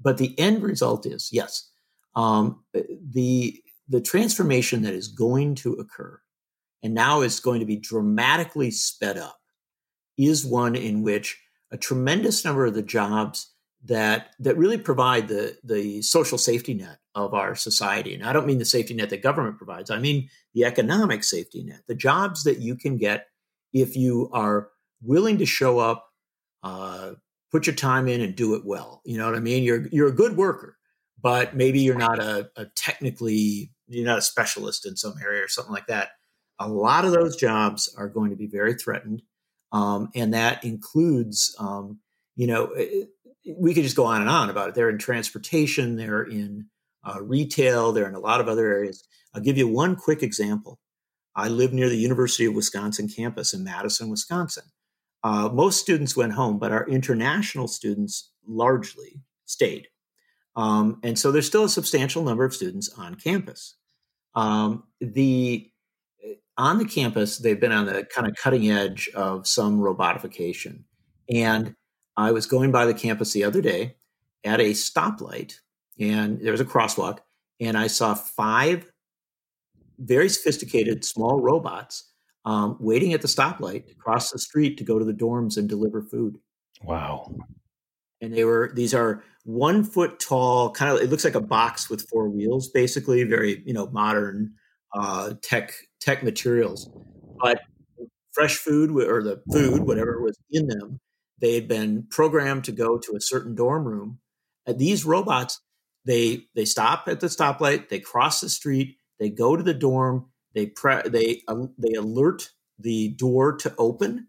but 0.00 0.18
the 0.18 0.38
end 0.38 0.62
result 0.62 1.06
is 1.06 1.28
yes 1.32 1.70
um, 2.14 2.64
the 3.12 3.62
the 3.88 4.00
transformation 4.00 4.82
that 4.82 4.94
is 4.94 5.08
going 5.08 5.54
to 5.54 5.74
occur 5.74 6.20
and 6.82 6.94
now 6.94 7.22
is 7.22 7.40
going 7.40 7.60
to 7.60 7.66
be 7.66 7.76
dramatically 7.76 8.70
sped 8.70 9.18
up 9.18 9.38
is 10.16 10.44
one 10.44 10.74
in 10.74 11.02
which 11.02 11.40
a 11.70 11.76
tremendous 11.76 12.44
number 12.44 12.66
of 12.66 12.74
the 12.74 12.82
jobs 12.82 13.54
that 13.84 14.34
that 14.40 14.56
really 14.56 14.78
provide 14.78 15.28
the 15.28 15.56
the 15.62 16.02
social 16.02 16.38
safety 16.38 16.74
net 16.74 16.98
of 17.14 17.34
our 17.34 17.54
society. 17.54 18.14
And 18.14 18.24
I 18.24 18.32
don't 18.32 18.46
mean 18.46 18.58
the 18.58 18.64
safety 18.64 18.94
net 18.94 19.10
that 19.10 19.22
government 19.22 19.56
provides. 19.56 19.90
I 19.90 19.98
mean 19.98 20.28
the 20.54 20.64
economic 20.64 21.24
safety 21.24 21.62
net, 21.62 21.82
the 21.86 21.94
jobs 21.94 22.44
that 22.44 22.58
you 22.58 22.76
can 22.76 22.96
get 22.96 23.26
if 23.72 23.96
you 23.96 24.30
are 24.32 24.70
willing 25.02 25.38
to 25.38 25.46
show 25.46 25.78
up, 25.78 26.08
uh, 26.62 27.12
put 27.50 27.66
your 27.66 27.76
time 27.76 28.08
in, 28.08 28.20
and 28.20 28.34
do 28.34 28.54
it 28.54 28.62
well. 28.64 29.02
You 29.04 29.18
know 29.18 29.26
what 29.26 29.36
I 29.36 29.40
mean? 29.40 29.62
You're 29.62 29.86
you're 29.88 30.08
a 30.08 30.14
good 30.14 30.36
worker, 30.36 30.76
but 31.20 31.56
maybe 31.56 31.80
you're 31.80 31.98
not 31.98 32.18
a, 32.18 32.50
a 32.56 32.66
technically 32.76 33.72
you're 33.86 34.06
not 34.06 34.18
a 34.18 34.22
specialist 34.22 34.86
in 34.86 34.96
some 34.96 35.14
area 35.22 35.42
or 35.42 35.48
something 35.48 35.72
like 35.72 35.86
that. 35.86 36.10
A 36.58 36.68
lot 36.68 37.04
of 37.04 37.12
those 37.12 37.36
jobs 37.36 37.94
are 37.96 38.08
going 38.08 38.30
to 38.30 38.36
be 38.36 38.48
very 38.48 38.74
threatened, 38.74 39.22
um, 39.72 40.10
and 40.14 40.34
that 40.34 40.64
includes, 40.64 41.54
um, 41.58 42.00
you 42.34 42.46
know, 42.46 42.72
we 43.56 43.74
could 43.74 43.84
just 43.84 43.96
go 43.96 44.04
on 44.04 44.20
and 44.20 44.30
on 44.30 44.50
about 44.50 44.70
it. 44.70 44.74
They're 44.74 44.90
in 44.90 44.98
transportation, 44.98 45.96
they're 45.96 46.22
in 46.22 46.66
uh, 47.04 47.22
retail, 47.22 47.92
they're 47.92 48.08
in 48.08 48.14
a 48.14 48.20
lot 48.20 48.40
of 48.40 48.48
other 48.48 48.66
areas. 48.66 49.06
I'll 49.34 49.42
give 49.42 49.58
you 49.58 49.68
one 49.68 49.96
quick 49.96 50.22
example. 50.22 50.78
I 51.34 51.48
live 51.48 51.72
near 51.72 51.88
the 51.88 51.96
University 51.96 52.46
of 52.46 52.54
Wisconsin 52.54 53.08
campus 53.08 53.54
in 53.54 53.62
Madison, 53.62 54.10
Wisconsin. 54.10 54.64
Uh, 55.22 55.48
most 55.52 55.80
students 55.80 56.16
went 56.16 56.32
home, 56.32 56.58
but 56.58 56.72
our 56.72 56.86
international 56.88 57.68
students 57.68 58.32
largely 58.46 59.20
stayed. 59.46 59.88
Um, 60.56 60.98
and 61.04 61.18
so 61.18 61.30
there's 61.30 61.46
still 61.46 61.64
a 61.64 61.68
substantial 61.68 62.24
number 62.24 62.44
of 62.44 62.54
students 62.54 62.88
on 62.98 63.14
campus. 63.14 63.76
Um, 64.34 64.84
the 65.00 65.70
on 66.56 66.78
the 66.78 66.84
campus, 66.84 67.38
they've 67.38 67.60
been 67.60 67.72
on 67.72 67.86
the 67.86 68.04
kind 68.04 68.26
of 68.26 68.34
cutting 68.34 68.68
edge 68.68 69.08
of 69.14 69.46
some 69.46 69.78
robotification. 69.78 70.82
And 71.32 71.76
I 72.18 72.32
was 72.32 72.46
going 72.46 72.72
by 72.72 72.84
the 72.84 72.94
campus 72.94 73.32
the 73.32 73.44
other 73.44 73.62
day 73.62 73.94
at 74.42 74.60
a 74.60 74.70
stoplight, 74.70 75.60
and 76.00 76.40
there 76.40 76.50
was 76.50 76.60
a 76.60 76.64
crosswalk, 76.64 77.20
and 77.60 77.78
I 77.78 77.86
saw 77.86 78.14
five 78.14 78.90
very 80.00 80.28
sophisticated 80.28 81.04
small 81.04 81.40
robots 81.40 82.10
um, 82.44 82.76
waiting 82.80 83.12
at 83.14 83.22
the 83.22 83.28
stoplight 83.28 83.88
across 83.92 84.32
the 84.32 84.38
street 84.40 84.78
to 84.78 84.84
go 84.84 84.98
to 84.98 85.04
the 85.04 85.14
dorms 85.14 85.56
and 85.56 85.68
deliver 85.68 86.02
food. 86.02 86.38
Wow. 86.82 87.32
And 88.20 88.34
they 88.34 88.44
were, 88.44 88.72
these 88.74 88.94
are 88.94 89.22
one 89.44 89.84
foot 89.84 90.18
tall, 90.18 90.72
kind 90.72 90.90
of, 90.90 91.00
it 91.00 91.10
looks 91.10 91.24
like 91.24 91.36
a 91.36 91.40
box 91.40 91.88
with 91.88 92.08
four 92.08 92.28
wheels, 92.28 92.68
basically, 92.68 93.22
very, 93.22 93.62
you 93.64 93.72
know, 93.72 93.86
modern 93.92 94.54
uh, 94.92 95.34
tech, 95.40 95.72
tech 96.00 96.24
materials. 96.24 96.90
But 97.40 97.60
fresh 98.32 98.56
food 98.56 98.90
or 98.90 99.22
the 99.22 99.40
food, 99.52 99.82
whatever 99.82 100.20
was 100.20 100.36
in 100.50 100.66
them, 100.66 100.98
they 101.40 101.54
had 101.54 101.68
been 101.68 102.06
programmed 102.10 102.64
to 102.64 102.72
go 102.72 102.98
to 102.98 103.16
a 103.16 103.20
certain 103.20 103.54
dorm 103.54 103.84
room. 103.84 104.18
And 104.66 104.78
these 104.78 105.04
robots, 105.04 105.60
they 106.04 106.46
they 106.54 106.64
stop 106.64 107.08
at 107.08 107.20
the 107.20 107.28
stoplight, 107.28 107.88
they 107.88 108.00
cross 108.00 108.40
the 108.40 108.48
street, 108.48 108.96
they 109.18 109.30
go 109.30 109.56
to 109.56 109.62
the 109.62 109.74
dorm, 109.74 110.26
they 110.54 110.66
pre- 110.66 111.08
they 111.08 111.42
uh, 111.48 111.66
they 111.78 111.94
alert 111.94 112.50
the 112.78 113.08
door 113.10 113.56
to 113.58 113.74
open. 113.78 114.28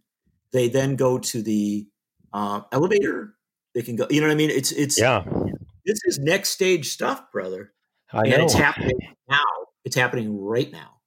They 0.51 0.69
then 0.69 0.95
go 0.95 1.19
to 1.19 1.41
the 1.41 1.87
uh, 2.33 2.61
elevator. 2.71 3.35
They 3.75 3.81
can 3.81 3.95
go. 3.95 4.07
You 4.09 4.21
know 4.21 4.27
what 4.27 4.33
I 4.33 4.37
mean? 4.37 4.49
It's 4.49 4.71
it's 4.71 4.99
yeah. 4.99 5.23
This 5.85 5.99
is 6.05 6.19
next 6.19 6.49
stage 6.49 6.89
stuff, 6.89 7.31
brother. 7.31 7.73
I 8.11 8.23
know. 8.23 8.43
It's 8.43 8.53
happening 8.53 8.97
now. 9.29 9.45
It's 9.85 9.95
happening 9.95 10.39
right 10.39 10.71
now. 10.71 10.98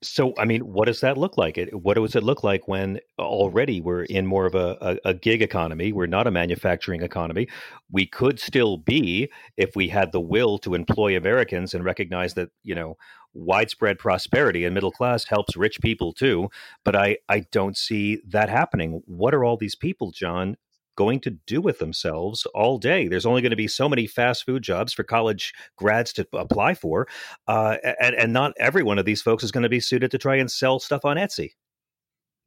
So, 0.00 0.32
I 0.38 0.44
mean, 0.44 0.60
what 0.60 0.86
does 0.86 1.00
that 1.00 1.18
look 1.18 1.36
like? 1.36 1.58
What 1.72 1.94
does 1.94 2.14
it 2.14 2.22
look 2.22 2.44
like 2.44 2.68
when 2.68 3.00
already 3.18 3.80
we're 3.80 4.04
in 4.04 4.26
more 4.26 4.46
of 4.46 4.54
a, 4.54 4.76
a, 4.80 5.10
a, 5.10 5.14
gig 5.14 5.42
economy? 5.42 5.92
We're 5.92 6.06
not 6.06 6.28
a 6.28 6.30
manufacturing 6.30 7.02
economy. 7.02 7.48
We 7.90 8.06
could 8.06 8.38
still 8.38 8.76
be 8.76 9.28
if 9.56 9.74
we 9.74 9.88
had 9.88 10.12
the 10.12 10.20
will 10.20 10.56
to 10.58 10.74
employ 10.74 11.16
Americans 11.16 11.74
and 11.74 11.84
recognize 11.84 12.34
that, 12.34 12.50
you 12.62 12.76
know, 12.76 12.96
widespread 13.34 13.98
prosperity 13.98 14.64
and 14.64 14.72
middle 14.72 14.92
class 14.92 15.24
helps 15.24 15.56
rich 15.56 15.80
people 15.80 16.12
too. 16.12 16.48
But 16.84 16.94
I, 16.94 17.18
I 17.28 17.40
don't 17.50 17.76
see 17.76 18.20
that 18.28 18.48
happening. 18.48 19.02
What 19.06 19.34
are 19.34 19.44
all 19.44 19.56
these 19.56 19.74
people, 19.74 20.12
John, 20.12 20.56
going 20.98 21.20
to 21.20 21.30
do 21.30 21.60
with 21.60 21.78
themselves 21.78 22.44
all 22.56 22.76
day? 22.76 23.06
There's 23.06 23.24
only 23.24 23.40
going 23.40 23.50
to 23.50 23.56
be 23.56 23.68
so 23.68 23.88
many 23.88 24.08
fast 24.08 24.44
food 24.44 24.64
jobs 24.64 24.92
for 24.92 25.04
college 25.04 25.54
grads 25.76 26.12
to 26.14 26.26
apply 26.32 26.74
for, 26.74 27.06
uh, 27.46 27.76
and, 28.00 28.16
and 28.16 28.32
not 28.32 28.52
every 28.58 28.82
one 28.82 28.98
of 28.98 29.04
these 29.04 29.22
folks 29.22 29.44
is 29.44 29.52
going 29.52 29.62
to 29.62 29.68
be 29.68 29.78
suited 29.78 30.10
to 30.10 30.18
try 30.18 30.34
and 30.34 30.50
sell 30.50 30.80
stuff 30.80 31.04
on 31.04 31.16
Etsy. 31.16 31.52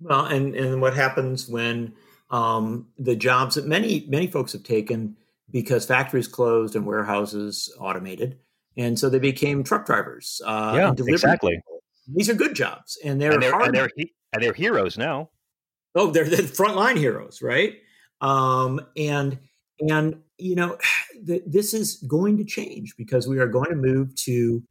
Well, 0.01 0.25
and 0.25 0.53
and 0.53 0.81
what 0.81 0.93
happens 0.95 1.47
when 1.47 1.93
um, 2.29 2.87
the 2.99 3.15
jobs 3.15 3.55
that 3.55 3.65
many 3.65 4.05
many 4.09 4.27
folks 4.27 4.51
have 4.51 4.63
taken 4.63 5.15
because 5.49 5.85
factories 5.85 6.27
closed 6.27 6.75
and 6.75 6.85
warehouses 6.85 7.73
automated, 7.79 8.37
and 8.75 8.99
so 8.99 9.09
they 9.09 9.19
became 9.19 9.63
truck 9.63 9.85
drivers. 9.85 10.41
Uh, 10.45 10.73
yeah, 10.75 11.05
exactly. 11.07 11.55
People. 11.55 11.83
These 12.13 12.29
are 12.29 12.33
good 12.33 12.55
jobs, 12.55 12.97
and 13.05 13.21
they're 13.21 13.31
and 13.31 13.41
they're. 13.41 13.63
And 13.63 13.73
they're, 13.73 13.89
and 14.33 14.41
they're 14.41 14.53
heroes 14.53 14.97
now. 14.97 15.29
Oh, 15.93 16.11
they're 16.11 16.29
the 16.29 16.37
frontline 16.37 16.97
heroes, 16.97 17.41
right? 17.41 17.75
Um, 18.21 18.79
and 18.95 19.39
and 19.79 20.21
you 20.37 20.55
know, 20.55 20.77
th- 21.25 21.43
this 21.45 21.73
is 21.73 21.95
going 22.07 22.37
to 22.37 22.45
change 22.45 22.95
because 22.97 23.27
we 23.27 23.39
are 23.39 23.47
going 23.47 23.69
to 23.69 23.75
move 23.75 24.15
to 24.15 24.63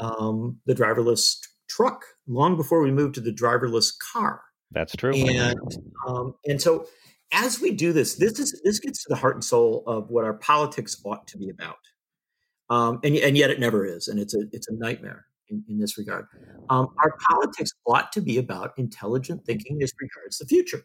um, 0.00 0.58
the 0.66 0.74
driverless 0.74 1.38
truck 1.68 2.04
long 2.26 2.56
before 2.56 2.80
we 2.80 2.90
move 2.90 3.12
to 3.12 3.20
the 3.20 3.32
driverless 3.32 3.92
car. 4.12 4.42
That's 4.70 4.94
true. 4.94 5.14
And 5.14 5.76
um, 6.06 6.34
and 6.46 6.60
so 6.60 6.86
as 7.32 7.60
we 7.60 7.72
do 7.72 7.92
this, 7.92 8.14
this 8.14 8.38
is 8.38 8.60
this 8.64 8.78
gets 8.78 9.02
to 9.04 9.08
the 9.08 9.16
heart 9.16 9.34
and 9.34 9.44
soul 9.44 9.82
of 9.86 10.10
what 10.10 10.24
our 10.24 10.34
politics 10.34 11.00
ought 11.04 11.26
to 11.28 11.38
be 11.38 11.50
about. 11.50 11.78
Um, 12.70 13.00
and 13.02 13.16
and 13.16 13.36
yet 13.36 13.50
it 13.50 13.60
never 13.60 13.86
is, 13.86 14.08
and 14.08 14.20
it's 14.20 14.34
a 14.34 14.40
it's 14.52 14.68
a 14.68 14.74
nightmare 14.74 15.24
in, 15.48 15.64
in 15.68 15.78
this 15.78 15.96
regard. 15.96 16.26
Um, 16.68 16.88
our 17.02 17.16
politics 17.30 17.70
ought 17.86 18.12
to 18.12 18.20
be 18.20 18.36
about 18.36 18.74
intelligent 18.76 19.44
thinking 19.46 19.82
as 19.82 19.92
regards 20.00 20.38
the 20.38 20.46
future. 20.46 20.82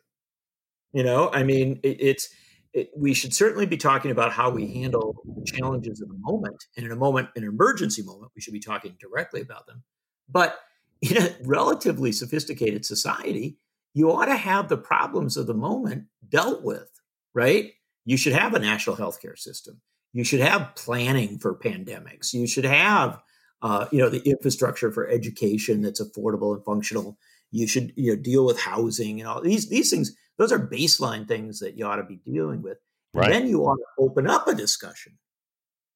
You 0.94 1.04
know, 1.04 1.30
I 1.34 1.44
mean, 1.44 1.80
it, 1.84 1.98
it's 2.00 2.30
it, 2.74 2.90
we 2.96 3.14
should 3.14 3.34
certainly 3.34 3.66
be 3.66 3.78
talking 3.78 4.12
about 4.12 4.32
how 4.32 4.50
we 4.50 4.74
handle 4.74 5.16
the 5.26 5.46
challenges 5.46 6.02
of 6.02 6.08
the 6.08 6.18
moment, 6.18 6.66
and 6.78 6.86
in 6.86 6.92
a 6.92 6.96
moment, 6.96 7.30
an 7.36 7.44
emergency 7.44 8.02
moment, 8.02 8.32
we 8.36 8.42
should 8.42 8.54
be 8.54 8.60
talking 8.60 8.96
directly 9.00 9.42
about 9.42 9.68
them. 9.68 9.84
But 10.30 10.58
in 11.02 11.18
a 11.18 11.36
relatively 11.44 12.12
sophisticated 12.12 12.86
society, 12.86 13.58
you 13.94 14.12
ought 14.12 14.26
to 14.26 14.36
have 14.36 14.70
the 14.70 14.78
problems 14.78 15.38
of 15.38 15.48
the 15.48 15.54
moment 15.54 16.06
dealt 16.28 16.64
with, 16.64 16.90
right? 17.34 17.74
You 18.06 18.18
should 18.18 18.34
have 18.34 18.54
a 18.54 18.60
national 18.60 18.96
healthcare 18.96 19.38
system. 19.38 19.82
You 20.14 20.24
should 20.24 20.42
have 20.42 20.76
planning 20.76 21.40
for 21.40 21.56
pandemics. 21.56 22.34
You 22.34 22.48
should 22.48 22.66
have, 22.66 23.20
uh, 23.62 23.88
you 23.92 24.00
know, 24.00 24.10
the 24.10 24.22
infrastructure 24.22 24.92
for 24.92 25.08
education 25.08 25.82
that's 25.82 26.02
affordable 26.02 26.56
and 26.56 26.64
functional. 26.64 27.18
You 27.52 27.68
should, 27.68 27.94
you 27.96 28.16
know, 28.16 28.22
deal 28.22 28.46
with 28.46 28.60
housing 28.60 29.20
and 29.20 29.28
all 29.28 29.42
these 29.42 29.70
these 29.70 29.90
things. 29.90 30.16
Those 30.38 30.52
are 30.52 30.60
baseline 30.60 31.28
things 31.28 31.60
that 31.60 31.78
you 31.78 31.86
ought 31.86 31.98
to 31.98 32.04
be 32.04 32.18
dealing 32.18 32.62
with. 32.62 32.78
Right. 33.14 33.30
Then 33.30 33.48
you 33.48 33.62
ought 33.62 33.78
to 33.78 34.04
open 34.04 34.28
up 34.28 34.48
a 34.48 34.56
discussion 34.56 35.18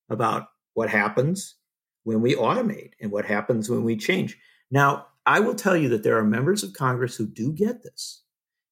about 0.10 0.48
what 0.74 0.90
happens 0.90 1.56
when 2.04 2.22
we 2.22 2.36
automate 2.36 2.92
and 3.02 3.12
what 3.12 3.26
happens 3.26 3.70
when 3.70 3.84
we 3.84 3.98
change. 3.98 4.38
Now, 4.70 5.08
I 5.26 5.40
will 5.40 5.56
tell 5.56 5.76
you 5.76 5.90
that 5.90 6.04
there 6.04 6.18
are 6.18 6.24
members 6.24 6.64
of 6.64 6.74
Congress 6.74 7.16
who 7.16 7.28
do 7.28 7.52
get 7.52 7.84
this. 7.84 8.24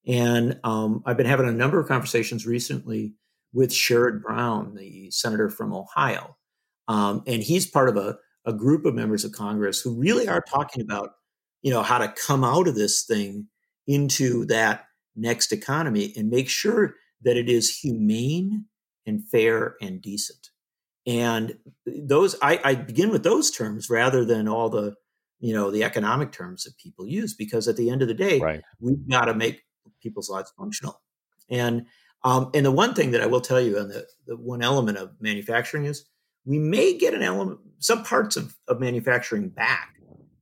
And 0.07 0.59
um, 0.63 1.01
I've 1.05 1.17
been 1.17 1.25
having 1.25 1.49
a 1.49 1.51
number 1.51 1.79
of 1.79 1.87
conversations 1.87 2.45
recently 2.45 3.15
with 3.53 3.71
Sherrod 3.71 4.21
Brown, 4.21 4.75
the 4.75 5.09
senator 5.11 5.49
from 5.49 5.73
Ohio. 5.73 6.37
Um, 6.87 7.23
and 7.25 7.41
he's 7.41 7.65
part 7.65 7.89
of 7.89 7.97
a, 7.97 8.17
a 8.45 8.53
group 8.53 8.85
of 8.85 8.93
members 8.93 9.25
of 9.25 9.31
Congress 9.31 9.81
who 9.81 9.99
really 9.99 10.27
are 10.27 10.41
talking 10.41 10.81
about, 10.83 11.11
you 11.61 11.71
know, 11.71 11.81
how 11.81 11.97
to 11.97 12.09
come 12.09 12.43
out 12.43 12.67
of 12.67 12.75
this 12.75 13.03
thing 13.03 13.47
into 13.87 14.45
that 14.45 14.85
next 15.15 15.51
economy 15.51 16.13
and 16.15 16.29
make 16.29 16.49
sure 16.49 16.95
that 17.23 17.37
it 17.37 17.49
is 17.49 17.77
humane 17.77 18.65
and 19.05 19.27
fair 19.27 19.75
and 19.81 20.01
decent. 20.01 20.49
And 21.07 21.57
those, 21.85 22.35
I, 22.41 22.59
I 22.63 22.75
begin 22.75 23.09
with 23.09 23.23
those 23.23 23.51
terms 23.51 23.89
rather 23.89 24.25
than 24.25 24.47
all 24.47 24.69
the 24.69 24.95
you 25.39 25.53
know 25.53 25.69
the 25.69 25.83
economic 25.83 26.31
terms 26.31 26.63
that 26.63 26.77
people 26.77 27.05
use 27.05 27.33
because 27.33 27.67
at 27.67 27.77
the 27.77 27.89
end 27.89 28.01
of 28.01 28.07
the 28.07 28.13
day 28.13 28.39
right. 28.39 28.61
we've 28.79 29.07
got 29.09 29.25
to 29.25 29.33
make 29.33 29.63
people's 30.01 30.29
lives 30.29 30.51
functional 30.57 31.01
and 31.49 31.85
um, 32.23 32.49
and 32.53 32.65
the 32.65 32.71
one 32.71 32.93
thing 32.93 33.11
that 33.11 33.21
i 33.21 33.25
will 33.25 33.41
tell 33.41 33.59
you 33.59 33.77
and 33.77 33.91
the, 33.91 34.05
the 34.27 34.37
one 34.37 34.61
element 34.61 34.97
of 34.97 35.11
manufacturing 35.19 35.85
is 35.85 36.05
we 36.45 36.57
may 36.57 36.97
get 36.97 37.13
an 37.13 37.21
element 37.21 37.59
some 37.79 38.03
parts 38.03 38.37
of, 38.37 38.55
of 38.67 38.79
manufacturing 38.79 39.49
back 39.49 39.95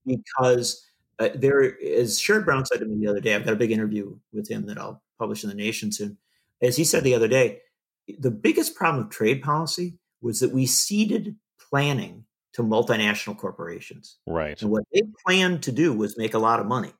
because 0.05 0.85
uh, 1.23 1.29
there 1.35 1.61
as 1.81 2.19
Sherrod 2.19 2.45
Brown 2.45 2.65
said 2.65 2.79
to 2.79 2.85
me 2.85 2.97
the 2.99 3.09
other 3.09 3.19
day 3.19 3.35
i've 3.35 3.45
got 3.45 3.53
a 3.53 3.57
big 3.57 3.71
interview 3.71 4.15
with 4.31 4.49
him 4.49 4.65
that 4.67 4.77
i'll 4.77 5.01
publish 5.19 5.43
in 5.43 5.49
the 5.49 5.55
nation 5.55 5.91
soon 5.91 6.17
as 6.61 6.75
he 6.75 6.83
said 6.83 7.03
the 7.03 7.15
other 7.15 7.27
day 7.27 7.59
the 8.19 8.31
biggest 8.31 8.75
problem 8.75 9.05
of 9.05 9.09
trade 9.09 9.41
policy 9.41 9.97
was 10.21 10.39
that 10.39 10.51
we 10.51 10.65
ceded 10.65 11.35
planning 11.69 12.25
to 12.53 12.63
multinational 12.63 13.37
corporations. 13.37 14.17
Right. 14.27 14.59
And 14.61 14.71
what 14.71 14.83
they 14.93 15.01
planned 15.25 15.63
to 15.63 15.71
do 15.71 15.93
was 15.93 16.17
make 16.17 16.33
a 16.33 16.39
lot 16.39 16.59
of 16.59 16.65
money. 16.65 16.93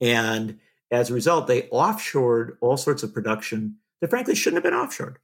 And 0.00 0.58
as 0.90 1.10
a 1.10 1.14
result, 1.14 1.46
they 1.46 1.62
offshored 1.62 2.56
all 2.60 2.76
sorts 2.76 3.02
of 3.02 3.12
production 3.12 3.76
that 4.00 4.10
frankly 4.10 4.34
shouldn't 4.34 4.62
have 4.62 4.70
been 4.70 4.78
offshored. 4.78 5.16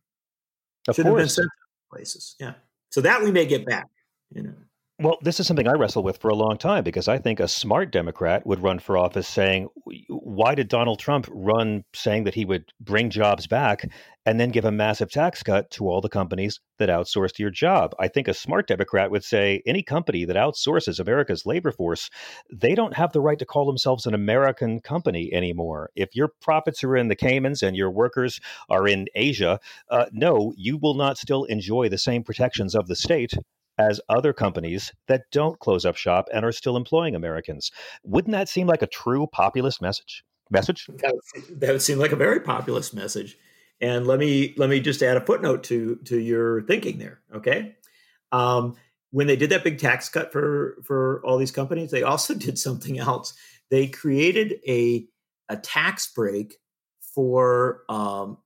Of 0.88 0.96
shouldn't 0.96 1.14
course. 1.14 1.20
have 1.20 1.26
been 1.26 1.28
sent 1.28 1.46
to 1.46 1.96
places. 1.96 2.34
Yeah. 2.40 2.54
So 2.90 3.00
that 3.02 3.22
we 3.22 3.30
may 3.30 3.46
get 3.46 3.64
back, 3.64 3.88
you 4.34 4.42
know. 4.42 4.54
Well, 4.98 5.18
this 5.22 5.40
is 5.40 5.46
something 5.46 5.66
I 5.66 5.72
wrestle 5.72 6.02
with 6.02 6.18
for 6.18 6.28
a 6.28 6.34
long 6.34 6.58
time 6.58 6.84
because 6.84 7.08
I 7.08 7.18
think 7.18 7.40
a 7.40 7.48
smart 7.48 7.90
Democrat 7.90 8.46
would 8.46 8.62
run 8.62 8.78
for 8.78 8.96
office 8.98 9.26
saying, 9.26 9.68
why 10.08 10.54
did 10.54 10.68
Donald 10.68 11.00
Trump 11.00 11.26
run 11.32 11.82
saying 11.94 12.24
that 12.24 12.34
he 12.34 12.44
would 12.44 12.66
bring 12.78 13.08
jobs 13.08 13.46
back 13.46 13.90
and 14.26 14.38
then 14.38 14.50
give 14.50 14.66
a 14.66 14.70
massive 14.70 15.10
tax 15.10 15.42
cut 15.42 15.70
to 15.70 15.88
all 15.88 16.02
the 16.02 16.10
companies 16.10 16.60
that 16.78 16.90
outsourced 16.90 17.38
your 17.38 17.50
job? 17.50 17.94
I 17.98 18.06
think 18.06 18.28
a 18.28 18.34
smart 18.34 18.68
Democrat 18.68 19.10
would 19.10 19.24
say 19.24 19.62
any 19.66 19.82
company 19.82 20.26
that 20.26 20.36
outsources 20.36 21.00
America's 21.00 21.46
labor 21.46 21.72
force, 21.72 22.10
they 22.52 22.74
don't 22.74 22.94
have 22.94 23.12
the 23.12 23.22
right 23.22 23.38
to 23.38 23.46
call 23.46 23.66
themselves 23.66 24.06
an 24.06 24.14
American 24.14 24.78
company 24.80 25.32
anymore. 25.32 25.90
If 25.96 26.14
your 26.14 26.28
profits 26.42 26.84
are 26.84 26.96
in 26.96 27.08
the 27.08 27.16
Caymans 27.16 27.62
and 27.62 27.76
your 27.76 27.90
workers 27.90 28.40
are 28.68 28.86
in 28.86 29.06
Asia, 29.14 29.58
uh, 29.88 30.04
no, 30.12 30.52
you 30.56 30.76
will 30.76 30.94
not 30.94 31.18
still 31.18 31.44
enjoy 31.44 31.88
the 31.88 31.98
same 31.98 32.22
protections 32.22 32.74
of 32.74 32.86
the 32.86 32.94
state 32.96 33.32
as 33.78 34.00
other 34.08 34.32
companies 34.32 34.92
that 35.08 35.24
don't 35.32 35.58
close 35.58 35.84
up 35.84 35.96
shop 35.96 36.28
and 36.32 36.44
are 36.44 36.52
still 36.52 36.76
employing 36.76 37.14
Americans. 37.14 37.70
Wouldn't 38.04 38.32
that 38.32 38.48
seem 38.48 38.66
like 38.66 38.82
a 38.82 38.86
true 38.86 39.26
populist 39.26 39.80
message? 39.80 40.24
Message? 40.50 40.86
That 40.86 41.14
would, 41.14 41.60
that 41.60 41.72
would 41.72 41.82
seem 41.82 41.98
like 41.98 42.12
a 42.12 42.16
very 42.16 42.40
populist 42.40 42.94
message. 42.94 43.36
And 43.80 44.06
let 44.06 44.18
me 44.18 44.54
let 44.56 44.70
me 44.70 44.80
just 44.80 45.02
add 45.02 45.16
a 45.16 45.24
footnote 45.24 45.64
to 45.64 45.96
to 46.04 46.18
your 46.18 46.62
thinking 46.62 46.98
there. 46.98 47.20
Okay, 47.34 47.74
um, 48.30 48.76
when 49.10 49.26
they 49.26 49.36
did 49.36 49.50
that 49.50 49.64
big 49.64 49.78
tax 49.78 50.08
cut 50.08 50.30
for 50.30 50.76
for 50.84 51.20
all 51.24 51.38
these 51.38 51.50
companies, 51.50 51.90
they 51.90 52.02
also 52.02 52.34
did 52.38 52.58
something 52.58 52.98
else. 52.98 53.34
They 53.70 53.88
created 53.88 54.60
a 54.68 55.08
a 55.48 55.56
tax 55.56 56.12
break 56.12 56.58
for 57.14 57.82
um, 57.88 58.38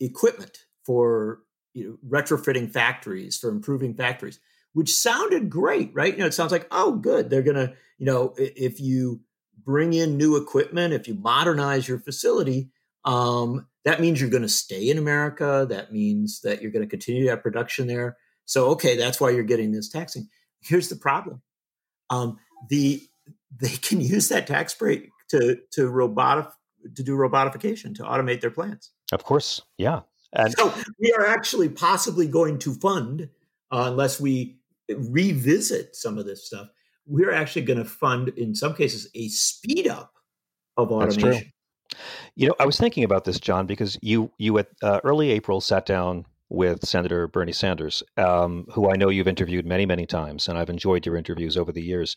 equipment 0.00 0.64
for 0.84 1.40
you 1.74 1.98
know, 2.02 2.18
retrofitting 2.18 2.70
factories 2.70 3.38
for 3.38 3.50
improving 3.50 3.94
factories 3.94 4.40
which 4.74 4.92
sounded 4.92 5.48
great, 5.48 5.90
right? 5.94 6.12
You 6.12 6.20
know, 6.20 6.26
it 6.26 6.34
sounds 6.34 6.52
like, 6.52 6.66
oh, 6.70 6.96
good. 6.96 7.30
They're 7.30 7.42
going 7.42 7.56
to, 7.56 7.72
you 7.98 8.06
know, 8.06 8.34
if 8.36 8.80
you 8.80 9.20
bring 9.64 9.94
in 9.94 10.18
new 10.18 10.36
equipment, 10.36 10.92
if 10.92 11.08
you 11.08 11.14
modernize 11.14 11.88
your 11.88 11.98
facility, 11.98 12.68
um, 13.04 13.66
that 13.84 14.00
means 14.00 14.20
you're 14.20 14.30
going 14.30 14.42
to 14.42 14.48
stay 14.48 14.90
in 14.90 14.98
America. 14.98 15.66
That 15.68 15.92
means 15.92 16.40
that 16.42 16.60
you're 16.60 16.72
going 16.72 16.84
to 16.84 16.90
continue 16.90 17.24
to 17.24 17.30
have 17.30 17.42
production 17.42 17.86
there. 17.86 18.16
So, 18.46 18.66
okay, 18.70 18.96
that's 18.96 19.20
why 19.20 19.30
you're 19.30 19.44
getting 19.44 19.72
this 19.72 19.88
taxing. 19.88 20.28
Here's 20.60 20.88
the 20.88 20.96
problem: 20.96 21.42
um, 22.10 22.38
the 22.68 23.00
they 23.60 23.68
can 23.68 24.00
use 24.02 24.28
that 24.28 24.46
tax 24.46 24.74
break 24.74 25.10
to 25.30 25.58
to 25.72 25.88
robotic 25.88 26.46
to 26.96 27.02
do 27.02 27.16
robotification 27.16 27.94
to 27.96 28.02
automate 28.02 28.40
their 28.40 28.50
plants. 28.50 28.90
Of 29.12 29.24
course, 29.24 29.62
yeah. 29.78 30.00
And 30.32 30.52
so 30.52 30.74
we 31.00 31.14
are 31.16 31.26
actually 31.26 31.68
possibly 31.68 32.26
going 32.26 32.58
to 32.60 32.74
fund, 32.74 33.28
uh, 33.70 33.84
unless 33.86 34.20
we 34.20 34.58
revisit 34.88 35.94
some 35.96 36.18
of 36.18 36.26
this 36.26 36.46
stuff, 36.46 36.68
we're 37.06 37.32
actually 37.32 37.62
going 37.62 37.78
to 37.78 37.84
fund, 37.84 38.28
in 38.30 38.54
some 38.54 38.74
cases, 38.74 39.08
a 39.14 39.28
speed 39.28 39.86
up 39.86 40.12
of 40.76 40.90
automation. 40.90 41.52
You 42.34 42.48
know, 42.48 42.54
I 42.58 42.66
was 42.66 42.78
thinking 42.78 43.04
about 43.04 43.24
this, 43.24 43.38
John, 43.38 43.66
because 43.66 43.98
you 44.02 44.30
you 44.38 44.58
at 44.58 44.68
uh, 44.82 45.00
early 45.04 45.30
April 45.30 45.60
sat 45.60 45.86
down 45.86 46.26
with 46.48 46.84
Senator 46.84 47.28
Bernie 47.28 47.52
Sanders, 47.52 48.02
um, 48.16 48.66
who 48.72 48.90
I 48.90 48.96
know 48.96 49.08
you've 49.08 49.28
interviewed 49.28 49.66
many, 49.66 49.86
many 49.86 50.06
times, 50.06 50.48
and 50.48 50.58
I've 50.58 50.70
enjoyed 50.70 51.06
your 51.06 51.16
interviews 51.16 51.56
over 51.56 51.72
the 51.72 51.82
years. 51.82 52.16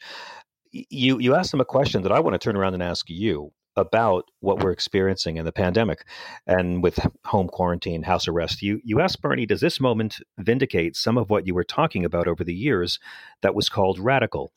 You 0.71 1.19
you 1.19 1.35
asked 1.35 1.53
him 1.53 1.61
a 1.61 1.65
question 1.65 2.01
that 2.03 2.11
I 2.11 2.19
want 2.19 2.33
to 2.33 2.39
turn 2.39 2.55
around 2.55 2.73
and 2.73 2.83
ask 2.83 3.09
you, 3.09 3.51
about 3.77 4.25
what 4.39 4.61
we're 4.61 4.71
experiencing 4.71 5.37
in 5.37 5.45
the 5.45 5.51
pandemic 5.51 6.05
and 6.45 6.83
with 6.83 6.99
home 7.25 7.47
quarantine, 7.47 8.03
house 8.03 8.27
arrest. 8.27 8.61
You 8.61 8.81
you 8.83 8.99
asked 8.99 9.21
Bernie, 9.21 9.45
does 9.45 9.61
this 9.61 9.79
moment 9.79 10.17
vindicate 10.37 10.95
some 10.95 11.17
of 11.17 11.29
what 11.29 11.47
you 11.47 11.53
were 11.53 11.63
talking 11.63 12.03
about 12.03 12.27
over 12.27 12.43
the 12.43 12.53
years 12.53 12.99
that 13.41 13.55
was 13.55 13.69
called 13.69 13.99
radical? 13.99 14.51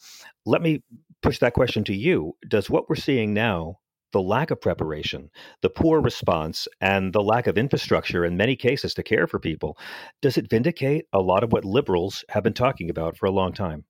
Let 0.47 0.63
me 0.63 0.83
push 1.23 1.39
that 1.39 1.55
question 1.55 1.85
to 1.85 1.95
you. 1.95 2.33
Does 2.49 2.71
what 2.71 2.89
we're 2.89 2.97
seeing 2.97 3.35
now 3.35 3.77
the 4.13 4.21
lack 4.21 4.51
of 4.51 4.61
preparation, 4.61 5.31
the 5.63 5.71
poor 5.71 6.01
response, 6.01 6.67
and 6.81 7.13
the 7.13 7.23
lack 7.23 7.47
of 7.47 7.57
infrastructure 7.57 8.25
in 8.25 8.37
many 8.37 8.57
cases 8.57 8.95
to 8.95 9.03
care 9.03 9.27
for 9.27 9.39
people, 9.39 9.79
does 10.21 10.37
it 10.37 10.51
vindicate 10.51 11.07
a 11.13 11.21
lot 11.21 11.45
of 11.45 11.53
what 11.53 11.65
liberals 11.65 12.25
have 12.31 12.43
been 12.43 12.53
talking 12.53 12.91
about 12.91 13.17
for 13.17 13.27
a 13.27 13.31
long 13.31 13.53
time? 13.53 13.85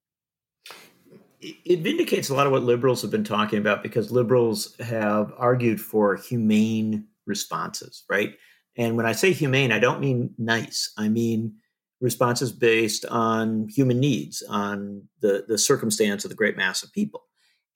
It 1.41 1.81
vindicates 1.81 2.29
a 2.29 2.35
lot 2.35 2.47
of 2.47 2.53
what 2.53 2.63
liberals 2.63 3.01
have 3.03 3.11
been 3.11 3.25
talking 3.25 3.59
about 3.59 3.83
because 3.83 4.11
liberals 4.11 4.77
have 4.79 5.33
argued 5.39 5.81
for 5.81 6.17
humane 6.17 7.07
responses, 7.27 8.05
right? 8.11 8.35
And 8.77 8.97
when 8.97 9.07
I 9.07 9.13
say 9.13 9.33
humane, 9.33 9.73
I 9.73 9.79
don't 9.79 10.01
mean 10.01 10.35
nice. 10.37 10.93
I 10.99 11.09
mean 11.09 11.55
responses 12.01 12.53
based 12.53 13.05
on 13.07 13.69
human 13.69 14.01
needs, 14.01 14.43
on 14.49 15.09
the, 15.21 15.45
the 15.47 15.59
circumstance 15.59 16.25
of 16.25 16.31
the 16.31 16.37
great 16.37 16.57
mass 16.57 16.83
of 16.83 16.93
people. 16.93 17.23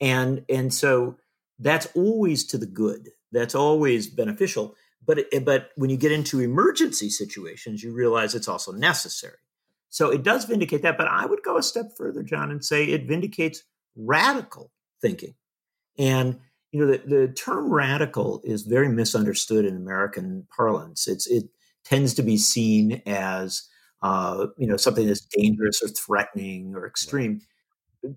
And, 0.00 0.44
and 0.48 0.72
so 0.72 1.18
that's 1.58 1.86
always 1.94 2.44
to 2.48 2.58
the 2.58 2.66
good. 2.66 3.10
That's 3.32 3.54
always 3.54 4.08
beneficial. 4.08 4.74
But, 5.06 5.26
but 5.44 5.70
when 5.76 5.90
you 5.90 5.96
get 5.96 6.12
into 6.12 6.40
emergency 6.40 7.10
situations, 7.10 7.82
you 7.82 7.92
realize 7.92 8.34
it's 8.34 8.48
also 8.48 8.72
necessary. 8.72 9.36
So 9.94 10.10
it 10.10 10.24
does 10.24 10.44
vindicate 10.44 10.82
that. 10.82 10.98
But 10.98 11.06
I 11.06 11.24
would 11.24 11.44
go 11.44 11.56
a 11.56 11.62
step 11.62 11.92
further, 11.96 12.24
John, 12.24 12.50
and 12.50 12.64
say 12.64 12.84
it 12.84 13.06
vindicates 13.06 13.62
radical 13.94 14.72
thinking. 15.00 15.36
And 15.96 16.40
you 16.72 16.80
know, 16.80 16.90
the, 16.90 16.98
the 17.06 17.28
term 17.28 17.72
radical 17.72 18.40
is 18.42 18.62
very 18.62 18.88
misunderstood 18.88 19.64
in 19.64 19.76
American 19.76 20.48
parlance. 20.54 21.06
It's 21.06 21.28
it 21.28 21.44
tends 21.84 22.12
to 22.14 22.24
be 22.24 22.36
seen 22.36 23.02
as 23.06 23.68
uh, 24.02 24.48
you 24.58 24.66
know 24.66 24.76
something 24.76 25.06
that's 25.06 25.24
dangerous 25.30 25.80
or 25.80 25.86
threatening 25.86 26.74
or 26.74 26.88
extreme. 26.88 27.42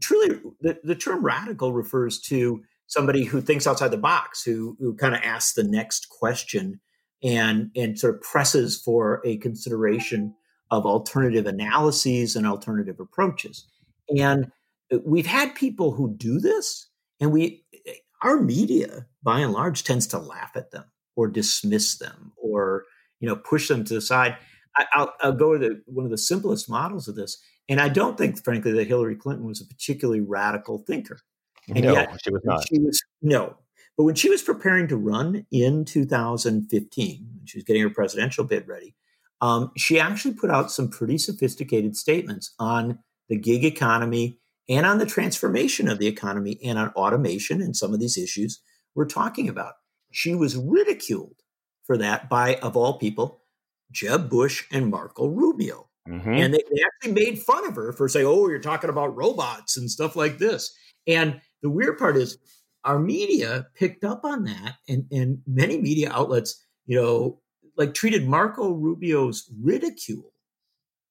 Truly, 0.01 0.39
the, 0.59 0.79
the 0.83 0.95
term 0.95 1.23
radical 1.23 1.73
refers 1.73 2.19
to 2.21 2.63
somebody 2.87 3.23
who 3.23 3.39
thinks 3.39 3.67
outside 3.67 3.91
the 3.91 3.97
box, 3.97 4.43
who 4.43 4.75
who 4.79 4.95
kind 4.95 5.13
of 5.13 5.21
asks 5.21 5.53
the 5.53 5.63
next 5.63 6.09
question 6.09 6.79
and 7.21 7.69
and 7.75 7.99
sort 7.99 8.15
of 8.15 8.21
presses 8.21 8.81
for 8.81 9.21
a 9.23 9.37
consideration 9.37 10.33
of 10.71 10.85
alternative 10.85 11.45
analyses 11.45 12.35
and 12.35 12.45
alternative 12.45 12.99
approaches. 12.99 13.65
And 14.17 14.51
uh, 14.91 14.97
we've 15.05 15.27
had 15.27 15.55
people 15.55 15.91
who 15.91 16.13
do 16.15 16.39
this, 16.39 16.87
and 17.19 17.31
we 17.31 17.63
our 18.23 18.39
media, 18.39 19.05
by 19.21 19.39
and 19.39 19.53
large, 19.53 19.83
tends 19.83 20.07
to 20.07 20.17
laugh 20.17 20.51
at 20.55 20.71
them 20.71 20.85
or 21.15 21.27
dismiss 21.27 21.97
them 21.97 22.31
or 22.37 22.85
you 23.19 23.27
know 23.27 23.35
push 23.35 23.67
them 23.67 23.83
to 23.85 23.93
the 23.93 24.01
side. 24.01 24.37
I, 24.75 25.07
will 25.23 25.31
go 25.31 25.53
to 25.53 25.59
the, 25.59 25.81
one 25.87 26.05
of 26.05 26.11
the 26.11 26.19
simplest 26.19 26.69
models 26.69 27.07
of 27.07 27.15
this, 27.15 27.41
and 27.67 27.81
I 27.81 27.89
don't 27.89 28.15
think, 28.15 28.43
frankly, 28.43 28.71
that 28.73 28.87
Hillary 28.87 29.15
Clinton 29.15 29.47
was 29.47 29.59
a 29.59 29.65
particularly 29.65 30.21
radical 30.21 30.83
thinker. 30.85 31.19
And 31.67 31.83
no, 31.83 31.93
yet, 31.93 32.11
she 32.23 32.31
was 32.31 32.41
not. 32.45 32.67
She 32.67 32.79
was 32.79 33.01
no, 33.21 33.57
but 33.97 34.03
when 34.03 34.15
she 34.15 34.29
was 34.29 34.43
preparing 34.43 34.87
to 34.89 34.95
run 34.95 35.45
in 35.51 35.83
2015, 35.83 37.27
when 37.37 37.45
she 37.47 37.57
was 37.57 37.63
getting 37.63 37.81
her 37.81 37.89
presidential 37.89 38.43
bid 38.43 38.67
ready, 38.67 38.93
um, 39.41 39.71
she 39.77 39.99
actually 39.99 40.33
put 40.33 40.49
out 40.49 40.71
some 40.71 40.89
pretty 40.89 41.17
sophisticated 41.17 41.95
statements 41.95 42.53
on 42.59 42.99
the 43.29 43.37
gig 43.37 43.63
economy 43.63 44.39
and 44.69 44.85
on 44.85 44.97
the 44.97 45.05
transformation 45.05 45.87
of 45.87 45.99
the 45.99 46.07
economy 46.07 46.59
and 46.63 46.77
on 46.77 46.89
automation 46.89 47.61
and 47.61 47.75
some 47.75 47.93
of 47.93 47.99
these 47.99 48.17
issues 48.17 48.61
we're 48.95 49.05
talking 49.05 49.47
about. 49.47 49.73
She 50.11 50.33
was 50.33 50.57
ridiculed 50.57 51.35
for 51.85 51.97
that 51.97 52.29
by, 52.29 52.55
of 52.55 52.75
all 52.75 52.97
people, 52.97 53.41
Jeb 53.91 54.29
Bush 54.29 54.65
and 54.71 54.89
Marco 54.89 55.27
Rubio. 55.27 55.87
Mm-hmm. 56.07 56.29
And 56.33 56.53
they, 56.53 56.63
they 56.71 56.81
actually 56.85 57.13
made 57.13 57.39
fun 57.39 57.67
of 57.67 57.75
her 57.75 57.93
for 57.93 58.07
saying, 58.07 58.25
oh, 58.25 58.47
you're 58.49 58.59
talking 58.59 58.89
about 58.89 59.15
robots 59.15 59.77
and 59.77 59.91
stuff 59.91 60.15
like 60.15 60.37
this. 60.37 60.73
And 61.05 61.41
the 61.61 61.69
weird 61.69 61.97
part 61.97 62.17
is 62.17 62.37
our 62.83 62.99
media 62.99 63.67
picked 63.75 64.03
up 64.03 64.23
on 64.23 64.45
that, 64.45 64.75
and, 64.87 65.05
and 65.11 65.39
many 65.45 65.77
media 65.81 66.09
outlets, 66.11 66.65
you 66.85 66.99
know, 66.99 67.39
like 67.77 67.93
treated 67.93 68.27
Marco 68.27 68.71
Rubio's 68.71 69.49
ridicule 69.61 70.33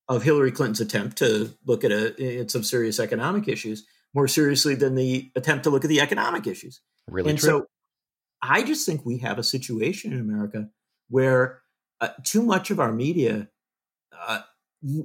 of 0.08 0.22
Hillary 0.22 0.52
Clinton's 0.52 0.80
attempt 0.80 1.18
to 1.18 1.52
look 1.64 1.84
at, 1.84 1.90
a, 1.90 2.40
at 2.40 2.50
some 2.50 2.62
serious 2.62 3.00
economic 3.00 3.48
issues 3.48 3.86
more 4.14 4.28
seriously 4.28 4.74
than 4.74 4.94
the 4.94 5.30
attempt 5.36 5.64
to 5.64 5.70
look 5.70 5.84
at 5.84 5.88
the 5.88 6.00
economic 6.00 6.46
issues. 6.46 6.80
Really 7.08 7.30
and 7.30 7.38
true. 7.38 7.48
so 7.48 7.66
I 8.42 8.62
just 8.62 8.86
think 8.86 9.04
we 9.04 9.18
have 9.18 9.38
a 9.38 9.42
situation 9.42 10.12
in 10.12 10.20
America 10.20 10.68
where 11.08 11.62
uh, 12.00 12.08
too 12.24 12.42
much 12.42 12.70
of 12.70 12.80
our 12.80 12.92
media, 12.92 13.48
uh, 14.26 14.40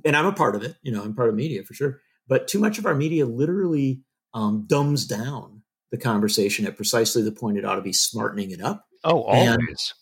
and 0.05 0.16
I'm 0.16 0.26
a 0.26 0.34
part 0.34 0.55
of 0.55 0.64
it, 0.64 0.76
you 0.82 0.91
know, 0.91 1.01
I'm 1.03 1.16
part 1.16 1.30
of 1.30 1.36
media 1.36 1.64
for 1.64 1.74
sure, 1.74 1.99
but 2.28 2.47
too 2.47 2.59
much 2.59 2.78
of 2.78 2.86
our 2.86 2.95
media 2.95 3.26
literally 3.26 4.01
um, 4.34 4.66
dumbs 4.68 5.05
down 5.05 5.64
the 5.91 5.97
conversation 5.97 6.66
at 6.66 6.76
precisely 6.76 7.22
the 7.22 7.32
point 7.32 7.57
it 7.57 7.66
ought 7.66 7.76
to 7.76 7.82
be 7.82 7.93
smartening 7.93 8.51
it 8.51 8.62
up. 8.62 8.86
Oh, 9.03 9.24
always. 9.24 9.93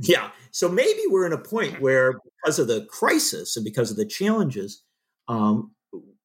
Yeah. 0.00 0.30
So 0.50 0.68
maybe 0.68 1.00
we're 1.08 1.26
in 1.26 1.32
a 1.32 1.38
point 1.38 1.80
where, 1.80 2.12
because 2.42 2.58
of 2.58 2.68
the 2.68 2.86
crisis 2.86 3.56
and 3.56 3.64
because 3.64 3.90
of 3.90 3.96
the 3.96 4.06
challenges, 4.06 4.82
um, 5.28 5.72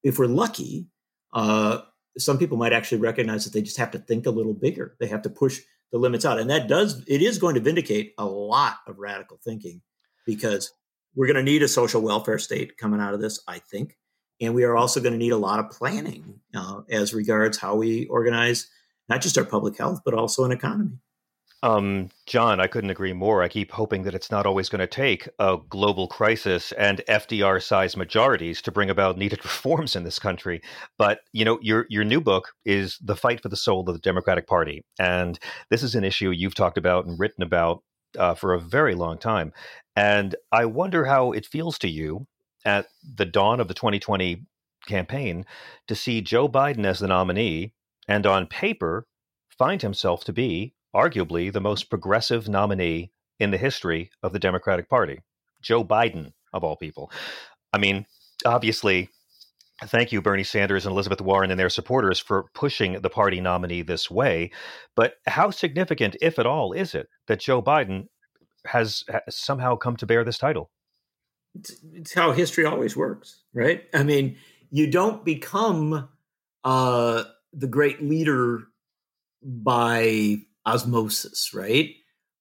if 0.03 0.19
we're 0.19 0.27
lucky, 0.27 0.87
uh, 1.33 1.79
some 2.17 2.37
people 2.37 2.57
might 2.57 2.73
actually 2.73 2.99
recognize 2.99 3.43
that 3.43 3.53
they 3.53 3.61
just 3.61 3.77
have 3.77 3.91
to 3.91 3.99
think 3.99 4.25
a 4.25 4.31
little 4.31 4.53
bigger. 4.53 4.95
They 4.99 5.07
have 5.07 5.23
to 5.23 5.29
push 5.29 5.61
the 5.91 5.97
limits 5.97 6.25
out, 6.25 6.39
and 6.39 6.49
that 6.49 6.67
does 6.67 7.03
it 7.07 7.21
is 7.21 7.37
going 7.37 7.55
to 7.55 7.61
vindicate 7.61 8.13
a 8.17 8.25
lot 8.25 8.77
of 8.87 8.97
radical 8.99 9.39
thinking 9.43 9.81
because 10.25 10.71
we're 11.15 11.27
going 11.27 11.37
to 11.37 11.43
need 11.43 11.63
a 11.63 11.67
social 11.67 12.01
welfare 12.01 12.39
state 12.39 12.77
coming 12.77 12.99
out 12.99 13.13
of 13.13 13.21
this, 13.21 13.39
I 13.47 13.59
think, 13.59 13.97
and 14.41 14.55
we 14.55 14.63
are 14.63 14.75
also 14.75 14.99
going 14.99 15.13
to 15.13 15.19
need 15.19 15.31
a 15.31 15.37
lot 15.37 15.59
of 15.59 15.69
planning 15.69 16.39
uh, 16.55 16.81
as 16.89 17.13
regards 17.13 17.57
how 17.57 17.75
we 17.75 18.05
organize 18.07 18.67
not 19.09 19.21
just 19.21 19.37
our 19.37 19.43
public 19.43 19.77
health 19.77 20.01
but 20.05 20.13
also 20.13 20.43
an 20.43 20.51
economy. 20.51 20.97
Um, 21.63 22.09
John, 22.25 22.59
I 22.59 22.67
couldn't 22.67 22.89
agree 22.89 23.13
more. 23.13 23.41
I 23.41 23.47
keep 23.47 23.71
hoping 23.71 24.03
that 24.03 24.13
it's 24.13 24.29
not 24.29 24.45
always 24.45 24.67
going 24.67 24.81
to 24.81 24.87
take 24.87 25.29
a 25.39 25.57
global 25.69 26.09
crisis 26.09 26.73
and 26.73 27.01
FDR 27.07 27.63
sized 27.63 27.95
majorities 27.95 28.61
to 28.63 28.71
bring 28.71 28.89
about 28.89 29.17
needed 29.17 29.39
reforms 29.45 29.95
in 29.95 30.03
this 30.03 30.19
country. 30.19 30.61
But, 30.97 31.21
you 31.31 31.45
know, 31.45 31.59
your, 31.61 31.85
your 31.89 32.03
new 32.03 32.19
book 32.19 32.51
is 32.65 32.97
The 33.01 33.15
Fight 33.15 33.41
for 33.41 33.47
the 33.47 33.55
Soul 33.55 33.87
of 33.87 33.95
the 33.95 34.01
Democratic 34.01 34.45
Party. 34.45 34.83
And 34.99 35.39
this 35.69 35.83
is 35.83 35.95
an 35.95 36.03
issue 36.03 36.31
you've 36.31 36.53
talked 36.53 36.77
about 36.77 37.05
and 37.05 37.17
written 37.17 37.43
about 37.43 37.81
uh, 38.19 38.35
for 38.35 38.53
a 38.53 38.59
very 38.59 38.93
long 38.93 39.17
time. 39.17 39.53
And 39.95 40.35
I 40.51 40.65
wonder 40.65 41.05
how 41.05 41.31
it 41.31 41.45
feels 41.45 41.79
to 41.79 41.87
you 41.87 42.27
at 42.65 42.87
the 43.15 43.25
dawn 43.25 43.61
of 43.61 43.69
the 43.69 43.73
2020 43.73 44.45
campaign 44.85 45.45
to 45.87 45.95
see 45.95 46.19
Joe 46.19 46.49
Biden 46.49 46.83
as 46.83 46.99
the 46.99 47.07
nominee 47.07 47.71
and 48.05 48.27
on 48.27 48.47
paper 48.47 49.07
find 49.57 49.81
himself 49.81 50.25
to 50.25 50.33
be 50.33 50.73
arguably 50.95 51.51
the 51.51 51.61
most 51.61 51.89
progressive 51.89 52.47
nominee 52.47 53.11
in 53.39 53.51
the 53.51 53.57
history 53.57 54.11
of 54.21 54.33
the 54.33 54.39
Democratic 54.39 54.89
Party, 54.89 55.19
Joe 55.61 55.83
Biden, 55.83 56.33
of 56.53 56.63
all 56.63 56.75
people. 56.75 57.11
I 57.71 57.79
mean, 57.79 58.05
obviously, 58.45 59.09
thank 59.83 60.11
you, 60.11 60.21
Bernie 60.21 60.43
Sanders 60.43 60.85
and 60.85 60.93
Elizabeth 60.93 61.21
Warren 61.21 61.51
and 61.51 61.59
their 61.59 61.69
supporters 61.69 62.19
for 62.19 62.45
pushing 62.53 63.01
the 63.01 63.09
party 63.09 63.41
nominee 63.41 63.81
this 63.81 64.09
way. 64.09 64.51
But 64.95 65.15
how 65.25 65.49
significant, 65.49 66.15
if 66.21 66.39
at 66.39 66.45
all, 66.45 66.73
is 66.73 66.93
it 66.93 67.07
that 67.27 67.39
Joe 67.39 67.61
Biden 67.61 68.07
has, 68.65 69.03
somehow 69.29 69.75
come 69.75 69.95
to 69.97 70.05
bear 70.05 70.23
this 70.23 70.37
title? 70.37 70.69
It's, 71.55 71.75
it's, 71.93 72.13
how 72.13 72.31
history 72.31 72.65
always 72.65 72.95
works, 72.95 73.41
right? 73.53 73.83
I 73.93 74.03
mean, 74.03 74.37
you 74.69 74.89
don't 74.89 75.23
become 75.23 76.09
uh, 76.63 77.23
the 77.51 77.67
great 77.67 78.01
leader 78.01 78.63
by 79.43 80.37
osmosis, 80.65 81.51
right? 81.53 81.91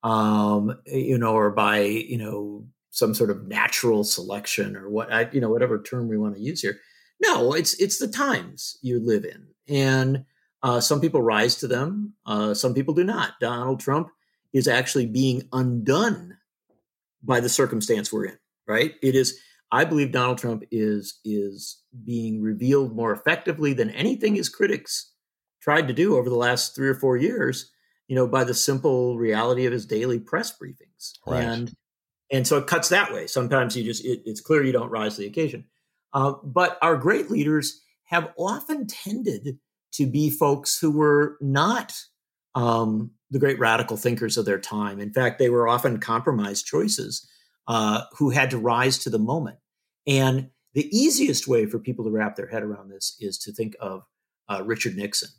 Um, 0.03 0.77
you 0.87 1.19
know, 1.19 1.35
or 1.35 1.51
by 1.51 1.81
you 1.81 2.19
know 2.19 2.67
some 2.91 3.15
sort 3.15 3.31
of 3.31 3.47
natural 3.47 4.05
selection 4.05 4.77
or 4.77 4.89
what 4.91 5.13
I, 5.13 5.29
you 5.33 5.41
know 5.41 5.51
whatever 5.51 5.81
term 5.83 6.09
we 6.09 6.19
want 6.19 6.37
to 6.37 6.43
use 6.43 6.61
here. 6.61 6.79
No, 7.21 7.53
it's 7.53 7.75
it's 7.75 7.99
the 7.99 8.09
times 8.09 8.79
you 8.83 9.01
live 9.01 9.25
in, 9.25 9.47
and 9.69 10.25
uh, 10.63 10.81
some 10.81 11.01
people 11.01 11.23
rise 11.23 11.57
to 11.57 11.69
them, 11.69 12.15
uh, 12.27 12.55
some 12.55 12.75
people 12.75 12.95
do 12.95 13.05
not. 13.05 13.35
Donald 13.41 13.81
Trump 13.81 14.09
is 14.53 14.69
actually 14.69 15.07
being 15.07 15.49
undone 15.53 16.37
by 17.23 17.41
the 17.41 17.49
circumstance 17.49 18.13
we're 18.13 18.27
in. 18.27 18.39
Right? 18.67 18.95
It 19.03 19.15
is. 19.15 19.39
I 19.71 19.87
believe 19.87 20.13
Donald 20.13 20.39
Trump 20.39 20.65
is 20.71 21.21
is 21.25 21.81
being 22.05 22.43
revealed 22.43 22.95
more 22.95 23.13
effectively 23.13 23.73
than 23.73 23.91
anything 23.91 24.35
his 24.35 24.49
critics 24.49 25.13
tried 25.61 25.89
to 25.89 25.95
do 25.95 26.17
over 26.17 26.29
the 26.29 26.37
last 26.37 26.75
three 26.75 26.89
or 26.89 26.95
four 26.95 27.17
years 27.17 27.71
you 28.13 28.17
know, 28.17 28.27
by 28.27 28.45
the 28.45 28.53
simple 28.53 29.17
reality 29.17 29.65
of 29.65 29.73
his 29.73 29.87
daily 29.87 30.19
press 30.19 30.55
briefings. 30.55 31.15
Right. 31.27 31.43
And 31.43 31.75
and 32.31 32.47
so 32.47 32.59
it 32.59 32.67
cuts 32.67 32.91
that 32.91 33.11
way. 33.11 33.27
Sometimes 33.27 33.75
you 33.75 33.85
just 33.85 34.05
it, 34.05 34.21
it's 34.27 34.43
clear 34.43 34.63
you 34.63 34.71
don't 34.71 34.91
rise 34.91 35.15
to 35.15 35.23
the 35.23 35.29
occasion. 35.29 35.65
Uh, 36.13 36.35
but 36.45 36.77
our 36.83 36.99
great 36.99 37.31
leaders 37.31 37.81
have 38.05 38.31
often 38.37 38.87
tended 38.87 39.57
to 39.93 40.05
be 40.05 40.29
folks 40.29 40.79
who 40.79 40.91
were 40.91 41.39
not 41.41 41.95
um, 42.55 43.13
the 43.31 43.39
great 43.39 43.59
radical 43.59 43.97
thinkers 43.97 44.37
of 44.37 44.45
their 44.45 44.61
time. 44.61 45.01
In 45.01 45.15
fact, 45.15 45.39
they 45.39 45.49
were 45.49 45.67
often 45.67 45.99
compromised 45.99 46.67
choices 46.67 47.27
uh, 47.67 48.03
who 48.19 48.29
had 48.29 48.51
to 48.51 48.59
rise 48.59 48.99
to 48.99 49.09
the 49.09 49.19
moment. 49.19 49.57
And 50.07 50.51
the 50.75 50.87
easiest 50.95 51.49
way 51.49 51.65
for 51.65 51.79
people 51.79 52.05
to 52.05 52.11
wrap 52.11 52.37
their 52.37 52.49
head 52.49 52.63
around 52.63 52.91
this 52.91 53.17
is 53.21 53.39
to 53.39 53.53
think 53.53 53.75
of 53.81 54.03
uh, 54.51 54.63
Richard 54.67 54.97
Nixon, 54.97 55.31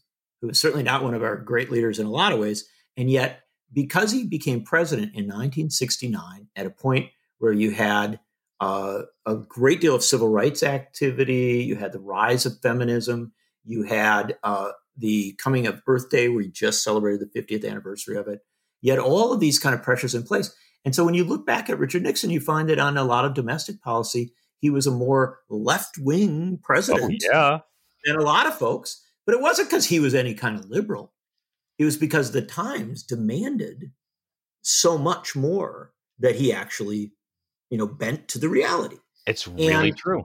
who 0.44 0.50
is 0.50 0.60
certainly 0.60 0.84
not 0.84 1.02
one 1.04 1.14
of 1.14 1.24
our 1.24 1.38
great 1.38 1.72
leaders 1.72 2.00
in 2.00 2.06
a 2.06 2.12
lot 2.12 2.34
of 2.34 2.40
ways, 2.40 2.68
and 2.98 3.10
yet 3.10 3.44
because 3.72 4.12
he 4.12 4.26
became 4.26 4.62
president 4.64 5.16
in 5.16 5.24
1969 5.24 6.48
at 6.58 6.66
a 6.66 6.70
point 6.70 7.10
where 7.40 7.54
you 7.54 7.72
had 7.72 8.20
uh, 8.60 9.04
a 9.26 9.36
great 9.36 9.80
deal 9.80 9.96
of 9.96 10.04
civil 10.04 10.30
rights 10.30 10.62
activity, 10.62 11.64
you 11.64 11.78
had 11.78 11.94
the 11.94 12.00
rise 12.00 12.46
of 12.46 12.60
feminism, 12.62 13.32
you 13.64 13.84
had 13.84 14.38
uh, 14.44 14.72
the 14.98 15.34
coming 15.42 15.66
of 15.66 15.82
Earth 15.88 16.10
Day, 16.10 16.28
where 16.28 16.42
you 16.42 16.52
just 16.52 16.84
celebrated 16.84 17.22
the 17.22 17.42
50th 17.42 17.68
anniversary 17.68 18.18
of 18.18 18.28
it. 18.28 18.42
You 18.82 18.92
had 18.92 19.00
all 19.00 19.32
of 19.32 19.40
these 19.40 19.60
kind 19.60 19.74
of 19.74 19.82
pressures 19.82 20.14
in 20.14 20.24
place. 20.24 20.54
And 20.84 20.94
so 20.94 21.06
when 21.06 21.14
you 21.14 21.24
look 21.24 21.46
back 21.46 21.70
at 21.70 21.80
Richard 21.80 22.04
Nixon, 22.04 22.30
you 22.30 22.42
find 22.42 22.68
that 22.68 22.80
on 22.80 22.98
a 22.98 23.06
lot 23.06 23.24
of 23.24 23.34
domestic 23.34 23.82
policy, 23.82 24.34
he 24.60 24.70
was 24.70 24.86
a 24.86 24.92
more 24.92 25.40
left 25.50 25.98
wing 25.98 26.60
president 26.62 27.24
oh, 27.26 27.34
yeah. 27.34 27.60
than 28.06 28.18
a 28.18 28.24
lot 28.24 28.48
of 28.48 28.58
folks. 28.58 29.02
But 29.26 29.36
it 29.36 29.42
wasn't 29.42 29.70
because 29.70 29.86
he 29.86 30.00
was 30.00 30.14
any 30.14 30.34
kind 30.34 30.58
of 30.58 30.70
liberal. 30.70 31.14
It 31.78 31.86
was 31.86 31.98
because 31.98 32.32
the 32.32 32.42
times 32.42 33.04
demanded 33.04 33.92
so 34.62 34.98
much 34.98 35.36
more 35.36 35.94
that 36.20 36.36
he 36.36 36.54
actually, 36.54 37.14
you 37.70 37.78
know, 37.78 37.88
bent 37.88 38.28
to 38.30 38.40
the 38.40 38.50
reality. 38.50 38.98
It's 39.26 39.48
really 39.48 39.90
and, 39.90 39.98
true. 39.98 40.24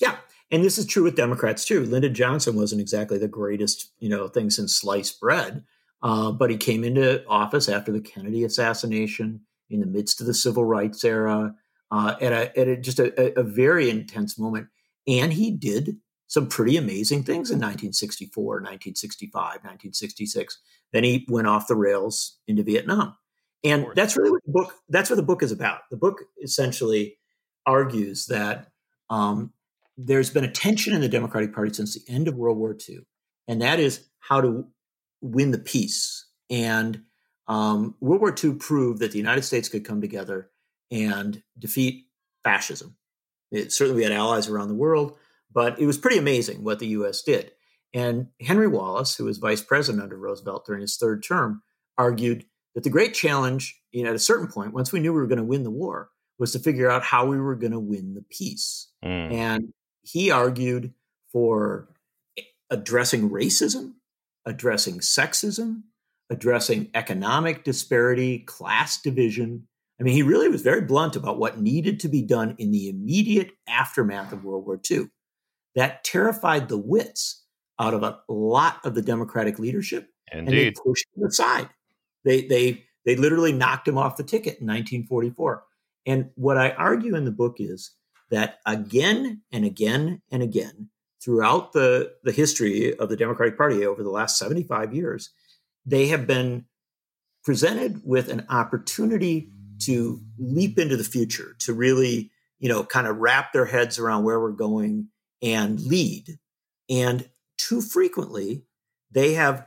Yeah. 0.00 0.16
And 0.50 0.64
this 0.64 0.78
is 0.78 0.86
true 0.86 1.04
with 1.04 1.16
Democrats 1.16 1.64
too. 1.64 1.84
Lyndon 1.84 2.14
Johnson 2.14 2.56
wasn't 2.56 2.80
exactly 2.80 3.18
the 3.18 3.28
greatest, 3.28 3.92
you 3.98 4.08
know, 4.08 4.28
thing 4.28 4.50
since 4.50 4.76
sliced 4.76 5.20
bread. 5.20 5.64
Uh, 6.02 6.32
but 6.32 6.50
he 6.50 6.56
came 6.56 6.82
into 6.82 7.24
office 7.26 7.68
after 7.68 7.92
the 7.92 8.00
Kennedy 8.00 8.44
assassination 8.44 9.40
in 9.70 9.80
the 9.80 9.86
midst 9.86 10.20
of 10.20 10.26
the 10.26 10.34
civil 10.34 10.64
rights 10.64 11.04
era 11.04 11.54
uh, 11.90 12.16
at, 12.20 12.32
a, 12.32 12.58
at 12.58 12.68
a, 12.68 12.76
just 12.76 12.98
a, 12.98 13.38
a, 13.38 13.42
very 13.42 13.88
intense 13.88 14.38
moment. 14.38 14.66
And 15.06 15.32
he 15.32 15.50
did 15.50 15.98
some 16.32 16.46
pretty 16.46 16.78
amazing 16.78 17.22
things 17.24 17.50
in 17.50 17.58
1964, 17.58 18.42
1965, 18.42 19.34
1966. 19.34 20.58
Then 20.90 21.04
he 21.04 21.26
went 21.28 21.46
off 21.46 21.68
the 21.68 21.76
rails 21.76 22.38
into 22.48 22.62
Vietnam. 22.62 23.14
And 23.62 23.88
that's 23.94 24.16
really 24.16 24.30
what 24.30 24.42
the 24.46 24.52
book 24.52 24.74
that's 24.88 25.10
what 25.10 25.16
the 25.16 25.22
book 25.22 25.42
is 25.42 25.52
about. 25.52 25.80
The 25.90 25.98
book 25.98 26.22
essentially 26.42 27.18
argues 27.66 28.26
that 28.26 28.68
um, 29.10 29.52
there's 29.98 30.30
been 30.30 30.44
a 30.44 30.50
tension 30.50 30.94
in 30.94 31.02
the 31.02 31.08
Democratic 31.08 31.54
Party 31.54 31.70
since 31.74 31.94
the 31.94 32.10
end 32.10 32.28
of 32.28 32.34
World 32.34 32.56
War 32.56 32.74
II, 32.88 33.00
and 33.46 33.60
that 33.60 33.78
is 33.78 34.08
how 34.20 34.40
to 34.40 34.64
win 35.20 35.50
the 35.50 35.58
peace. 35.58 36.26
And 36.48 37.02
um, 37.46 37.94
World 38.00 38.22
War 38.22 38.34
II 38.42 38.54
proved 38.54 39.00
that 39.00 39.12
the 39.12 39.18
United 39.18 39.42
States 39.42 39.68
could 39.68 39.84
come 39.84 40.00
together 40.00 40.50
and 40.90 41.42
defeat 41.58 42.06
fascism. 42.42 42.96
It, 43.50 43.70
certainly, 43.70 43.98
we 43.98 44.04
had 44.04 44.12
allies 44.12 44.48
around 44.48 44.68
the 44.68 44.74
world, 44.74 45.18
but 45.52 45.78
it 45.80 45.86
was 45.86 45.98
pretty 45.98 46.18
amazing 46.18 46.64
what 46.64 46.78
the 46.78 46.88
U.S. 46.88 47.22
did. 47.22 47.52
And 47.94 48.28
Henry 48.40 48.68
Wallace, 48.68 49.16
who 49.16 49.24
was 49.24 49.38
vice 49.38 49.62
president 49.62 50.02
under 50.02 50.16
Roosevelt 50.16 50.64
during 50.66 50.80
his 50.80 50.96
third 50.96 51.22
term, 51.22 51.62
argued 51.98 52.46
that 52.74 52.84
the 52.84 52.90
great 52.90 53.14
challenge, 53.14 53.78
you 53.90 54.02
know, 54.02 54.10
at 54.10 54.16
a 54.16 54.20
certain 54.20 54.48
point, 54.48 54.72
once 54.72 54.92
we 54.92 55.00
knew 55.00 55.12
we 55.12 55.20
were 55.20 55.26
going 55.26 55.38
to 55.38 55.44
win 55.44 55.62
the 55.62 55.70
war, 55.70 56.08
was 56.38 56.52
to 56.52 56.58
figure 56.58 56.90
out 56.90 57.02
how 57.02 57.26
we 57.26 57.38
were 57.38 57.54
going 57.54 57.72
to 57.72 57.78
win 57.78 58.14
the 58.14 58.24
peace. 58.30 58.88
Mm. 59.04 59.32
And 59.32 59.72
he 60.02 60.30
argued 60.30 60.94
for 61.32 61.88
addressing 62.70 63.30
racism, 63.30 63.92
addressing 64.46 65.00
sexism, 65.00 65.82
addressing 66.30 66.90
economic 66.94 67.62
disparity, 67.62 68.38
class 68.40 69.00
division. 69.00 69.68
I 70.00 70.04
mean, 70.04 70.14
he 70.14 70.22
really 70.22 70.48
was 70.48 70.62
very 70.62 70.80
blunt 70.80 71.14
about 71.14 71.38
what 71.38 71.60
needed 71.60 72.00
to 72.00 72.08
be 72.08 72.22
done 72.22 72.56
in 72.58 72.70
the 72.72 72.88
immediate 72.88 73.52
aftermath 73.68 74.32
of 74.32 74.44
World 74.44 74.66
War 74.66 74.80
II. 74.90 75.10
That 75.74 76.04
terrified 76.04 76.68
the 76.68 76.78
wits 76.78 77.44
out 77.78 77.94
of 77.94 78.02
a 78.02 78.18
lot 78.28 78.78
of 78.84 78.94
the 78.94 79.02
Democratic 79.02 79.58
leadership, 79.58 80.08
Indeed. 80.30 80.48
and 80.48 80.58
they 80.58 80.70
pushed 80.70 81.06
him 81.16 81.24
aside. 81.24 81.68
They 82.24 82.46
they 82.46 82.84
they 83.04 83.16
literally 83.16 83.52
knocked 83.52 83.88
him 83.88 83.98
off 83.98 84.16
the 84.16 84.22
ticket 84.22 84.60
in 84.60 84.66
1944. 84.66 85.64
And 86.06 86.30
what 86.34 86.58
I 86.58 86.70
argue 86.70 87.16
in 87.16 87.24
the 87.24 87.30
book 87.30 87.56
is 87.58 87.92
that 88.30 88.58
again 88.66 89.42
and 89.52 89.64
again 89.64 90.22
and 90.30 90.42
again 90.42 90.88
throughout 91.22 91.72
the, 91.72 92.12
the 92.24 92.32
history 92.32 92.96
of 92.96 93.08
the 93.08 93.16
Democratic 93.16 93.56
Party 93.56 93.86
over 93.86 94.02
the 94.02 94.10
last 94.10 94.38
75 94.38 94.94
years, 94.94 95.30
they 95.86 96.08
have 96.08 96.26
been 96.26 96.64
presented 97.44 98.00
with 98.04 98.28
an 98.28 98.44
opportunity 98.48 99.50
to 99.80 100.20
leap 100.38 100.78
into 100.78 100.96
the 100.96 101.04
future, 101.04 101.54
to 101.60 101.72
really, 101.72 102.30
you 102.58 102.68
know, 102.68 102.84
kind 102.84 103.06
of 103.06 103.18
wrap 103.18 103.52
their 103.52 103.66
heads 103.66 103.98
around 103.98 104.24
where 104.24 104.40
we're 104.40 104.50
going 104.50 105.08
and 105.42 105.80
lead. 105.80 106.38
And 106.88 107.28
too 107.58 107.80
frequently, 107.80 108.64
they 109.10 109.34
have 109.34 109.66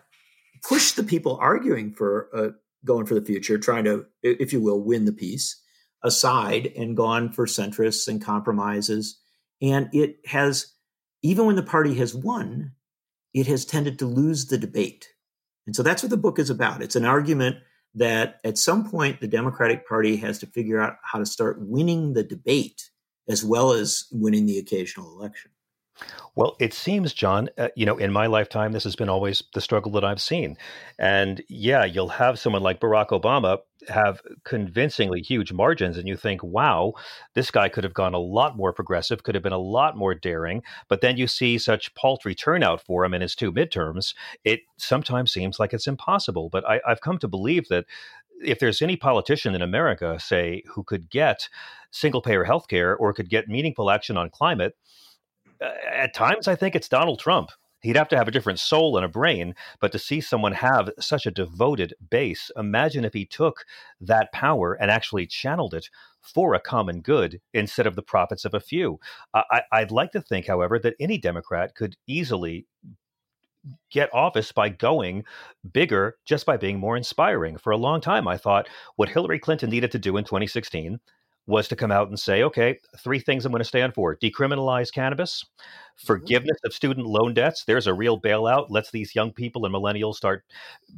pushed 0.67 0.95
the 0.95 1.03
people 1.03 1.37
arguing 1.39 1.93
for 1.93 2.29
uh, 2.33 2.49
going 2.83 3.05
for 3.05 3.15
the 3.15 3.25
future, 3.25 3.57
trying 3.57 3.83
to, 3.85 4.05
if 4.23 4.53
you 4.53 4.61
will, 4.61 4.81
win 4.81 5.05
the 5.05 5.11
peace 5.11 5.61
aside 6.03 6.71
and 6.75 6.95
gone 6.95 7.31
for 7.31 7.45
centrists 7.45 8.07
and 8.07 8.23
compromises. 8.23 9.19
And 9.61 9.89
it 9.93 10.17
has, 10.25 10.73
even 11.23 11.45
when 11.45 11.55
the 11.55 11.63
party 11.63 11.95
has 11.95 12.13
won, 12.13 12.73
it 13.33 13.47
has 13.47 13.65
tended 13.65 13.99
to 13.99 14.05
lose 14.05 14.45
the 14.45 14.57
debate. 14.57 15.09
And 15.65 15.75
so 15.75 15.83
that's 15.83 16.03
what 16.03 16.11
the 16.11 16.17
book 16.17 16.37
is 16.37 16.49
about. 16.49 16.83
It's 16.83 16.95
an 16.95 17.05
argument 17.05 17.57
that 17.95 18.39
at 18.43 18.57
some 18.57 18.89
point 18.89 19.19
the 19.19 19.27
Democratic 19.27 19.87
Party 19.87 20.17
has 20.17 20.37
to 20.39 20.47
figure 20.47 20.79
out 20.79 20.97
how 21.01 21.17
to 21.17 21.25
start 21.25 21.57
winning 21.59 22.13
the 22.13 22.23
debate 22.23 22.89
as 23.27 23.43
well 23.43 23.71
as 23.71 24.05
winning 24.11 24.45
the 24.45 24.59
occasional 24.59 25.17
election. 25.17 25.51
Well, 26.35 26.57
it 26.59 26.73
seems, 26.73 27.13
John, 27.13 27.49
uh, 27.57 27.69
you 27.77 27.85
know, 27.85 27.97
in 27.97 28.11
my 28.11 28.25
lifetime, 28.25 28.73
this 28.73 28.83
has 28.83 28.95
been 28.97 29.07
always 29.07 29.43
the 29.53 29.61
struggle 29.61 29.91
that 29.93 30.03
I've 30.03 30.21
seen. 30.21 30.57
And 30.99 31.41
yeah, 31.47 31.85
you'll 31.85 32.09
have 32.09 32.37
someone 32.37 32.61
like 32.61 32.81
Barack 32.81 33.09
Obama 33.09 33.59
have 33.87 34.21
convincingly 34.43 35.21
huge 35.21 35.53
margins, 35.53 35.97
and 35.97 36.07
you 36.07 36.17
think, 36.17 36.43
wow, 36.43 36.93
this 37.35 37.51
guy 37.51 37.69
could 37.69 37.85
have 37.85 37.93
gone 37.93 38.13
a 38.13 38.19
lot 38.19 38.57
more 38.57 38.73
progressive, 38.73 39.23
could 39.23 39.35
have 39.35 39.43
been 39.43 39.53
a 39.53 39.57
lot 39.57 39.95
more 39.95 40.13
daring. 40.13 40.61
But 40.89 40.99
then 40.99 41.15
you 41.15 41.27
see 41.27 41.57
such 41.57 41.95
paltry 41.95 42.35
turnout 42.35 42.81
for 42.81 43.05
him 43.05 43.13
in 43.13 43.21
his 43.21 43.35
two 43.35 43.53
midterms. 43.53 44.13
It 44.43 44.61
sometimes 44.77 45.31
seems 45.31 45.59
like 45.59 45.73
it's 45.73 45.87
impossible. 45.87 46.49
But 46.49 46.67
I, 46.67 46.81
I've 46.85 47.01
come 47.01 47.17
to 47.19 47.27
believe 47.29 47.69
that 47.69 47.85
if 48.43 48.59
there's 48.59 48.81
any 48.81 48.97
politician 48.97 49.55
in 49.55 49.61
America, 49.61 50.19
say, 50.19 50.63
who 50.67 50.83
could 50.83 51.09
get 51.09 51.47
single 51.91 52.21
payer 52.21 52.43
health 52.43 52.67
care 52.67 52.93
or 52.93 53.13
could 53.13 53.29
get 53.29 53.47
meaningful 53.47 53.89
action 53.89 54.17
on 54.17 54.29
climate, 54.29 54.75
at 55.91 56.13
times 56.13 56.47
I 56.47 56.55
think 56.55 56.75
it's 56.75 56.89
Donald 56.89 57.19
Trump. 57.19 57.51
He'd 57.81 57.97
have 57.97 58.09
to 58.09 58.17
have 58.17 58.27
a 58.27 58.31
different 58.31 58.59
soul 58.59 58.97
and 58.97 59.05
a 59.05 59.09
brain, 59.09 59.53
but 59.79 59.91
to 59.91 59.99
see 59.99 60.19
someone 60.19 60.53
have 60.53 60.89
such 60.99 61.27
a 61.27 61.31
devoted 61.31 61.93
base, 62.09 62.49
imagine 62.57 63.05
if 63.05 63.13
he 63.13 63.27
took 63.27 63.63
that 64.01 64.31
power 64.31 64.73
and 64.73 64.89
actually 64.89 65.27
channeled 65.27 65.75
it 65.75 65.89
for 66.19 66.55
a 66.55 66.59
common 66.59 67.01
good 67.01 67.39
instead 67.53 67.85
of 67.85 67.95
the 67.95 68.01
profits 68.01 68.43
of 68.43 68.55
a 68.55 68.59
few. 68.59 68.99
I, 69.35 69.61
I'd 69.71 69.91
like 69.91 70.11
to 70.13 70.21
think, 70.21 70.47
however, 70.47 70.79
that 70.79 70.95
any 70.99 71.19
Democrat 71.19 71.75
could 71.75 71.95
easily 72.07 72.65
get 73.91 74.13
office 74.13 74.51
by 74.51 74.69
going 74.69 75.23
bigger 75.71 76.17
just 76.25 76.45
by 76.45 76.57
being 76.57 76.79
more 76.79 76.97
inspiring. 76.97 77.57
For 77.57 77.71
a 77.71 77.77
long 77.77 78.01
time, 78.01 78.27
I 78.27 78.37
thought 78.37 78.67
what 78.95 79.09
Hillary 79.09 79.39
Clinton 79.39 79.69
needed 79.69 79.91
to 79.91 79.99
do 79.99 80.17
in 80.17 80.23
2016 80.23 80.99
was 81.47 81.67
to 81.67 81.75
come 81.75 81.91
out 81.91 82.07
and 82.07 82.19
say, 82.19 82.43
okay, 82.43 82.79
three 82.97 83.19
things 83.19 83.45
I'm 83.45 83.51
going 83.51 83.59
to 83.59 83.65
stand 83.65 83.93
for 83.93 84.15
decriminalize 84.15 84.91
cannabis, 84.91 85.43
mm-hmm. 85.43 86.07
forgiveness 86.07 86.57
of 86.65 86.73
student 86.73 87.05
loan 87.05 87.33
debts. 87.33 87.65
There's 87.65 87.87
a 87.87 87.93
real 87.93 88.19
bailout, 88.19 88.67
Let's 88.69 88.91
these 88.91 89.13
young 89.13 89.31
people 89.31 89.65
and 89.65 89.73
millennials 89.73 90.15
start 90.15 90.43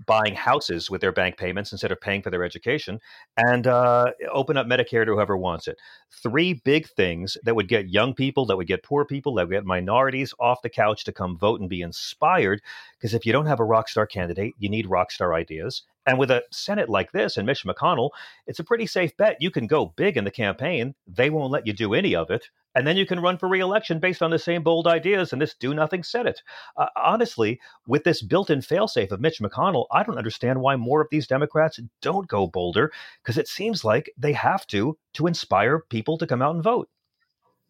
buying 0.06 0.36
houses 0.36 0.90
with 0.90 1.02
their 1.02 1.12
bank 1.12 1.38
payments 1.38 1.72
instead 1.72 1.92
of 1.92 2.00
paying 2.00 2.22
for 2.22 2.30
their 2.30 2.46
education, 2.46 3.00
and 3.36 3.68
uh, 3.68 4.12
open 4.32 4.56
up 4.56 4.68
Medicare 4.68 5.06
to 5.06 5.14
whoever 5.14 5.36
wants 5.36 5.68
it. 5.68 5.78
Three 6.12 6.54
big 6.54 6.88
things 6.88 7.38
that 7.44 7.56
would 7.56 7.68
get 7.68 7.90
young 7.90 8.14
people, 8.14 8.46
that 8.46 8.58
would 8.58 8.68
get 8.68 8.84
poor 8.84 9.04
people, 9.04 9.34
that 9.36 9.48
would 9.48 9.56
get 9.56 9.66
minorities 9.66 10.34
off 10.40 10.62
the 10.62 10.70
couch 10.70 11.04
to 11.06 11.12
come 11.12 11.38
vote 11.38 11.60
and 11.60 11.70
be 11.70 11.82
inspired. 11.82 12.62
Because 12.98 13.14
if 13.14 13.26
you 13.26 13.34
don't 13.34 13.48
have 13.48 13.60
a 13.60 13.66
rock 13.66 13.90
star 13.90 14.08
candidate, 14.08 14.54
you 14.58 14.70
need 14.70 14.90
rock 14.90 15.12
star 15.12 15.34
ideas. 15.34 15.84
And 16.08 16.18
with 16.18 16.32
a 16.32 16.44
Senate 16.52 16.88
like 16.88 17.12
this 17.12 17.36
and 17.36 17.46
Mitch 17.46 17.66
McConnell, 17.66 18.12
it's 18.48 18.60
a 18.60 18.64
pretty 18.64 18.88
safe 18.88 19.16
bet. 19.18 19.42
You 19.42 19.52
can 19.52 19.68
go 19.68 19.94
big 19.98 20.16
in 20.16 20.24
the 20.24 20.32
campaign. 20.32 20.96
They 21.06 21.30
won't 21.30 21.52
let 21.52 21.68
you 21.68 21.74
do 21.74 21.94
any 21.94 22.16
of 22.16 22.32
it. 22.32 22.50
And 22.76 22.88
then 22.88 22.96
you 22.96 23.06
can 23.06 23.20
run 23.20 23.38
for 23.38 23.50
reelection 23.50 24.00
based 24.00 24.22
on 24.22 24.32
the 24.32 24.40
same 24.40 24.64
bold 24.64 24.88
ideas 24.88 25.34
and 25.34 25.42
this 25.42 25.54
do 25.54 25.74
nothing 25.74 26.04
Senate. 26.04 26.42
Uh, 26.78 26.86
honestly, 26.96 27.60
with 27.88 28.06
this 28.06 28.22
built 28.22 28.50
in 28.50 28.60
failsafe 28.60 29.12
of 29.12 29.20
Mitch 29.20 29.42
McConnell, 29.42 29.88
I 29.92 30.04
don't 30.04 30.18
understand 30.18 30.62
why 30.62 30.78
more 30.78 31.02
of 31.02 31.10
these 31.12 31.28
Democrats 31.28 31.80
don't 32.02 32.28
go 32.28 32.48
bolder 32.48 32.94
because 33.22 33.38
it 33.38 33.50
seems 33.50 33.84
like 33.84 34.10
they 34.18 34.34
have 34.34 34.66
to 34.68 34.98
to 35.14 35.28
inspire 35.28 35.80
people 35.90 36.18
to 36.20 36.28
come 36.28 36.42
out 36.42 36.56
and 36.56 36.64
vote. 36.64 36.88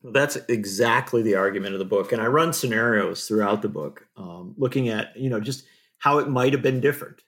That's 0.03 0.35
exactly 0.47 1.23
the 1.23 1.35
argument 1.35 1.73
of 1.73 1.79
the 1.79 1.85
book. 1.85 2.11
And 2.11 2.21
I 2.21 2.27
run 2.27 2.53
scenarios 2.53 3.27
throughout 3.27 3.63
the 3.63 3.69
book, 3.69 4.05
um, 4.15 4.53
looking 4.57 4.89
at, 4.89 5.17
you 5.17 5.29
know, 5.29 5.39
just 5.39 5.65
how 5.97 6.19
it 6.19 6.29
might 6.29 6.53
have 6.53 6.61
been 6.61 6.81
different 6.81 7.23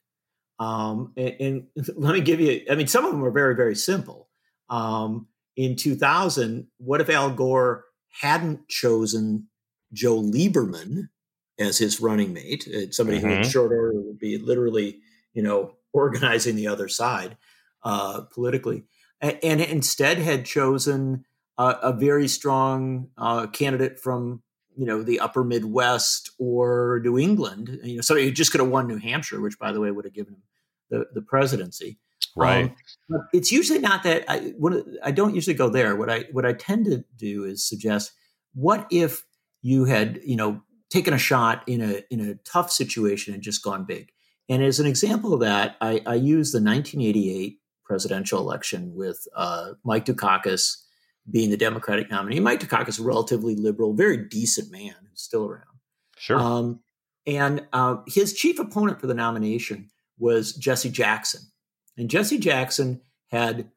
um, 0.60 1.14
and, 1.16 1.36
and, 1.40 1.68
let 1.96 2.14
me 2.14 2.22
give 2.22 2.40
you, 2.40 2.62
I 2.70 2.76
mean, 2.76 2.88
some 2.88 3.06
of 3.06 3.12
them 3.12 3.24
are 3.24 3.32
very, 3.32 3.56
very 3.56 3.76
simple. 3.76 4.28
Um, 4.70 5.28
in 5.56 5.76
2000, 5.76 6.68
what 6.78 7.02
if 7.02 7.10
Al 7.10 7.32
Gore 7.32 7.86
hadn't 8.22 8.68
chosen 8.68 9.48
Joe 9.94 10.22
Lieberman 10.22 11.10
as 11.58 11.78
his 11.78 12.00
running 12.00 12.34
mate? 12.34 12.68
Somebody 12.92 13.18
mm-hmm. 13.18 13.28
who 13.28 13.34
in 13.34 13.42
mm-hmm. 13.42 13.50
short 13.50 13.72
order 13.72 13.94
would 13.94 14.20
be 14.20 14.38
literally, 14.38 15.00
you 15.34 15.42
know, 15.42 15.74
organizing 15.94 16.56
the 16.56 16.68
other 16.68 16.88
side 16.88 17.36
uh, 17.84 18.22
politically, 18.32 18.84
and, 19.22 19.40
and, 19.42 19.60
instead 19.60 20.20
had 20.20 20.46
chosen 20.46 21.26
uh, 21.58 21.76
a 21.82 21.92
very 21.92 22.28
strong 22.28 23.08
uh, 23.18 23.48
candidate 23.48 24.00
from 24.00 24.44
you 24.80 24.86
know 24.86 25.04
the 25.04 25.20
upper 25.20 25.44
Midwest 25.44 26.32
or 26.40 27.02
New 27.04 27.20
England. 27.20 27.82
You 27.84 27.98
know, 27.98 28.02
so 28.02 28.16
he 28.16 28.32
just 28.32 28.52
could 28.52 28.62
have 28.62 28.70
won 28.70 28.88
New 28.88 28.98
Hampshire, 28.98 29.42
which 29.42 29.60
by 29.60 29.74
the 29.74 29.82
way 29.82 29.92
would 29.92 30.06
have 30.06 30.14
given 30.14 30.36
him 30.36 30.44
the, 30.90 31.06
the 31.14 31.22
presidency. 31.22 32.00
Right. 32.34 32.64
Um, 32.66 32.76
but 33.10 33.22
it's 33.34 33.52
usually 33.52 33.80
not 33.80 34.04
that 34.04 34.24
I 34.30 34.54
I 35.04 35.12
don't 35.12 35.36
usually 35.36 35.54
go 35.54 35.68
there. 35.68 35.98
What 35.98 36.10
I 36.10 36.26
what 36.32 36.46
I 36.46 36.54
tend 36.54 36.86
to 36.86 37.04
do 37.18 37.44
is 37.44 37.68
suggest 37.68 38.14
what 38.54 38.88
if 38.90 39.26
you 39.62 39.84
had 39.84 40.22
you 40.24 40.38
know 40.38 40.62
taken 40.90 41.14
a 41.14 41.18
shot 41.18 41.62
in 41.68 41.82
a 41.82 42.02
in 42.10 42.22
a 42.22 42.36
tough 42.46 42.72
situation 42.72 43.34
and 43.34 43.44
just 43.44 43.62
gone 43.62 43.84
big. 43.84 44.14
And 44.48 44.64
as 44.64 44.80
an 44.80 44.88
example 44.88 45.34
of 45.34 45.42
that, 45.42 45.76
I, 45.82 46.02
I 46.08 46.16
use 46.16 46.54
the 46.54 46.64
1988 46.64 47.60
presidential 47.84 48.40
election 48.40 48.94
with 48.96 49.28
uh, 49.36 49.74
Mike 49.84 50.06
Dukakis 50.06 50.78
being 51.32 51.50
the 51.50 51.58
Democratic 51.58 52.10
nominee. 52.10 52.40
Mike 52.40 52.60
Dukakis, 52.60 53.00
a 53.00 53.04
relatively 53.04 53.56
liberal, 53.56 53.94
very 53.94 54.18
decent 54.18 54.72
man 54.72 54.96
who's 55.10 55.22
still 55.22 55.46
around. 55.46 55.64
Sure. 56.18 56.40
Um, 56.40 56.80
and 57.26 57.66
uh, 57.74 57.98
his 58.08 58.34
chief 58.34 58.60
opponent 58.60 59.00
for 59.00 59.08
the 59.08 59.14
nomination 59.14 59.90
was 60.18 60.54
Jesse 60.54 60.90
Jackson. 60.90 61.42
And 61.98 62.10
Jesse 62.10 62.40
Jackson 62.40 63.02
had 63.28 63.70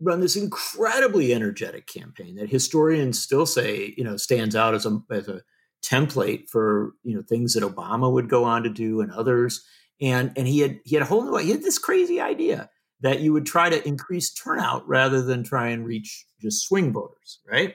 run 0.00 0.20
this 0.20 0.36
incredibly 0.36 1.32
energetic 1.32 1.86
campaign 1.86 2.34
that 2.36 2.50
historians 2.50 3.20
still 3.20 3.46
say, 3.46 3.94
you 3.96 4.04
know, 4.04 4.16
stands 4.16 4.56
out 4.56 4.74
as 4.74 4.86
a, 4.86 5.00
as 5.10 5.28
a 5.28 5.42
template 5.84 6.48
for, 6.48 6.94
you 7.04 7.14
know, 7.14 7.22
things 7.22 7.54
that 7.54 7.62
Obama 7.62 8.10
would 8.12 8.28
go 8.28 8.44
on 8.44 8.62
to 8.62 8.70
do 8.70 9.00
and 9.00 9.12
others. 9.12 9.64
And, 10.00 10.32
and 10.36 10.48
he 10.48 10.60
had, 10.60 10.80
he 10.84 10.96
had 10.96 11.02
a 11.02 11.06
whole 11.06 11.22
new, 11.22 11.36
he 11.36 11.50
had 11.50 11.62
this 11.62 11.78
crazy 11.78 12.20
idea 12.20 12.70
that 13.02 13.20
you 13.20 13.32
would 13.32 13.46
try 13.46 13.68
to 13.68 13.86
increase 13.86 14.32
turnout 14.32 14.86
rather 14.88 15.22
than 15.22 15.42
try 15.42 15.68
and 15.68 15.84
reach 15.84 16.24
just 16.40 16.66
swing 16.66 16.92
voters, 16.92 17.40
right? 17.46 17.74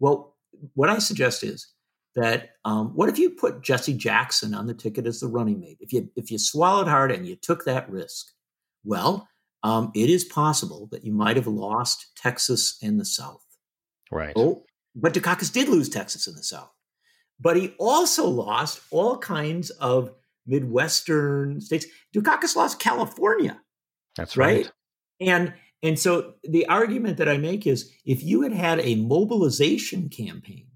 Well, 0.00 0.36
what 0.74 0.90
I 0.90 0.98
suggest 0.98 1.42
is 1.42 1.68
that 2.16 2.50
um, 2.64 2.88
what 2.88 3.08
if 3.08 3.18
you 3.18 3.30
put 3.30 3.62
Jesse 3.62 3.94
Jackson 3.94 4.54
on 4.54 4.66
the 4.66 4.74
ticket 4.74 5.06
as 5.06 5.20
the 5.20 5.28
running 5.28 5.60
mate? 5.60 5.78
If 5.80 5.92
you 5.92 6.10
if 6.16 6.30
you 6.30 6.38
swallowed 6.38 6.88
hard 6.88 7.12
and 7.12 7.26
you 7.26 7.36
took 7.36 7.64
that 7.64 7.88
risk, 7.88 8.32
well, 8.84 9.28
um, 9.62 9.92
it 9.94 10.10
is 10.10 10.24
possible 10.24 10.88
that 10.90 11.04
you 11.04 11.12
might 11.12 11.36
have 11.36 11.46
lost 11.46 12.06
Texas 12.16 12.78
and 12.82 13.00
the 13.00 13.04
South. 13.04 13.44
Right. 14.10 14.32
Oh, 14.36 14.64
but 14.94 15.14
Dukakis 15.14 15.52
did 15.52 15.68
lose 15.68 15.88
Texas 15.88 16.26
and 16.26 16.36
the 16.36 16.42
South, 16.42 16.72
but 17.38 17.56
he 17.56 17.74
also 17.78 18.26
lost 18.26 18.80
all 18.90 19.16
kinds 19.16 19.70
of 19.70 20.12
Midwestern 20.46 21.60
states. 21.60 21.86
Dukakis 22.14 22.56
lost 22.56 22.78
California. 22.78 23.60
That's 24.16 24.36
right. 24.36 24.64
right. 24.64 24.72
And 25.20 25.54
and 25.82 25.98
so 25.98 26.34
the 26.42 26.66
argument 26.66 27.18
that 27.18 27.28
I 27.28 27.36
make 27.36 27.66
is 27.66 27.92
if 28.04 28.22
you 28.22 28.42
had 28.42 28.52
had 28.52 28.80
a 28.80 28.96
mobilization 28.96 30.08
campaign 30.08 30.66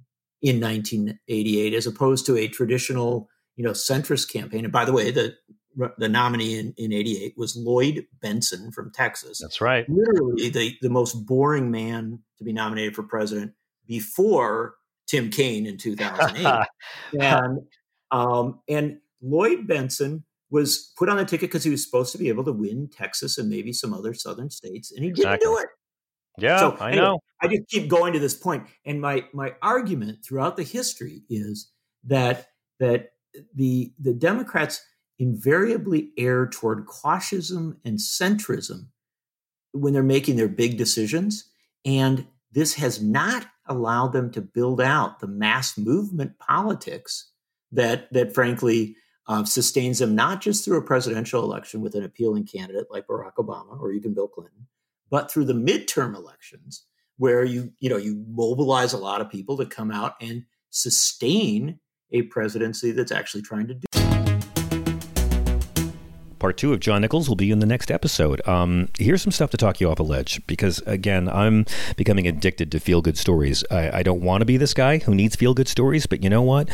in 0.43 0.61
1988 0.61 1.75
as 1.75 1.87
opposed 1.87 2.27
to 2.27 2.37
a 2.37 2.49
traditional, 2.49 3.29
you 3.57 3.65
know, 3.65 3.73
centrist 3.73 4.33
campaign. 4.33 4.65
And 4.65 4.73
by 4.73 4.85
the 4.85 4.93
way, 4.93 5.11
the 5.11 5.35
the 5.99 6.09
nominee 6.09 6.59
in, 6.59 6.75
in 6.77 6.93
88 6.93 7.35
was 7.37 7.57
Lloyd 7.57 8.05
Bentsen 8.23 8.75
from 8.75 8.91
Texas. 8.93 9.39
That's 9.41 9.61
right. 9.61 9.89
Literally 9.89 10.51
the, 10.51 10.77
the 10.83 10.91
most 10.91 11.15
boring 11.27 11.71
man 11.71 12.19
to 12.39 12.45
be 12.45 12.53
nominated 12.53 12.97
for 12.97 13.05
president 13.05 13.53
before 13.87 14.75
Tim 15.07 15.31
Kaine 15.31 15.67
in 15.67 15.77
2008. 15.77 16.67
and, 17.21 17.61
um, 18.11 18.61
and 18.69 18.99
Lloyd 19.23 19.69
Bentsen 19.69 20.25
was 20.51 20.93
put 20.99 21.09
on 21.09 21.17
the 21.17 21.25
ticket 21.25 21.49
because 21.49 21.65
he 21.65 21.71
was 21.71 21.85
supposed 21.85 22.13
to 22.13 22.19
be 22.19 22.29
able 22.29 22.45
to 22.45 22.53
win 22.53 22.89
Texas 22.89 23.39
and 23.39 23.49
maybe 23.49 23.73
some 23.73 23.95
other 23.95 24.15
southern 24.15 24.51
states, 24.51 24.93
and 24.93 25.05
he 25.05 25.13
didn't 25.13 25.41
do 25.41 25.59
it. 25.59 25.69
Yeah, 26.39 26.59
so, 26.59 26.77
I 26.81 26.93
anyway, 26.93 27.05
know. 27.05 27.21
I 27.43 27.49
just 27.49 27.69
keep 27.69 27.89
going 27.89 28.13
to 28.13 28.19
this 28.19 28.35
point, 28.35 28.67
and 28.85 29.01
my 29.01 29.25
my 29.33 29.55
argument 29.63 30.25
throughout 30.25 30.57
the 30.57 30.63
history 30.63 31.23
is 31.29 31.71
that 32.05 32.49
that 32.79 33.13
the 33.55 33.93
the 33.99 34.15
Democrats 34.15 34.83
invariably 35.19 36.13
err 36.17 36.47
toward 36.47 36.87
cautiosism 36.87 37.77
and 37.85 37.99
centrism 37.99 38.87
when 39.73 39.93
they're 39.93 40.03
making 40.03 40.37
their 40.37 40.49
big 40.49 40.79
decisions, 40.79 41.45
and 41.85 42.27
this 42.53 42.75
has 42.75 43.03
not 43.03 43.47
allowed 43.67 44.13
them 44.13 44.31
to 44.33 44.41
build 44.41 44.81
out 44.81 45.21
the 45.21 45.29
mass 45.29 45.79
movement 45.79 46.39
politics 46.39 47.31
that 47.73 48.13
that 48.13 48.35
frankly 48.35 48.97
uh, 49.27 49.45
sustains 49.45 49.99
them 49.99 50.15
not 50.15 50.41
just 50.41 50.65
through 50.65 50.79
a 50.79 50.83
presidential 50.83 51.43
election 51.43 51.81
with 51.81 51.95
an 51.95 52.05
appealing 52.05 52.47
candidate 52.47 52.87
like 52.91 53.07
Barack 53.07 53.35
Obama 53.39 53.79
or 53.81 53.93
even 53.93 54.15
Bill 54.15 54.29
Clinton, 54.29 54.67
but 55.11 55.31
through 55.31 55.45
the 55.45 55.53
midterm 55.53 56.15
elections 56.15 56.87
where 57.19 57.45
you 57.45 57.73
you 57.81 57.89
know 57.91 57.99
you 57.99 58.25
mobilize 58.29 58.93
a 58.93 58.99
lot 58.99 59.21
of 59.21 59.31
people 59.31 59.57
to 59.57 59.67
come 59.67 59.91
out 59.91 60.15
and 60.21 60.45
sustain 60.71 61.79
a 62.13 62.23
presidency 62.23 62.93
that's 62.93 63.13
actually 63.13 63.43
trying 63.43 63.67
to 63.67 63.75
do 63.75 64.00
part 66.41 66.57
two 66.57 66.73
of 66.73 66.81
John 66.81 67.03
Nichols 67.03 67.29
will 67.29 67.37
be 67.37 67.53
in 67.53 67.61
the 67.61 67.67
next 67.67 67.91
episode. 67.91 68.47
Um, 68.49 68.89
here's 68.99 69.23
some 69.23 69.31
stuff 69.31 69.51
to 69.51 69.57
talk 69.57 69.81
you 69.81 69.89
off 69.89 70.01
a 70.01 70.03
ledge 70.03 70.45
because, 70.47 70.81
again, 70.81 71.29
I'm 71.29 71.67
becoming 71.97 72.27
addicted 72.27 72.73
to 72.73 72.81
feel 72.81 73.03
good 73.03 73.17
stories. 73.17 73.63
I, 73.71 73.99
I 73.99 74.03
don't 74.03 74.23
want 74.23 74.41
to 74.41 74.47
be 74.47 74.57
this 74.57 74.75
guy 74.75 74.99
who 74.99 75.15
needs 75.15 75.37
feel 75.37 75.55
good 75.55 75.69
stories, 75.69 76.07
but 76.07 76.25
you 76.25 76.31
know 76.31 76.43
what? 76.43 76.69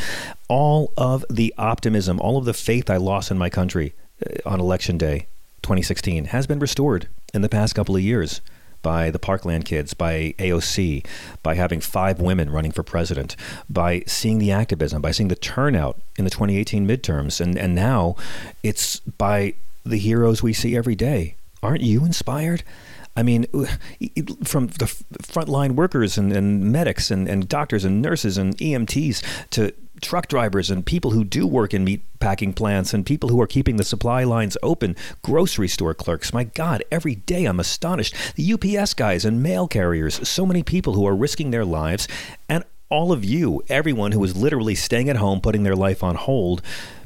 All 0.47 0.93
of 0.97 1.23
the 1.29 1.53
optimism, 1.57 2.19
all 2.19 2.37
of 2.37 2.45
the 2.45 2.53
faith 2.53 2.89
I 2.89 2.97
lost 2.97 3.29
in 3.29 3.37
my 3.37 3.49
country 3.49 3.93
uh, 4.25 4.49
on 4.49 4.59
election 4.59 4.97
day 4.97 5.27
2016 5.61 6.25
has 6.25 6.47
been 6.47 6.59
restored 6.59 7.07
in 7.33 7.41
the 7.41 7.49
past 7.49 7.75
couple 7.75 7.95
of 7.95 8.01
years 8.01 8.41
by 8.81 9.09
the 9.11 9.19
Parkland 9.19 9.65
kids, 9.65 9.93
by 9.93 10.33
AOC, 10.37 11.05
by 11.43 11.55
having 11.55 11.81
five 11.81 12.19
women 12.19 12.49
running 12.49 12.71
for 12.71 12.83
president, 12.83 13.35
by 13.69 14.03
seeing 14.07 14.39
the 14.39 14.51
activism, 14.51 15.01
by 15.01 15.11
seeing 15.11 15.29
the 15.29 15.35
turnout 15.35 15.99
in 16.17 16.23
the 16.23 16.29
2018 16.29 16.87
midterms, 16.87 17.41
and, 17.41 17.57
and 17.57 17.75
now 17.75 18.15
it's 18.63 18.99
by 18.99 19.53
the 19.85 19.97
heroes 19.97 20.43
we 20.43 20.53
see 20.53 20.75
every 20.75 20.95
day. 20.95 21.35
Aren't 21.63 21.81
you 21.81 22.05
inspired? 22.05 22.63
I 23.15 23.23
mean, 23.23 23.43
from 24.43 24.67
the 24.67 24.85
frontline 25.23 25.71
workers 25.71 26.17
and, 26.17 26.31
and 26.31 26.71
medics 26.71 27.11
and, 27.11 27.27
and 27.27 27.49
doctors 27.49 27.83
and 27.83 28.01
nurses 28.01 28.37
and 28.37 28.55
EMTs 28.57 29.49
to 29.51 29.73
truck 30.01 30.27
drivers 30.27 30.69
and 30.69 30.85
people 30.85 31.11
who 31.11 31.23
do 31.23 31.47
work 31.47 31.73
in 31.73 31.83
meat 31.83 32.01
packing 32.19 32.53
plants 32.53 32.93
and 32.93 33.05
people 33.05 33.29
who 33.29 33.41
are 33.41 33.47
keeping 33.47 33.77
the 33.77 33.83
supply 33.83 34.23
lines 34.23 34.57
open, 34.63 34.95
grocery 35.21 35.67
store 35.67 35.93
clerks. 35.93 36.33
My 36.33 36.43
God, 36.43 36.83
every 36.91 37.15
day 37.15 37.45
I'm 37.45 37.59
astonished. 37.59 38.15
The 38.35 38.53
UPS 38.53 38.93
guys 38.93 39.25
and 39.25 39.43
mail 39.43 39.67
carriers, 39.67 40.27
so 40.27 40.45
many 40.45 40.63
people 40.63 40.93
who 40.93 41.05
are 41.05 41.15
risking 41.15 41.51
their 41.51 41.65
lives, 41.65 42.07
and 42.49 42.63
all 42.89 43.11
of 43.11 43.25
you, 43.25 43.63
everyone 43.69 44.13
who 44.13 44.23
is 44.23 44.35
literally 44.35 44.75
staying 44.75 45.09
at 45.09 45.17
home, 45.17 45.41
putting 45.41 45.63
their 45.63 45.75
life 45.75 46.03
on 46.03 46.15
hold 46.15 46.61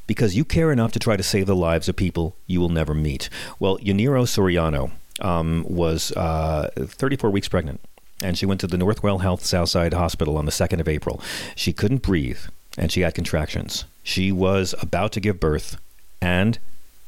because 0.07 0.35
you 0.35 0.43
care 0.43 0.71
enough 0.71 0.91
to 0.91 0.99
try 0.99 1.15
to 1.15 1.23
save 1.23 1.47
the 1.47 1.55
lives 1.55 1.87
of 1.87 1.95
people 1.95 2.35
you 2.45 2.59
will 2.59 2.69
never 2.69 2.93
meet. 2.93 3.29
Well, 3.59 3.77
Yanira 3.77 4.23
Soriano 4.27 4.91
um, 5.25 5.65
was 5.67 6.11
uh, 6.11 6.69
34 6.75 7.29
weeks 7.29 7.47
pregnant 7.47 7.79
and 8.21 8.37
she 8.37 8.45
went 8.45 8.59
to 8.61 8.67
the 8.67 8.77
Northwell 8.77 9.21
Health 9.21 9.43
Southside 9.43 9.93
Hospital 9.93 10.37
on 10.37 10.45
the 10.45 10.51
2nd 10.51 10.79
of 10.79 10.87
April. 10.87 11.21
She 11.55 11.73
couldn't 11.73 12.01
breathe 12.01 12.39
and 12.77 12.91
she 12.91 13.01
had 13.01 13.15
contractions. 13.15 13.85
She 14.03 14.31
was 14.31 14.73
about 14.81 15.11
to 15.13 15.19
give 15.19 15.39
birth, 15.39 15.77
and 16.21 16.57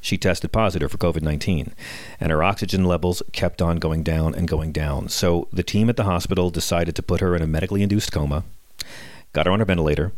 she 0.01 0.17
tested 0.17 0.51
positive 0.51 0.91
for 0.91 0.97
COVID 0.97 1.21
19, 1.21 1.73
and 2.19 2.31
her 2.31 2.43
oxygen 2.43 2.83
levels 2.83 3.23
kept 3.31 3.61
on 3.61 3.77
going 3.77 4.03
down 4.03 4.35
and 4.35 4.47
going 4.47 4.71
down. 4.71 5.09
So 5.09 5.47
the 5.53 5.63
team 5.63 5.89
at 5.89 5.97
the 5.97 6.03
hospital 6.03 6.49
decided 6.49 6.95
to 6.95 7.03
put 7.03 7.21
her 7.21 7.35
in 7.35 7.41
a 7.41 7.47
medically 7.47 7.81
induced 7.81 8.11
coma, 8.11 8.43
got 9.31 9.45
her 9.45 9.51
on 9.51 9.61
a 9.61 9.65
ventilator, 9.65 10.11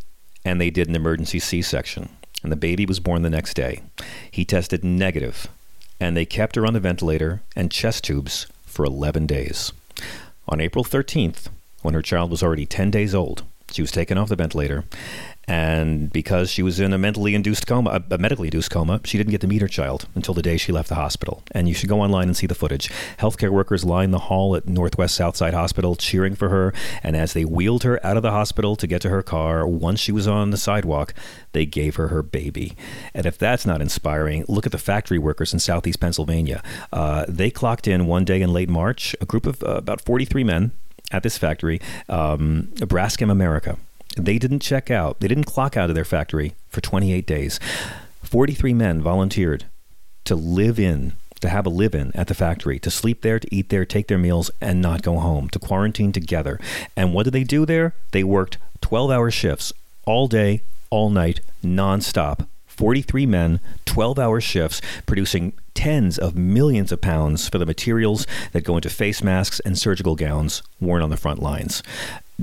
and 0.43 0.59
they 0.59 0.69
did 0.69 0.87
an 0.89 0.95
emergency 0.95 1.39
C 1.39 1.61
section. 1.61 2.09
And 2.43 2.51
the 2.51 2.57
baby 2.57 2.85
was 2.85 2.99
born 2.99 3.21
the 3.21 3.29
next 3.29 3.55
day. 3.55 3.81
He 4.29 4.45
tested 4.45 4.83
negative, 4.83 5.47
and 5.99 6.15
they 6.15 6.25
kept 6.25 6.55
her 6.55 6.65
on 6.65 6.73
the 6.73 6.79
ventilator 6.79 7.41
and 7.55 7.71
chest 7.71 8.03
tubes 8.03 8.45
for 8.65 8.85
11 8.85 9.25
days. 9.25 9.71
On 10.47 10.61
April 10.61 10.83
13th, 10.83 11.47
when 11.81 11.93
her 11.93 12.01
child 12.01 12.29
was 12.29 12.43
already 12.43 12.65
10 12.65 12.91
days 12.91 13.15
old, 13.15 13.43
she 13.71 13.81
was 13.81 13.91
taken 13.91 14.17
off 14.17 14.29
the 14.29 14.35
ventilator, 14.35 14.83
and 15.47 16.11
because 16.11 16.49
she 16.49 16.63
was 16.63 16.79
in 16.79 16.93
a 16.93 16.97
mentally 16.97 17.35
induced 17.35 17.67
coma, 17.67 18.03
a 18.09 18.17
medically 18.17 18.47
induced 18.47 18.71
coma, 18.71 19.01
she 19.03 19.17
didn't 19.17 19.31
get 19.31 19.41
to 19.41 19.47
meet 19.47 19.61
her 19.61 19.67
child 19.67 20.07
until 20.15 20.33
the 20.33 20.41
day 20.41 20.57
she 20.57 20.71
left 20.71 20.89
the 20.89 20.95
hospital. 20.95 21.43
And 21.51 21.67
you 21.67 21.73
should 21.73 21.89
go 21.89 22.01
online 22.01 22.27
and 22.27 22.35
see 22.35 22.47
the 22.47 22.55
footage. 22.55 22.89
Healthcare 23.19 23.51
workers 23.51 23.85
lined 23.85 24.13
the 24.13 24.19
hall 24.19 24.55
at 24.55 24.65
Northwell 24.65 25.09
Southside 25.09 25.53
Hospital 25.53 25.95
cheering 25.95 26.35
for 26.35 26.49
her. 26.49 26.73
And 27.03 27.15
as 27.15 27.33
they 27.33 27.45
wheeled 27.45 27.83
her 27.83 28.03
out 28.05 28.17
of 28.17 28.23
the 28.23 28.31
hospital 28.31 28.75
to 28.75 28.87
get 28.87 29.01
to 29.03 29.09
her 29.09 29.21
car, 29.21 29.67
once 29.67 29.99
she 29.99 30.11
was 30.11 30.27
on 30.27 30.49
the 30.49 30.57
sidewalk, 30.57 31.13
they 31.51 31.65
gave 31.65 31.95
her 31.95 32.07
her 32.07 32.23
baby. 32.23 32.75
And 33.13 33.25
if 33.25 33.37
that's 33.37 33.65
not 33.65 33.81
inspiring, 33.81 34.45
look 34.47 34.65
at 34.65 34.71
the 34.71 34.77
factory 34.77 35.19
workers 35.19 35.53
in 35.53 35.59
southeast 35.59 35.99
Pennsylvania. 35.99 36.63
Uh, 36.91 37.25
they 37.27 37.51
clocked 37.51 37.87
in 37.87 38.07
one 38.07 38.25
day 38.25 38.41
in 38.41 38.51
late 38.51 38.69
March, 38.69 39.15
a 39.21 39.25
group 39.25 39.45
of 39.45 39.61
uh, 39.63 39.75
about 39.75 40.01
43 40.01 40.43
men 40.43 40.71
at 41.11 41.23
this 41.23 41.37
factory, 41.37 41.79
um, 42.09 42.69
Braskem 42.75 43.29
America. 43.29 43.77
They 44.17 44.37
didn't 44.37 44.61
check 44.61 44.89
out, 44.89 45.19
they 45.19 45.27
didn't 45.27 45.45
clock 45.45 45.75
out 45.75 45.89
of 45.89 45.95
their 45.95 46.05
factory 46.05 46.55
for 46.69 46.81
28 46.81 47.25
days. 47.25 47.59
43 48.23 48.73
men 48.73 49.01
volunteered 49.01 49.65
to 50.23 50.35
live 50.35 50.79
in 50.79 51.13
to 51.41 51.49
have 51.49 51.65
a 51.65 51.69
live 51.69 51.93
in 51.93 52.11
at 52.15 52.27
the 52.27 52.33
factory, 52.33 52.79
to 52.79 52.89
sleep 52.89 53.21
there, 53.21 53.39
to 53.39 53.55
eat 53.55 53.69
there, 53.69 53.85
take 53.85 54.07
their 54.07 54.17
meals, 54.17 54.49
and 54.61 54.81
not 54.81 55.01
go 55.01 55.19
home, 55.19 55.49
to 55.49 55.59
quarantine 55.59 56.11
together. 56.11 56.59
And 56.95 57.13
what 57.13 57.23
did 57.23 57.33
they 57.33 57.43
do 57.43 57.65
there? 57.65 57.93
They 58.11 58.23
worked 58.23 58.57
12 58.81 59.11
hour 59.11 59.29
shifts 59.31 59.73
all 60.05 60.27
day, 60.27 60.61
all 60.89 61.09
night, 61.09 61.41
nonstop. 61.63 62.47
43 62.67 63.25
men, 63.25 63.59
12 63.85 64.19
hour 64.19 64.41
shifts, 64.41 64.81
producing 65.05 65.53
tens 65.73 66.17
of 66.17 66.35
millions 66.35 66.91
of 66.91 66.99
pounds 66.99 67.47
for 67.47 67.57
the 67.57 67.65
materials 67.65 68.27
that 68.51 68.65
go 68.65 68.75
into 68.75 68.89
face 68.89 69.23
masks 69.23 69.61
and 69.61 69.77
surgical 69.77 70.15
gowns 70.15 70.61
worn 70.81 71.01
on 71.01 71.09
the 71.09 71.17
front 71.17 71.41
lines. 71.41 71.83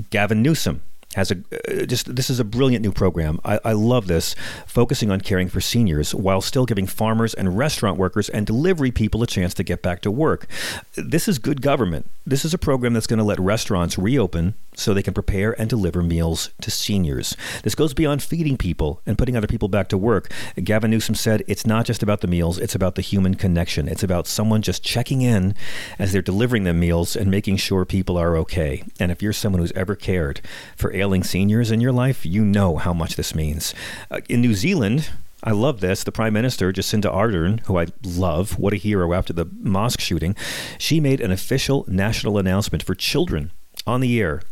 Gavin 0.09 0.41
Newsom 0.41 0.81
has 1.15 1.31
a 1.31 1.37
uh, 1.67 1.85
just 1.85 2.15
this 2.15 2.29
is 2.29 2.39
a 2.39 2.43
brilliant 2.43 2.83
new 2.83 2.91
program. 2.91 3.39
I, 3.43 3.59
I, 3.63 3.71
love 3.73 4.07
this, 4.07 4.35
focusing 4.65 5.11
on 5.11 5.21
caring 5.21 5.47
for 5.47 5.61
seniors 5.61 6.13
while 6.13 6.41
still 6.41 6.65
giving 6.65 6.87
farmers 6.87 7.33
and 7.33 7.57
restaurant 7.57 7.97
workers 7.97 8.29
and 8.29 8.45
delivery 8.45 8.91
people 8.91 9.23
a 9.23 9.27
chance 9.27 9.53
to 9.55 9.63
get 9.63 9.81
back 9.81 10.01
to 10.01 10.11
work. 10.11 10.47
This 10.95 11.27
is 11.27 11.39
good 11.39 11.61
government. 11.61 12.07
This 12.25 12.45
is 12.45 12.53
a 12.53 12.57
program 12.57 12.93
that's 12.93 13.07
going 13.07 13.19
to 13.19 13.23
let 13.23 13.39
restaurants 13.39 13.97
reopen 13.97 14.55
so 14.75 14.93
they 14.93 15.03
can 15.03 15.13
prepare 15.13 15.59
and 15.59 15.69
deliver 15.69 16.01
meals 16.01 16.49
to 16.61 16.71
seniors. 16.71 17.35
This 17.63 17.75
goes 17.75 17.93
beyond 17.93 18.23
feeding 18.23 18.57
people 18.57 19.01
and 19.05 19.17
putting 19.17 19.35
other 19.35 19.47
people 19.47 19.67
back 19.67 19.87
to 19.89 19.97
work. 19.97 20.31
Gavin 20.63 20.91
Newsom 20.91 21.15
said 21.15 21.43
it's 21.47 21.65
not 21.65 21.85
just 21.85 22.01
about 22.01 22.21
the 22.21 22.27
meals, 22.27 22.57
it's 22.57 22.75
about 22.75 22.95
the 22.95 23.01
human 23.01 23.35
connection. 23.35 23.87
It's 23.87 24.03
about 24.03 24.27
someone 24.27 24.61
just 24.61 24.83
checking 24.83 25.21
in 25.21 25.55
as 25.99 26.11
they're 26.11 26.21
delivering 26.21 26.63
them 26.63 26.79
meals 26.79 27.15
and 27.15 27.29
making 27.29 27.57
sure 27.57 27.85
people 27.85 28.17
are 28.17 28.37
okay. 28.37 28.83
And 28.99 29.11
if 29.11 29.21
you're 29.21 29.33
someone 29.33 29.61
who's 29.61 29.71
ever 29.73 29.95
cared 29.95 30.41
for 30.75 30.91
ailing 31.03 31.23
seniors 31.23 31.69
in 31.69 31.81
your 31.81 31.91
life, 31.91 32.25
you 32.25 32.45
know 32.45 32.77
how 32.77 32.93
much 32.93 33.17
this 33.17 33.35
means. 33.35 33.75
Uh, 34.09 34.21
in 34.29 34.39
New 34.39 34.53
Zealand, 34.53 35.09
I 35.43 35.51
love 35.51 35.81
this. 35.81 36.01
The 36.05 36.13
Prime 36.13 36.31
Minister, 36.31 36.71
Jacinda 36.71 37.13
Ardern, 37.13 37.59
who 37.65 37.77
I 37.77 37.87
love, 38.05 38.57
what 38.57 38.71
a 38.71 38.77
hero 38.77 39.11
after 39.11 39.33
the 39.33 39.45
mosque 39.59 39.99
shooting, 39.99 40.33
she 40.77 41.01
made 41.01 41.19
an 41.19 41.29
official 41.29 41.83
national 41.89 42.37
announcement 42.37 42.83
for 42.83 42.95
children 42.95 43.51
on 43.85 43.99
the 43.99 44.17
air 44.21 44.43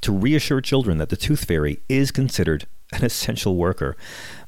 to 0.00 0.10
reassure 0.10 0.60
children 0.60 0.98
that 0.98 1.10
the 1.10 1.16
tooth 1.16 1.44
fairy 1.44 1.78
is 1.88 2.10
considered 2.10 2.66
an 2.92 3.04
essential 3.10 3.54
worker. 3.54 3.96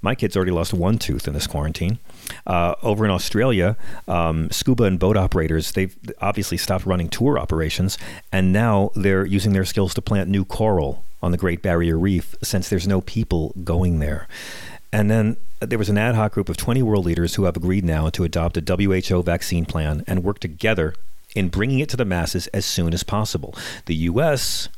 My 0.00 0.16
kids 0.16 0.34
already 0.34 0.50
lost 0.50 0.74
one 0.74 0.98
tooth 0.98 1.28
in 1.28 1.34
this 1.34 1.46
quarantine. 1.46 2.00
Uh, 2.44 2.74
over 2.82 3.04
in 3.04 3.12
Australia, 3.12 3.76
um, 4.08 4.50
scuba 4.50 4.82
and 4.84 4.98
boat 4.98 5.16
operators, 5.16 5.70
they've 5.70 5.96
obviously 6.20 6.56
stopped 6.56 6.86
running 6.86 7.08
tour 7.08 7.38
operations, 7.38 7.98
and 8.32 8.52
now 8.52 8.90
they're 8.96 9.24
using 9.24 9.52
their 9.52 9.64
skills 9.64 9.94
to 9.94 10.02
plant 10.02 10.28
new 10.28 10.44
coral 10.44 11.04
on 11.22 11.32
the 11.32 11.38
Great 11.38 11.62
Barrier 11.62 11.98
Reef 11.98 12.34
since 12.42 12.68
there's 12.68 12.88
no 12.88 13.00
people 13.00 13.54
going 13.64 13.98
there. 13.98 14.28
And 14.92 15.10
then 15.10 15.36
there 15.60 15.78
was 15.78 15.88
an 15.88 15.98
ad 15.98 16.14
hoc 16.14 16.32
group 16.32 16.48
of 16.48 16.56
20 16.56 16.82
world 16.82 17.06
leaders 17.06 17.36
who 17.36 17.44
have 17.44 17.56
agreed 17.56 17.84
now 17.84 18.10
to 18.10 18.24
adopt 18.24 18.56
a 18.56 18.76
WHO 18.76 19.22
vaccine 19.22 19.64
plan 19.64 20.04
and 20.06 20.24
work 20.24 20.38
together 20.38 20.94
in 21.34 21.48
bringing 21.48 21.78
it 21.78 21.88
to 21.88 21.96
the 21.96 22.04
masses 22.04 22.46
as 22.48 22.66
soon 22.66 22.92
as 22.92 23.02
possible. 23.02 23.54
The 23.86 23.94
U.S 23.94 24.68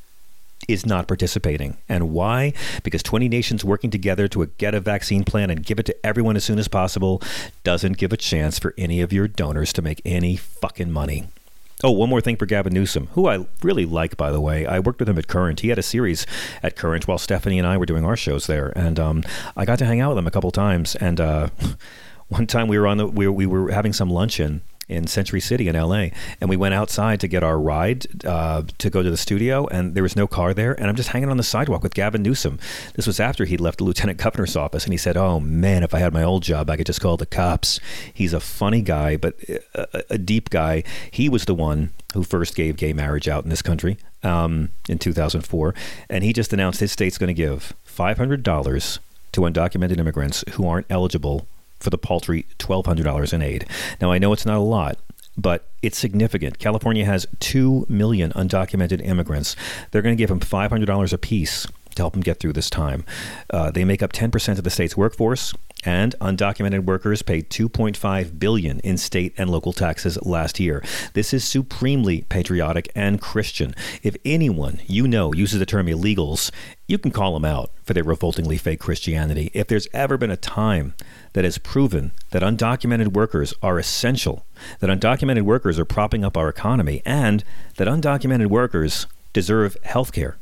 is 0.68 0.86
not 0.86 1.06
participating. 1.06 1.76
And 1.88 2.10
why? 2.10 2.52
Because 2.82 3.02
20 3.02 3.28
nations 3.28 3.64
working 3.64 3.90
together 3.90 4.28
to 4.28 4.46
get 4.58 4.74
a 4.74 4.80
vaccine 4.80 5.24
plan 5.24 5.50
and 5.50 5.64
give 5.64 5.78
it 5.78 5.86
to 5.86 6.06
everyone 6.06 6.36
as 6.36 6.44
soon 6.44 6.58
as 6.58 6.68
possible 6.68 7.22
doesn't 7.62 7.98
give 7.98 8.12
a 8.12 8.16
chance 8.16 8.58
for 8.58 8.74
any 8.78 9.00
of 9.00 9.12
your 9.12 9.28
donors 9.28 9.72
to 9.74 9.82
make 9.82 10.00
any 10.04 10.36
fucking 10.36 10.90
money. 10.90 11.26
Oh, 11.84 11.90
one 11.90 12.08
more 12.08 12.22
thing 12.22 12.36
for 12.36 12.46
Gavin 12.46 12.72
Newsom, 12.72 13.08
who 13.08 13.28
I 13.28 13.46
really 13.62 13.84
like, 13.84 14.16
by 14.16 14.32
the 14.32 14.40
way. 14.40 14.64
I 14.64 14.78
worked 14.78 15.00
with 15.00 15.08
him 15.08 15.18
at 15.18 15.28
Current. 15.28 15.60
He 15.60 15.68
had 15.68 15.78
a 15.78 15.82
series 15.82 16.26
at 16.62 16.76
Current 16.76 17.06
while 17.06 17.18
Stephanie 17.18 17.58
and 17.58 17.68
I 17.68 17.76
were 17.76 17.84
doing 17.84 18.06
our 18.06 18.16
shows 18.16 18.46
there, 18.46 18.72
and 18.74 18.98
um, 18.98 19.22
I 19.54 19.66
got 19.66 19.78
to 19.80 19.84
hang 19.84 20.00
out 20.00 20.08
with 20.08 20.16
him 20.16 20.26
a 20.26 20.30
couple 20.30 20.50
times. 20.50 20.96
And 20.96 21.20
uh, 21.20 21.50
one 22.28 22.46
time 22.46 22.68
we 22.68 22.78
were 22.78 22.86
on 22.86 22.96
the 22.96 23.06
we, 23.06 23.28
we 23.28 23.44
were 23.44 23.70
having 23.70 23.92
some 23.92 24.08
luncheon 24.08 24.62
in 24.88 25.06
Century 25.06 25.40
City 25.40 25.68
in 25.68 25.76
LA, 25.76 26.08
and 26.40 26.48
we 26.48 26.56
went 26.56 26.74
outside 26.74 27.20
to 27.20 27.28
get 27.28 27.42
our 27.42 27.58
ride 27.58 28.06
uh, 28.24 28.62
to 28.78 28.90
go 28.90 29.02
to 29.02 29.10
the 29.10 29.16
studio, 29.16 29.66
and 29.68 29.94
there 29.94 30.02
was 30.02 30.16
no 30.16 30.26
car 30.26 30.54
there, 30.54 30.72
and 30.74 30.88
I'm 30.88 30.96
just 30.96 31.10
hanging 31.10 31.28
on 31.28 31.36
the 31.36 31.42
sidewalk 31.42 31.82
with 31.82 31.94
Gavin 31.94 32.22
Newsom. 32.22 32.58
This 32.94 33.06
was 33.06 33.20
after 33.20 33.44
he'd 33.44 33.60
left 33.60 33.78
the 33.78 33.84
lieutenant 33.84 34.18
governor's 34.18 34.56
office, 34.56 34.84
and 34.84 34.92
he 34.92 34.98
said, 34.98 35.16
"Oh 35.16 35.40
man, 35.40 35.82
if 35.82 35.94
I 35.94 35.98
had 35.98 36.12
my 36.12 36.22
old 36.22 36.42
job, 36.42 36.70
I 36.70 36.76
could 36.76 36.86
just 36.86 37.00
call 37.00 37.16
the 37.16 37.26
cops." 37.26 37.80
He's 38.12 38.32
a 38.32 38.40
funny 38.40 38.82
guy, 38.82 39.16
but 39.16 39.36
a, 39.74 40.02
a 40.10 40.18
deep 40.18 40.50
guy. 40.50 40.84
He 41.10 41.28
was 41.28 41.44
the 41.44 41.54
one 41.54 41.92
who 42.12 42.22
first 42.22 42.54
gave 42.54 42.76
gay 42.76 42.92
marriage 42.92 43.28
out 43.28 43.44
in 43.44 43.50
this 43.50 43.62
country 43.62 43.98
um, 44.22 44.70
in 44.88 44.98
2004, 44.98 45.74
and 46.08 46.24
he 46.24 46.32
just 46.32 46.52
announced 46.52 46.80
his 46.80 46.92
state's 46.92 47.18
going 47.18 47.28
to 47.28 47.34
give 47.34 47.74
$500 47.86 48.98
to 49.32 49.40
undocumented 49.40 49.98
immigrants 49.98 50.44
who 50.52 50.66
aren't 50.66 50.86
eligible 50.88 51.46
for 51.80 51.90
the 51.90 51.98
paltry 51.98 52.46
$1,200 52.58 53.32
in 53.32 53.42
aid. 53.42 53.66
Now, 54.00 54.10
I 54.10 54.18
know 54.18 54.32
it's 54.32 54.46
not 54.46 54.58
a 54.58 54.60
lot, 54.60 54.98
but 55.36 55.68
it's 55.82 55.98
significant. 55.98 56.58
California 56.58 57.04
has 57.04 57.26
2 57.40 57.86
million 57.88 58.32
undocumented 58.32 59.04
immigrants. 59.04 59.56
They're 59.90 60.02
going 60.02 60.16
to 60.16 60.20
give 60.20 60.28
them 60.28 60.40
$500 60.40 61.12
apiece 61.12 61.66
to 61.94 62.02
help 62.02 62.12
them 62.12 62.22
get 62.22 62.40
through 62.40 62.52
this 62.52 62.70
time. 62.70 63.04
Uh, 63.50 63.70
they 63.70 63.84
make 63.84 64.02
up 64.02 64.12
10% 64.12 64.58
of 64.58 64.64
the 64.64 64.70
state's 64.70 64.96
workforce, 64.96 65.52
and 65.84 66.14
undocumented 66.20 66.84
workers 66.84 67.22
paid 67.22 67.50
2.5 67.50 68.38
billion 68.38 68.80
in 68.80 68.96
state 68.96 69.34
and 69.36 69.50
local 69.50 69.72
taxes 69.72 70.18
last 70.22 70.58
year. 70.58 70.82
This 71.12 71.32
is 71.34 71.44
supremely 71.44 72.22
patriotic 72.22 72.90
and 72.94 73.20
Christian. 73.20 73.74
If 74.02 74.16
anyone 74.24 74.80
you 74.86 75.06
know 75.06 75.32
uses 75.32 75.58
the 75.58 75.66
term 75.66 75.86
illegals, 75.86 76.50
you 76.86 76.98
can 76.98 77.10
call 77.10 77.34
them 77.34 77.44
out 77.44 77.70
for 77.82 77.94
their 77.94 78.04
revoltingly 78.04 78.58
fake 78.58 78.80
Christianity. 78.80 79.50
If 79.54 79.68
there's 79.68 79.88
ever 79.92 80.16
been 80.16 80.30
a 80.30 80.36
time 80.36 80.94
that 81.32 81.44
has 81.44 81.58
proven 81.58 82.12
that 82.30 82.42
undocumented 82.42 83.12
workers 83.12 83.54
are 83.62 83.78
essential, 83.78 84.44
that 84.80 84.90
undocumented 84.90 85.42
workers 85.42 85.78
are 85.78 85.84
propping 85.84 86.24
up 86.24 86.36
our 86.36 86.48
economy, 86.48 87.02
and 87.04 87.44
that 87.76 87.88
undocumented 87.88 88.46
workers 88.46 89.06
deserve 89.32 89.76
health 89.84 90.12
care. 90.12 90.36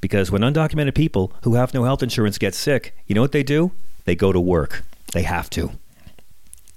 Because 0.00 0.30
when 0.30 0.42
undocumented 0.42 0.94
people 0.94 1.32
who 1.44 1.54
have 1.54 1.74
no 1.74 1.84
health 1.84 2.02
insurance 2.02 2.38
get 2.38 2.54
sick, 2.54 2.94
you 3.06 3.14
know 3.14 3.22
what 3.22 3.32
they 3.32 3.42
do? 3.42 3.72
They 4.04 4.14
go 4.14 4.32
to 4.32 4.40
work. 4.40 4.84
They 5.12 5.22
have 5.22 5.50
to. 5.50 5.72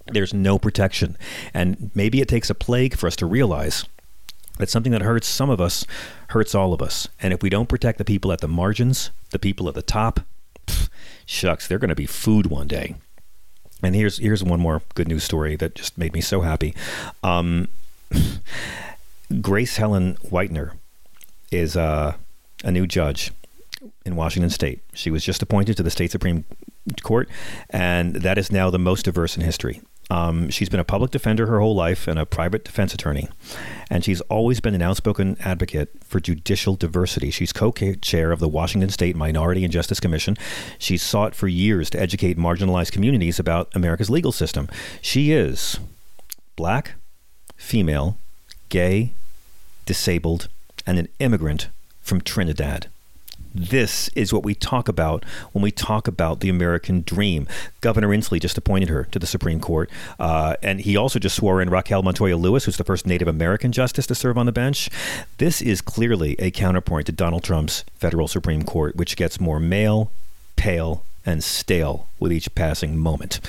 There's 0.07 0.33
no 0.33 0.59
protection. 0.59 1.17
And 1.53 1.91
maybe 1.95 2.21
it 2.21 2.27
takes 2.27 2.49
a 2.49 2.55
plague 2.55 2.95
for 2.95 3.07
us 3.07 3.15
to 3.17 3.25
realize 3.25 3.85
that 4.57 4.69
something 4.69 4.91
that 4.91 5.01
hurts 5.01 5.27
some 5.27 5.49
of 5.49 5.59
us 5.59 5.85
hurts 6.29 6.55
all 6.55 6.73
of 6.73 6.81
us. 6.81 7.07
And 7.21 7.33
if 7.33 7.41
we 7.41 7.49
don't 7.49 7.69
protect 7.69 7.97
the 7.97 8.05
people 8.05 8.31
at 8.31 8.41
the 8.41 8.47
margins, 8.47 9.09
the 9.31 9.39
people 9.39 9.67
at 9.67 9.75
the 9.75 9.81
top, 9.81 10.21
pff, 10.67 10.89
shucks, 11.25 11.67
they're 11.67 11.79
going 11.79 11.89
to 11.89 11.95
be 11.95 12.05
food 12.05 12.47
one 12.47 12.67
day. 12.67 12.95
And 13.83 13.95
here's 13.95 14.17
here's 14.19 14.43
one 14.43 14.59
more 14.59 14.81
good 14.93 15.07
news 15.07 15.23
story 15.23 15.55
that 15.57 15.75
just 15.75 15.97
made 15.97 16.13
me 16.13 16.21
so 16.21 16.41
happy. 16.41 16.73
Um, 17.23 17.67
Grace 19.41 19.77
Helen 19.77 20.15
Whitener 20.17 20.71
is 21.51 21.75
uh, 21.75 22.15
a 22.63 22.71
new 22.71 22.87
judge 22.87 23.31
in 24.05 24.15
Washington 24.15 24.49
State. 24.49 24.81
She 24.93 25.11
was 25.11 25.23
just 25.23 25.41
appointed 25.41 25.77
to 25.77 25.83
the 25.83 25.91
state 25.91 26.11
supreme 26.11 26.45
court, 27.01 27.29
and 27.69 28.15
that 28.15 28.37
is 28.37 28.51
now 28.51 28.69
the 28.69 28.79
most 28.79 29.05
diverse 29.05 29.35
in 29.35 29.43
history. 29.43 29.81
Um, 30.09 30.49
she's 30.51 30.69
been 30.69 30.79
a 30.79 30.85
public 30.85 31.09
defender 31.09 31.47
her 31.47 31.59
whole 31.59 31.73
life 31.73 32.07
and 32.07 32.19
a 32.19 32.27
private 32.27 32.63
defense 32.63 32.93
attorney, 32.93 33.27
and 33.89 34.03
she's 34.03 34.21
always 34.21 34.59
been 34.59 34.75
an 34.75 34.81
outspoken 34.81 35.35
advocate 35.39 35.89
for 36.03 36.19
judicial 36.19 36.75
diversity. 36.75 37.31
She's 37.31 37.51
co 37.51 37.71
chair 37.71 38.31
of 38.31 38.39
the 38.39 38.47
Washington 38.47 38.89
State 38.89 39.15
Minority 39.15 39.63
and 39.63 39.73
Justice 39.73 39.99
Commission. 39.99 40.37
She's 40.77 41.01
sought 41.01 41.33
for 41.33 41.47
years 41.47 41.89
to 41.91 41.99
educate 41.99 42.37
marginalized 42.37 42.91
communities 42.91 43.39
about 43.39 43.69
America's 43.73 44.09
legal 44.09 44.31
system. 44.31 44.69
She 45.01 45.31
is 45.31 45.79
black, 46.55 46.93
female, 47.55 48.17
gay, 48.69 49.11
disabled, 49.85 50.49
and 50.85 50.99
an 50.99 51.07
immigrant 51.19 51.69
from 52.01 52.21
Trinidad. 52.21 52.87
This 53.55 54.09
is 54.15 54.33
what 54.33 54.43
we 54.43 54.53
talk 54.53 54.89
about 54.89 55.23
when 55.53 55.61
we 55.61 55.71
talk 55.71 56.09
about 56.09 56.41
the 56.41 56.49
American 56.49 57.03
dream. 57.03 57.47
Governor 57.79 58.09
Inslee 58.09 58.41
just 58.41 58.57
appointed 58.57 58.89
her 58.89 59.05
to 59.11 59.17
the 59.17 59.25
Supreme 59.25 59.61
Court, 59.61 59.89
uh, 60.19 60.57
and 60.61 60.81
he 60.81 60.97
also 60.97 61.19
just 61.19 61.37
swore 61.37 61.61
in 61.61 61.69
Raquel 61.69 62.03
Montoya 62.03 62.35
Lewis, 62.35 62.65
who's 62.65 62.75
the 62.75 62.83
first 62.83 63.07
Native 63.07 63.29
American 63.29 63.71
justice 63.71 64.05
to 64.07 64.15
serve 64.15 64.37
on 64.37 64.45
the 64.45 64.51
bench. 64.51 64.89
This 65.37 65.61
is 65.61 65.79
clearly 65.79 66.35
a 66.37 66.51
counterpoint 66.51 67.05
to 67.05 67.13
Donald 67.13 67.43
Trump's 67.45 67.85
federal 67.95 68.27
Supreme 68.27 68.63
Court, 68.63 68.97
which 68.97 69.15
gets 69.15 69.39
more 69.39 69.61
male, 69.61 70.11
pale, 70.57 71.05
and 71.25 71.41
stale 71.41 72.09
with 72.19 72.33
each 72.33 72.53
passing 72.55 72.97
moment. 72.97 73.39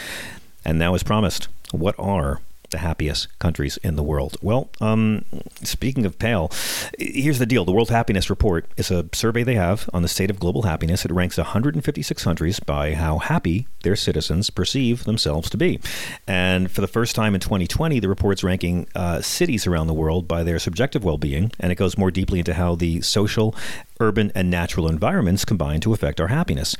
And 0.65 0.79
now, 0.79 0.95
as 0.95 1.03
promised, 1.03 1.49
what 1.73 1.97
are 1.99 2.41
the 2.71 2.79
happiest 2.79 3.39
countries 3.39 3.79
in 3.79 3.97
the 3.97 4.03
world. 4.03 4.37
Well, 4.43 4.71
um, 4.81 5.25
speaking 5.63 6.07
of 6.07 6.19
pale, 6.19 6.51
here's 6.99 7.39
the 7.39 7.47
deal. 7.47 7.65
The 7.65 7.73
World 7.73 7.91
Happiness 7.91 8.31
Report 8.31 8.67
is 8.77 8.91
a 8.91 9.09
survey 9.13 9.43
they 9.43 9.55
have 9.55 9.89
on 9.93 10.03
the 10.03 10.09
state 10.09 10.31
of 10.31 10.39
global 10.39 10.63
happiness. 10.63 11.05
It 11.05 11.13
ranks 11.13 11.37
156 11.37 12.23
countries 12.23 12.61
by 12.61 12.95
how 12.95 13.19
happy 13.19 13.67
their 13.83 13.97
citizens 13.97 14.51
perceive 14.51 15.05
themselves 15.05 15.51
to 15.51 15.57
be. 15.57 15.81
And 16.27 16.71
for 16.71 16.81
the 16.81 16.87
first 16.87 17.15
time 17.15 17.35
in 17.35 17.41
2020, 17.41 18.01
the 18.01 18.09
report's 18.09 18.45
ranking 18.45 18.89
uh, 18.95 19.21
cities 19.21 19.67
around 19.67 19.87
the 19.87 19.95
world 19.95 20.27
by 20.27 20.43
their 20.43 20.59
subjective 20.59 21.05
well 21.05 21.19
being, 21.19 21.53
and 21.61 21.73
it 21.73 21.77
goes 21.77 21.99
more 21.99 22.11
deeply 22.11 22.39
into 22.41 22.55
how 22.55 22.75
the 22.75 23.01
social, 23.01 23.55
urban, 24.01 24.33
and 24.35 24.51
natural 24.51 24.89
environments 24.89 25.45
combine 25.45 25.81
to 25.81 25.93
affect 25.93 26.21
our 26.21 26.29
happiness. 26.29 26.77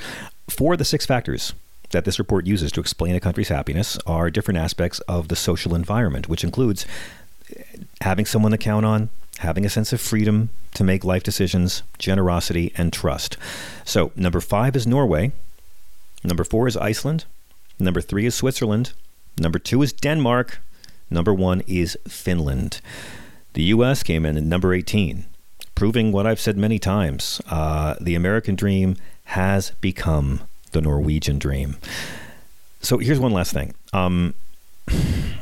Four 0.49 0.75
of 0.75 0.79
the 0.79 0.85
six 0.85 1.07
factors 1.07 1.53
that 1.91 2.05
this 2.05 2.19
report 2.19 2.47
uses 2.47 2.73
to 2.73 2.81
explain 2.81 3.15
a 3.15 3.21
country's 3.21 3.49
happiness 3.49 3.99
are 4.07 4.31
different 4.31 4.59
aspects 4.59 5.01
of 5.01 5.29
the 5.29 5.37
social 5.37 5.75
environment, 5.75 6.29
which 6.29 6.45
includes 6.45 6.87
having 8.01 8.27
someone 8.27 8.53
to 8.53 8.59
count 8.59 8.85
on, 8.85 9.09
having 9.39 9.65
a 9.65 9.71
sense 9.71 9.93
of 9.93 10.01
freedom 10.01 10.49
to 10.75 10.85
make 10.85 11.05
life 11.05 11.23
decisions, 11.23 11.83
generosity, 11.99 12.73
and 12.77 12.93
trust. 12.93 13.37
So, 13.85 14.13
number 14.17 14.41
five 14.41 14.77
is 14.77 14.87
Norway. 14.87 15.33
Number 16.25 16.45
four 16.45 16.67
is 16.67 16.77
Iceland. 16.77 17.25
Number 17.79 18.01
three 18.01 18.27
is 18.27 18.35
Switzerland. 18.35 18.93
Number 19.39 19.59
two 19.59 19.83
is 19.83 19.93
Denmark. 19.93 20.61
Number 21.11 21.33
one 21.33 21.63
is 21.67 21.97
Finland. 22.09 22.81
The 23.53 23.65
U.S. 23.65 24.03
came 24.03 24.27
in 24.27 24.37
at 24.37 24.43
number 24.43 24.75
18, 24.75 25.25
proving 25.75 26.13
what 26.13 26.27
I've 26.27 26.41
said 26.41 26.57
many 26.57 26.79
times 26.79 27.41
uh, 27.49 27.95
the 28.01 28.15
American 28.15 28.55
dream 28.55 28.97
has 29.25 29.71
become 29.81 30.41
the 30.77 30.83
Norwegian 30.83 31.39
dream. 31.39 31.79
So 32.81 32.99
here's 32.99 33.19
one 33.19 33.33
last 33.33 33.53
thing. 33.53 33.75
Um, 33.93 34.35
you, 34.91 35.41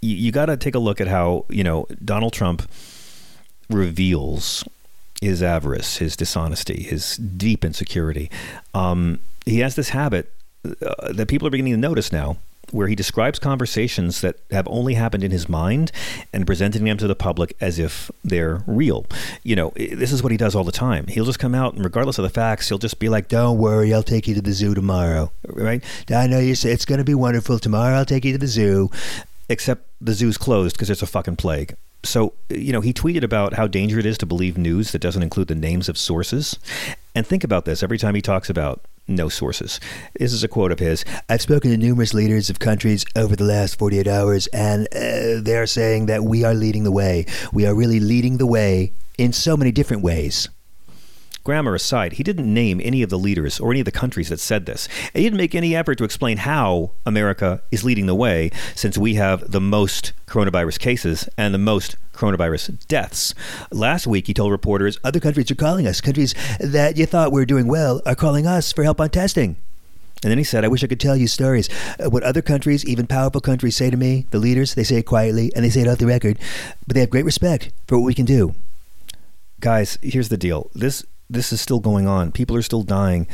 you 0.00 0.32
got 0.32 0.46
to 0.46 0.56
take 0.56 0.74
a 0.74 0.78
look 0.78 1.00
at 1.00 1.08
how, 1.08 1.44
you 1.48 1.64
know, 1.64 1.86
Donald 2.04 2.32
Trump 2.32 2.68
reveals 3.68 4.64
his 5.20 5.42
avarice, 5.42 5.98
his 5.98 6.16
dishonesty, 6.16 6.82
his 6.82 7.16
deep 7.16 7.64
insecurity. 7.64 8.30
Um, 8.74 9.18
he 9.44 9.58
has 9.58 9.74
this 9.74 9.90
habit 9.90 10.32
uh, 10.64 11.12
that 11.12 11.26
people 11.26 11.48
are 11.48 11.50
beginning 11.50 11.72
to 11.72 11.78
notice 11.78 12.12
now 12.12 12.36
where 12.70 12.88
he 12.88 12.94
describes 12.94 13.38
conversations 13.38 14.20
that 14.22 14.36
have 14.50 14.66
only 14.68 14.94
happened 14.94 15.24
in 15.24 15.30
his 15.30 15.48
mind 15.48 15.92
and 16.32 16.46
presenting 16.46 16.84
them 16.84 16.96
to 16.96 17.06
the 17.06 17.14
public 17.14 17.54
as 17.60 17.78
if 17.78 18.10
they're 18.24 18.62
real. 18.66 19.04
You 19.42 19.56
know, 19.56 19.72
this 19.76 20.12
is 20.12 20.22
what 20.22 20.32
he 20.32 20.38
does 20.38 20.54
all 20.54 20.64
the 20.64 20.72
time. 20.72 21.06
He'll 21.08 21.24
just 21.24 21.38
come 21.38 21.54
out 21.54 21.74
and 21.74 21.84
regardless 21.84 22.18
of 22.18 22.22
the 22.22 22.30
facts, 22.30 22.68
he'll 22.68 22.78
just 22.78 22.98
be 22.98 23.08
like, 23.08 23.28
"Don't 23.28 23.58
worry, 23.58 23.92
I'll 23.92 24.02
take 24.02 24.26
you 24.26 24.34
to 24.34 24.42
the 24.42 24.52
zoo 24.52 24.74
tomorrow." 24.74 25.32
Right? 25.46 25.82
I 26.10 26.26
know 26.26 26.38
you 26.38 26.54
say 26.54 26.72
it's 26.72 26.84
going 26.84 26.98
to 26.98 27.04
be 27.04 27.14
wonderful 27.14 27.58
tomorrow. 27.58 27.96
I'll 27.96 28.04
take 28.04 28.24
you 28.24 28.32
to 28.32 28.38
the 28.38 28.46
zoo. 28.46 28.90
Except 29.48 29.86
the 30.00 30.14
zoo's 30.14 30.38
closed 30.38 30.76
because 30.76 30.88
there's 30.88 31.02
a 31.02 31.06
fucking 31.06 31.36
plague. 31.36 31.76
So, 32.04 32.32
you 32.48 32.72
know, 32.72 32.80
he 32.80 32.92
tweeted 32.92 33.22
about 33.22 33.54
how 33.54 33.66
dangerous 33.66 34.04
it 34.04 34.08
is 34.08 34.18
to 34.18 34.26
believe 34.26 34.58
news 34.58 34.90
that 34.92 34.98
doesn't 35.00 35.22
include 35.22 35.48
the 35.48 35.54
names 35.54 35.88
of 35.88 35.96
sources. 35.96 36.58
And 37.14 37.26
think 37.26 37.44
about 37.44 37.64
this 37.64 37.82
every 37.82 37.98
time 37.98 38.14
he 38.14 38.22
talks 38.22 38.50
about 38.50 38.80
no 39.08 39.28
sources. 39.28 39.80
This 40.18 40.32
is 40.32 40.44
a 40.44 40.48
quote 40.48 40.72
of 40.72 40.78
his. 40.78 41.04
I've 41.28 41.42
spoken 41.42 41.70
to 41.70 41.76
numerous 41.76 42.14
leaders 42.14 42.50
of 42.50 42.58
countries 42.58 43.04
over 43.16 43.36
the 43.36 43.44
last 43.44 43.78
48 43.78 44.06
hours, 44.06 44.46
and 44.48 44.86
uh, 44.94 45.40
they're 45.42 45.66
saying 45.66 46.06
that 46.06 46.24
we 46.24 46.44
are 46.44 46.54
leading 46.54 46.84
the 46.84 46.92
way. 46.92 47.26
We 47.52 47.66
are 47.66 47.74
really 47.74 48.00
leading 48.00 48.38
the 48.38 48.46
way 48.46 48.92
in 49.18 49.32
so 49.32 49.56
many 49.56 49.72
different 49.72 50.02
ways. 50.02 50.48
Grammar 51.44 51.74
aside, 51.74 52.14
he 52.14 52.22
didn't 52.22 52.52
name 52.52 52.80
any 52.84 53.02
of 53.02 53.10
the 53.10 53.18
leaders 53.18 53.58
or 53.58 53.72
any 53.72 53.80
of 53.80 53.84
the 53.84 53.90
countries 53.90 54.28
that 54.28 54.38
said 54.38 54.64
this. 54.64 54.88
And 55.12 55.22
he 55.22 55.24
didn't 55.24 55.38
make 55.38 55.56
any 55.56 55.74
effort 55.74 55.96
to 55.98 56.04
explain 56.04 56.36
how 56.38 56.92
America 57.04 57.62
is 57.72 57.82
leading 57.82 58.06
the 58.06 58.14
way 58.14 58.50
since 58.76 58.96
we 58.96 59.14
have 59.14 59.50
the 59.50 59.60
most 59.60 60.12
coronavirus 60.26 60.78
cases 60.78 61.28
and 61.36 61.52
the 61.52 61.58
most 61.58 61.96
coronavirus 62.12 62.86
deaths. 62.86 63.34
Last 63.72 64.06
week, 64.06 64.28
he 64.28 64.34
told 64.34 64.52
reporters 64.52 64.98
other 65.02 65.18
countries 65.18 65.50
are 65.50 65.56
calling 65.56 65.86
us. 65.86 66.00
Countries 66.00 66.34
that 66.60 66.96
you 66.96 67.06
thought 67.06 67.32
were 67.32 67.44
doing 67.44 67.66
well 67.66 68.00
are 68.06 68.14
calling 68.14 68.46
us 68.46 68.72
for 68.72 68.84
help 68.84 69.00
on 69.00 69.10
testing. 69.10 69.56
And 70.22 70.30
then 70.30 70.38
he 70.38 70.44
said, 70.44 70.64
I 70.64 70.68
wish 70.68 70.84
I 70.84 70.86
could 70.86 71.00
tell 71.00 71.16
you 71.16 71.26
stories. 71.26 71.68
What 71.98 72.22
other 72.22 72.42
countries, 72.42 72.84
even 72.84 73.08
powerful 73.08 73.40
countries, 73.40 73.74
say 73.74 73.90
to 73.90 73.96
me, 73.96 74.26
the 74.30 74.38
leaders, 74.38 74.74
they 74.74 74.84
say 74.84 74.98
it 74.98 75.06
quietly 75.06 75.50
and 75.56 75.64
they 75.64 75.70
say 75.70 75.80
it 75.80 75.88
off 75.88 75.98
the 75.98 76.06
record, 76.06 76.38
but 76.86 76.94
they 76.94 77.00
have 77.00 77.10
great 77.10 77.24
respect 77.24 77.72
for 77.88 77.98
what 77.98 78.06
we 78.06 78.14
can 78.14 78.26
do. 78.26 78.54
Guys, 79.58 79.98
here's 80.00 80.28
the 80.28 80.36
deal. 80.36 80.70
This 80.74 81.04
this 81.32 81.52
is 81.52 81.60
still 81.60 81.80
going 81.80 82.06
on. 82.06 82.32
People 82.32 82.56
are 82.56 82.62
still 82.62 82.82
dying. 82.82 83.26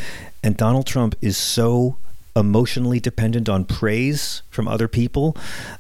And 0.43 0.57
Donald 0.57 0.87
Trump 0.87 1.15
is 1.21 1.37
so 1.37 1.97
emotionally 2.37 3.01
dependent 3.01 3.49
on 3.49 3.65
praise 3.65 4.43
from 4.51 4.69
other 4.69 4.87
people 4.87 5.37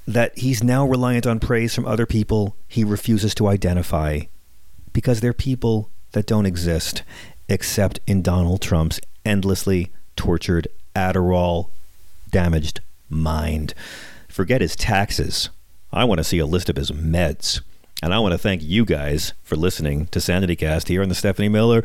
that 0.06 0.36
he's 0.36 0.62
now 0.62 0.86
reliant 0.86 1.26
on 1.26 1.38
praise 1.38 1.74
from 1.74 1.86
other 1.86 2.06
people 2.06 2.56
he 2.66 2.82
refuses 2.82 3.34
to 3.36 3.46
identify 3.46 4.20
because 4.92 5.20
they're 5.20 5.32
people 5.32 5.90
that 6.12 6.26
don't 6.26 6.46
exist 6.46 7.02
except 7.48 8.00
in 8.06 8.22
Donald 8.22 8.60
Trump's 8.60 9.00
endlessly 9.24 9.92
tortured, 10.16 10.66
Adderall 10.96 11.70
damaged 12.30 12.80
mind. 13.08 13.72
Forget 14.28 14.60
his 14.60 14.74
taxes. 14.76 15.50
I 15.92 16.04
want 16.04 16.18
to 16.18 16.24
see 16.24 16.38
a 16.38 16.46
list 16.46 16.68
of 16.68 16.76
his 16.76 16.90
meds. 16.90 17.60
And 18.00 18.14
I 18.14 18.20
want 18.20 18.30
to 18.30 18.38
thank 18.38 18.62
you 18.62 18.84
guys 18.84 19.32
for 19.42 19.56
listening 19.56 20.06
to 20.08 20.20
SanityCast 20.20 20.86
here 20.86 21.02
on 21.02 21.08
the 21.08 21.16
Stephanie 21.16 21.48
Miller 21.48 21.82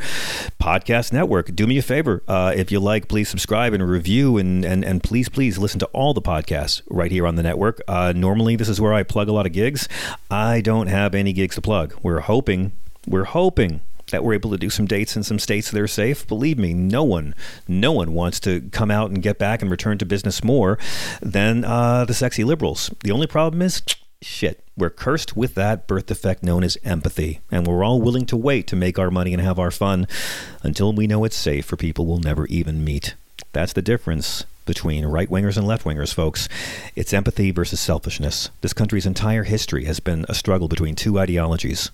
Podcast 0.61 1.11
Network. 1.11 1.55
Do 1.55 1.65
me 1.65 1.79
a 1.79 1.81
favor. 1.81 2.21
Uh, 2.27 2.53
if 2.55 2.71
you 2.71 2.79
like, 2.79 3.07
please 3.07 3.29
subscribe 3.29 3.73
and 3.73 3.89
review, 3.89 4.37
and, 4.37 4.63
and, 4.63 4.85
and 4.85 5.01
please, 5.01 5.27
please 5.27 5.57
listen 5.57 5.79
to 5.79 5.87
all 5.87 6.13
the 6.13 6.21
podcasts 6.21 6.83
right 6.87 7.11
here 7.11 7.25
on 7.25 7.33
the 7.33 7.41
network. 7.41 7.81
Uh, 7.87 8.13
normally, 8.15 8.55
this 8.55 8.69
is 8.69 8.79
where 8.79 8.93
I 8.93 9.01
plug 9.01 9.27
a 9.27 9.31
lot 9.31 9.47
of 9.47 9.53
gigs. 9.53 9.89
I 10.29 10.61
don't 10.61 10.85
have 10.85 11.15
any 11.15 11.33
gigs 11.33 11.55
to 11.55 11.61
plug. 11.61 11.95
We're 12.03 12.19
hoping, 12.19 12.73
we're 13.07 13.23
hoping 13.23 13.81
that 14.11 14.23
we're 14.23 14.35
able 14.35 14.51
to 14.51 14.57
do 14.57 14.69
some 14.69 14.85
dates 14.85 15.17
in 15.17 15.23
some 15.23 15.39
states 15.39 15.71
that 15.71 15.81
are 15.81 15.87
safe. 15.87 16.27
Believe 16.27 16.59
me, 16.59 16.75
no 16.75 17.03
one, 17.03 17.33
no 17.67 17.91
one 17.91 18.13
wants 18.13 18.39
to 18.41 18.61
come 18.71 18.91
out 18.91 19.09
and 19.09 19.23
get 19.23 19.39
back 19.39 19.63
and 19.63 19.71
return 19.71 19.97
to 19.97 20.05
business 20.05 20.43
more 20.43 20.77
than 21.23 21.65
uh, 21.65 22.05
the 22.05 22.13
sexy 22.13 22.43
liberals. 22.43 22.91
The 23.03 23.11
only 23.11 23.25
problem 23.25 23.63
is 23.63 23.81
Shit, 24.23 24.63
we're 24.77 24.89
cursed 24.89 25.35
with 25.35 25.53
that 25.55 25.85
birth 25.85 26.05
defect 26.05 26.43
known 26.43 26.63
as 26.63 26.77
empathy, 26.85 27.41
and 27.51 27.67
we're 27.67 27.83
all 27.83 28.01
willing 28.01 28.25
to 28.27 28.37
wait 28.37 28.67
to 28.67 28.75
make 28.77 28.97
our 28.97 29.11
money 29.11 29.33
and 29.33 29.41
have 29.41 29.59
our 29.59 29.69
fun 29.69 30.07
until 30.61 30.93
we 30.93 31.07
know 31.07 31.25
it's 31.25 31.35
safe 31.35 31.65
for 31.65 31.75
people 31.75 32.05
we'll 32.05 32.19
never 32.19 32.45
even 32.47 32.85
meet. 32.85 33.15
That's 33.51 33.73
the 33.73 33.81
difference 33.81 34.45
between 34.65 35.05
right 35.05 35.29
wingers 35.29 35.57
and 35.57 35.67
left 35.67 35.83
wingers, 35.83 36.13
folks. 36.13 36.47
It's 36.95 37.11
empathy 37.11 37.51
versus 37.51 37.81
selfishness. 37.81 38.49
This 38.61 38.71
country's 38.71 39.05
entire 39.05 39.43
history 39.43 39.83
has 39.85 39.99
been 39.99 40.25
a 40.29 40.33
struggle 40.33 40.69
between 40.69 40.95
two 40.95 41.19
ideologies. 41.19 41.91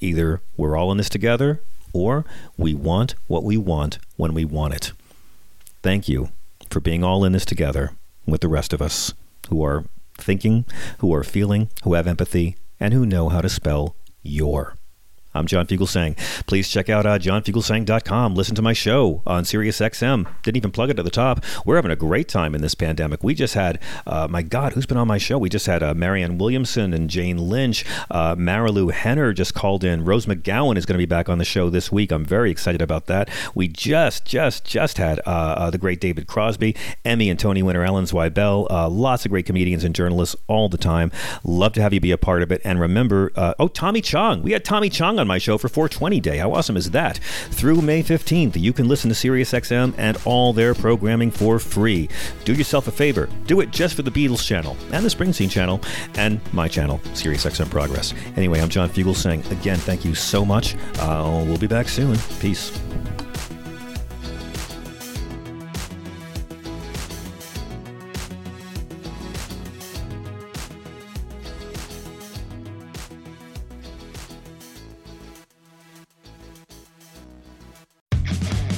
Either 0.00 0.40
we're 0.56 0.76
all 0.76 0.90
in 0.90 0.98
this 0.98 1.08
together, 1.08 1.60
or 1.92 2.24
we 2.56 2.74
want 2.74 3.14
what 3.28 3.44
we 3.44 3.56
want 3.56 3.98
when 4.16 4.34
we 4.34 4.44
want 4.44 4.74
it. 4.74 4.92
Thank 5.84 6.08
you 6.08 6.30
for 6.68 6.80
being 6.80 7.04
all 7.04 7.24
in 7.24 7.30
this 7.32 7.44
together 7.44 7.92
with 8.26 8.40
the 8.40 8.48
rest 8.48 8.72
of 8.72 8.82
us 8.82 9.14
who 9.48 9.64
are 9.64 9.84
thinking, 10.22 10.64
who 10.98 11.12
are 11.14 11.24
feeling, 11.24 11.68
who 11.84 11.94
have 11.94 12.06
empathy, 12.06 12.56
and 12.78 12.94
who 12.94 13.04
know 13.06 13.28
how 13.28 13.40
to 13.40 13.48
spell 13.48 13.96
your. 14.22 14.76
I'm 15.32 15.46
John 15.46 15.64
Fugelsang. 15.66 16.16
Please 16.46 16.68
check 16.68 16.88
out 16.88 17.06
uh, 17.06 17.16
johnfugelsang.com. 17.16 18.34
Listen 18.34 18.56
to 18.56 18.62
my 18.62 18.72
show 18.72 19.22
on 19.24 19.44
SiriusXM. 19.44 20.26
Didn't 20.42 20.56
even 20.56 20.72
plug 20.72 20.90
it 20.90 20.98
at 20.98 21.04
the 21.04 21.10
top. 21.10 21.44
We're 21.64 21.76
having 21.76 21.92
a 21.92 21.96
great 21.96 22.26
time 22.26 22.52
in 22.52 22.62
this 22.62 22.74
pandemic. 22.74 23.22
We 23.22 23.34
just 23.34 23.54
had, 23.54 23.78
uh, 24.08 24.26
my 24.28 24.42
God, 24.42 24.72
who's 24.72 24.86
been 24.86 24.96
on 24.96 25.06
my 25.06 25.18
show? 25.18 25.38
We 25.38 25.48
just 25.48 25.66
had 25.66 25.84
uh, 25.84 25.94
Marianne 25.94 26.36
Williamson 26.36 26.92
and 26.92 27.08
Jane 27.08 27.38
Lynch. 27.38 27.84
Uh, 28.10 28.34
Marilu 28.34 28.90
Henner 28.90 29.32
just 29.32 29.54
called 29.54 29.84
in. 29.84 30.04
Rose 30.04 30.26
McGowan 30.26 30.76
is 30.76 30.84
going 30.84 30.94
to 30.94 31.02
be 31.02 31.06
back 31.06 31.28
on 31.28 31.38
the 31.38 31.44
show 31.44 31.70
this 31.70 31.92
week. 31.92 32.10
I'm 32.10 32.24
very 32.24 32.50
excited 32.50 32.82
about 32.82 33.06
that. 33.06 33.30
We 33.54 33.68
just, 33.68 34.24
just, 34.24 34.64
just 34.64 34.98
had 34.98 35.20
uh, 35.20 35.30
uh, 35.30 35.70
the 35.70 35.78
great 35.78 36.00
David 36.00 36.26
Crosby, 36.26 36.74
Emmy 37.04 37.30
and 37.30 37.38
Tony 37.38 37.62
winner 37.62 37.84
Alan 37.84 38.04
Zweibel. 38.04 38.66
Uh, 38.68 38.88
lots 38.88 39.24
of 39.24 39.30
great 39.30 39.46
comedians 39.46 39.84
and 39.84 39.94
journalists 39.94 40.34
all 40.48 40.68
the 40.68 40.78
time. 40.78 41.12
Love 41.44 41.72
to 41.74 41.82
have 41.82 41.94
you 41.94 42.00
be 42.00 42.10
a 42.10 42.18
part 42.18 42.42
of 42.42 42.50
it. 42.50 42.60
And 42.64 42.80
remember, 42.80 43.30
oh, 43.36 43.68
Tommy 43.68 44.00
Chong. 44.00 44.42
We 44.42 44.50
had 44.50 44.64
Tommy 44.64 44.90
Chong 44.90 45.19
on 45.20 45.28
my 45.28 45.38
show 45.38 45.58
for 45.58 45.68
420 45.68 46.18
Day. 46.20 46.38
How 46.38 46.52
awesome 46.52 46.76
is 46.76 46.90
that? 46.90 47.18
Through 47.50 47.82
May 47.82 48.02
15th, 48.02 48.60
you 48.60 48.72
can 48.72 48.88
listen 48.88 49.10
to 49.10 49.14
SiriusXM 49.14 49.94
and 49.98 50.18
all 50.24 50.52
their 50.52 50.74
programming 50.74 51.30
for 51.30 51.58
free. 51.58 52.08
Do 52.44 52.54
yourself 52.54 52.88
a 52.88 52.92
favor. 52.92 53.28
Do 53.46 53.60
it 53.60 53.70
just 53.70 53.94
for 53.94 54.02
the 54.02 54.10
Beatles 54.10 54.44
channel 54.44 54.76
and 54.92 55.04
the 55.04 55.10
Springsteen 55.10 55.50
channel 55.50 55.80
and 56.14 56.40
my 56.52 56.66
channel, 56.66 56.98
SiriusXM 57.12 57.70
Progress. 57.70 58.14
Anyway, 58.36 58.60
I'm 58.60 58.68
John 58.68 58.88
Fugelsang 58.88 59.48
again, 59.50 59.78
thank 59.78 60.04
you 60.04 60.14
so 60.14 60.44
much. 60.44 60.74
Uh, 60.98 61.44
we'll 61.46 61.58
be 61.58 61.66
back 61.66 61.88
soon. 61.88 62.16
Peace. 62.40 62.78